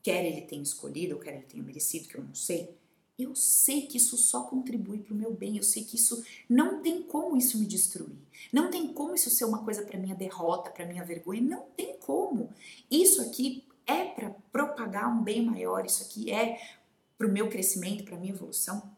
quer 0.08 0.24
ele 0.24 0.40
tenha 0.40 0.64
escolhido 0.64 1.16
ou 1.16 1.20
quer 1.20 1.36
ele 1.36 1.44
tenha 1.44 1.62
merecido, 1.62 2.08
que 2.08 2.16
eu 2.16 2.24
não 2.24 2.34
sei, 2.34 2.74
eu 3.20 3.36
sei 3.36 3.88
que 3.88 3.98
isso 3.98 4.16
só 4.16 4.44
contribui 4.44 5.00
para 5.00 5.14
o 5.14 5.18
meu 5.18 5.34
bem, 5.34 5.58
eu 5.58 5.64
sei 5.64 5.84
que 5.84 5.98
isso 5.98 6.24
não 6.48 6.82
tem 6.82 7.04
como 7.04 7.36
isso 7.36 7.60
me 7.60 7.66
destruir, 7.66 8.16
não 8.54 8.72
tem 8.72 8.94
como 8.94 9.14
isso 9.16 9.30
ser 9.30 9.44
uma 9.44 9.66
coisa 9.66 9.82
para 9.82 10.00
minha 10.00 10.16
derrota, 10.16 10.70
para 10.70 10.86
minha 10.86 11.04
vergonha, 11.04 11.42
não 11.42 11.64
tem 11.76 11.98
como. 11.98 12.54
Isso 12.90 13.22
aqui 13.22 13.66
é 13.86 14.06
para 14.06 14.30
propagar 14.50 15.14
um 15.14 15.22
bem 15.22 15.46
maior, 15.46 15.86
isso 15.86 16.02
aqui 16.04 16.32
é 16.32 16.58
para 17.18 17.28
o 17.28 17.32
meu 17.32 17.50
crescimento, 17.50 18.06
para 18.06 18.16
a 18.16 18.20
minha 18.20 18.32
evolução. 18.32 18.90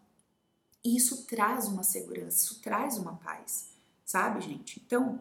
E 0.86 0.95
isso 0.95 1.26
traz 1.26 1.68
uma 1.68 1.82
segurança, 1.82 2.38
isso 2.38 2.62
traz 2.62 2.99
uma 2.99 3.16
paz, 3.16 3.70
sabe, 4.05 4.41
gente? 4.41 4.80
Então, 4.86 5.20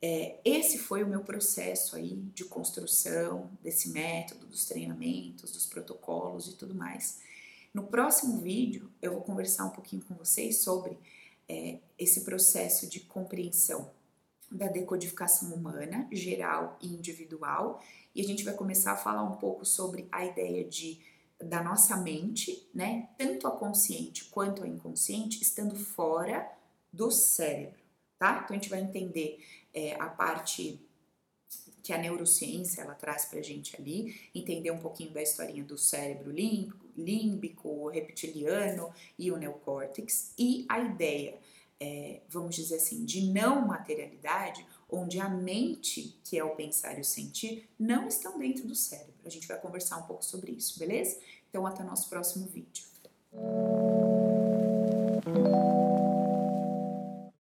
é, 0.00 0.38
esse 0.44 0.78
foi 0.78 1.02
o 1.02 1.06
meu 1.06 1.20
processo 1.20 1.96
aí 1.96 2.16
de 2.34 2.44
construção 2.44 3.50
desse 3.62 3.90
método, 3.90 4.46
dos 4.46 4.66
treinamentos, 4.66 5.52
dos 5.52 5.66
protocolos 5.66 6.48
e 6.48 6.56
tudo 6.56 6.74
mais. 6.74 7.20
No 7.72 7.84
próximo 7.84 8.40
vídeo, 8.40 8.90
eu 9.00 9.12
vou 9.12 9.22
conversar 9.22 9.64
um 9.64 9.70
pouquinho 9.70 10.02
com 10.02 10.14
vocês 10.14 10.58
sobre 10.58 10.98
é, 11.48 11.78
esse 11.98 12.22
processo 12.22 12.88
de 12.88 13.00
compreensão 13.00 13.90
da 14.50 14.68
decodificação 14.68 15.52
humana, 15.52 16.06
geral 16.12 16.78
e 16.80 16.88
individual, 16.88 17.82
e 18.14 18.20
a 18.20 18.24
gente 18.24 18.44
vai 18.44 18.54
começar 18.54 18.92
a 18.92 18.96
falar 18.96 19.24
um 19.24 19.36
pouco 19.36 19.64
sobre 19.64 20.06
a 20.12 20.24
ideia 20.24 20.64
de 20.64 21.00
da 21.42 21.62
nossa 21.62 21.96
mente, 21.96 22.68
né, 22.72 23.08
tanto 23.18 23.46
a 23.46 23.50
consciente 23.50 24.26
quanto 24.26 24.62
a 24.62 24.68
inconsciente, 24.68 25.42
estando 25.42 25.74
fora 25.74 26.48
do 26.92 27.10
cérebro, 27.10 27.80
tá? 28.18 28.42
Então 28.44 28.56
a 28.56 28.58
gente 28.58 28.70
vai 28.70 28.80
entender 28.80 29.44
é, 29.74 29.94
a 30.00 30.06
parte 30.06 30.80
que 31.82 31.92
a 31.92 31.98
neurociência 31.98 32.80
ela 32.80 32.94
traz 32.94 33.26
para 33.26 33.42
gente 33.42 33.76
ali, 33.76 34.18
entender 34.34 34.70
um 34.70 34.78
pouquinho 34.78 35.10
da 35.10 35.22
historinha 35.22 35.62
do 35.62 35.76
cérebro 35.76 36.30
límbico, 36.30 36.86
límbico, 36.96 37.88
reptiliano 37.88 38.90
e 39.18 39.30
o 39.30 39.36
neocórtex, 39.36 40.32
e 40.38 40.64
a 40.66 40.80
ideia, 40.80 41.38
é, 41.78 42.20
vamos 42.28 42.54
dizer 42.54 42.76
assim, 42.76 43.04
de 43.04 43.26
não 43.26 43.66
materialidade, 43.66 44.66
onde 44.88 45.20
a 45.20 45.28
mente, 45.28 46.18
que 46.24 46.38
é 46.38 46.44
o 46.44 46.56
pensar 46.56 46.96
e 46.96 47.02
o 47.02 47.04
sentir, 47.04 47.68
não 47.78 48.08
estão 48.08 48.38
dentro 48.38 48.66
do 48.66 48.74
cérebro. 48.74 49.12
A 49.24 49.28
gente 49.28 49.46
vai 49.46 49.60
conversar 49.60 49.98
um 49.98 50.04
pouco 50.04 50.24
sobre 50.24 50.52
isso, 50.52 50.78
beleza? 50.78 51.20
Então, 51.50 51.66
até 51.66 51.82
o 51.82 51.86
nosso 51.86 52.08
próximo 52.08 52.46
vídeo. 52.46 52.84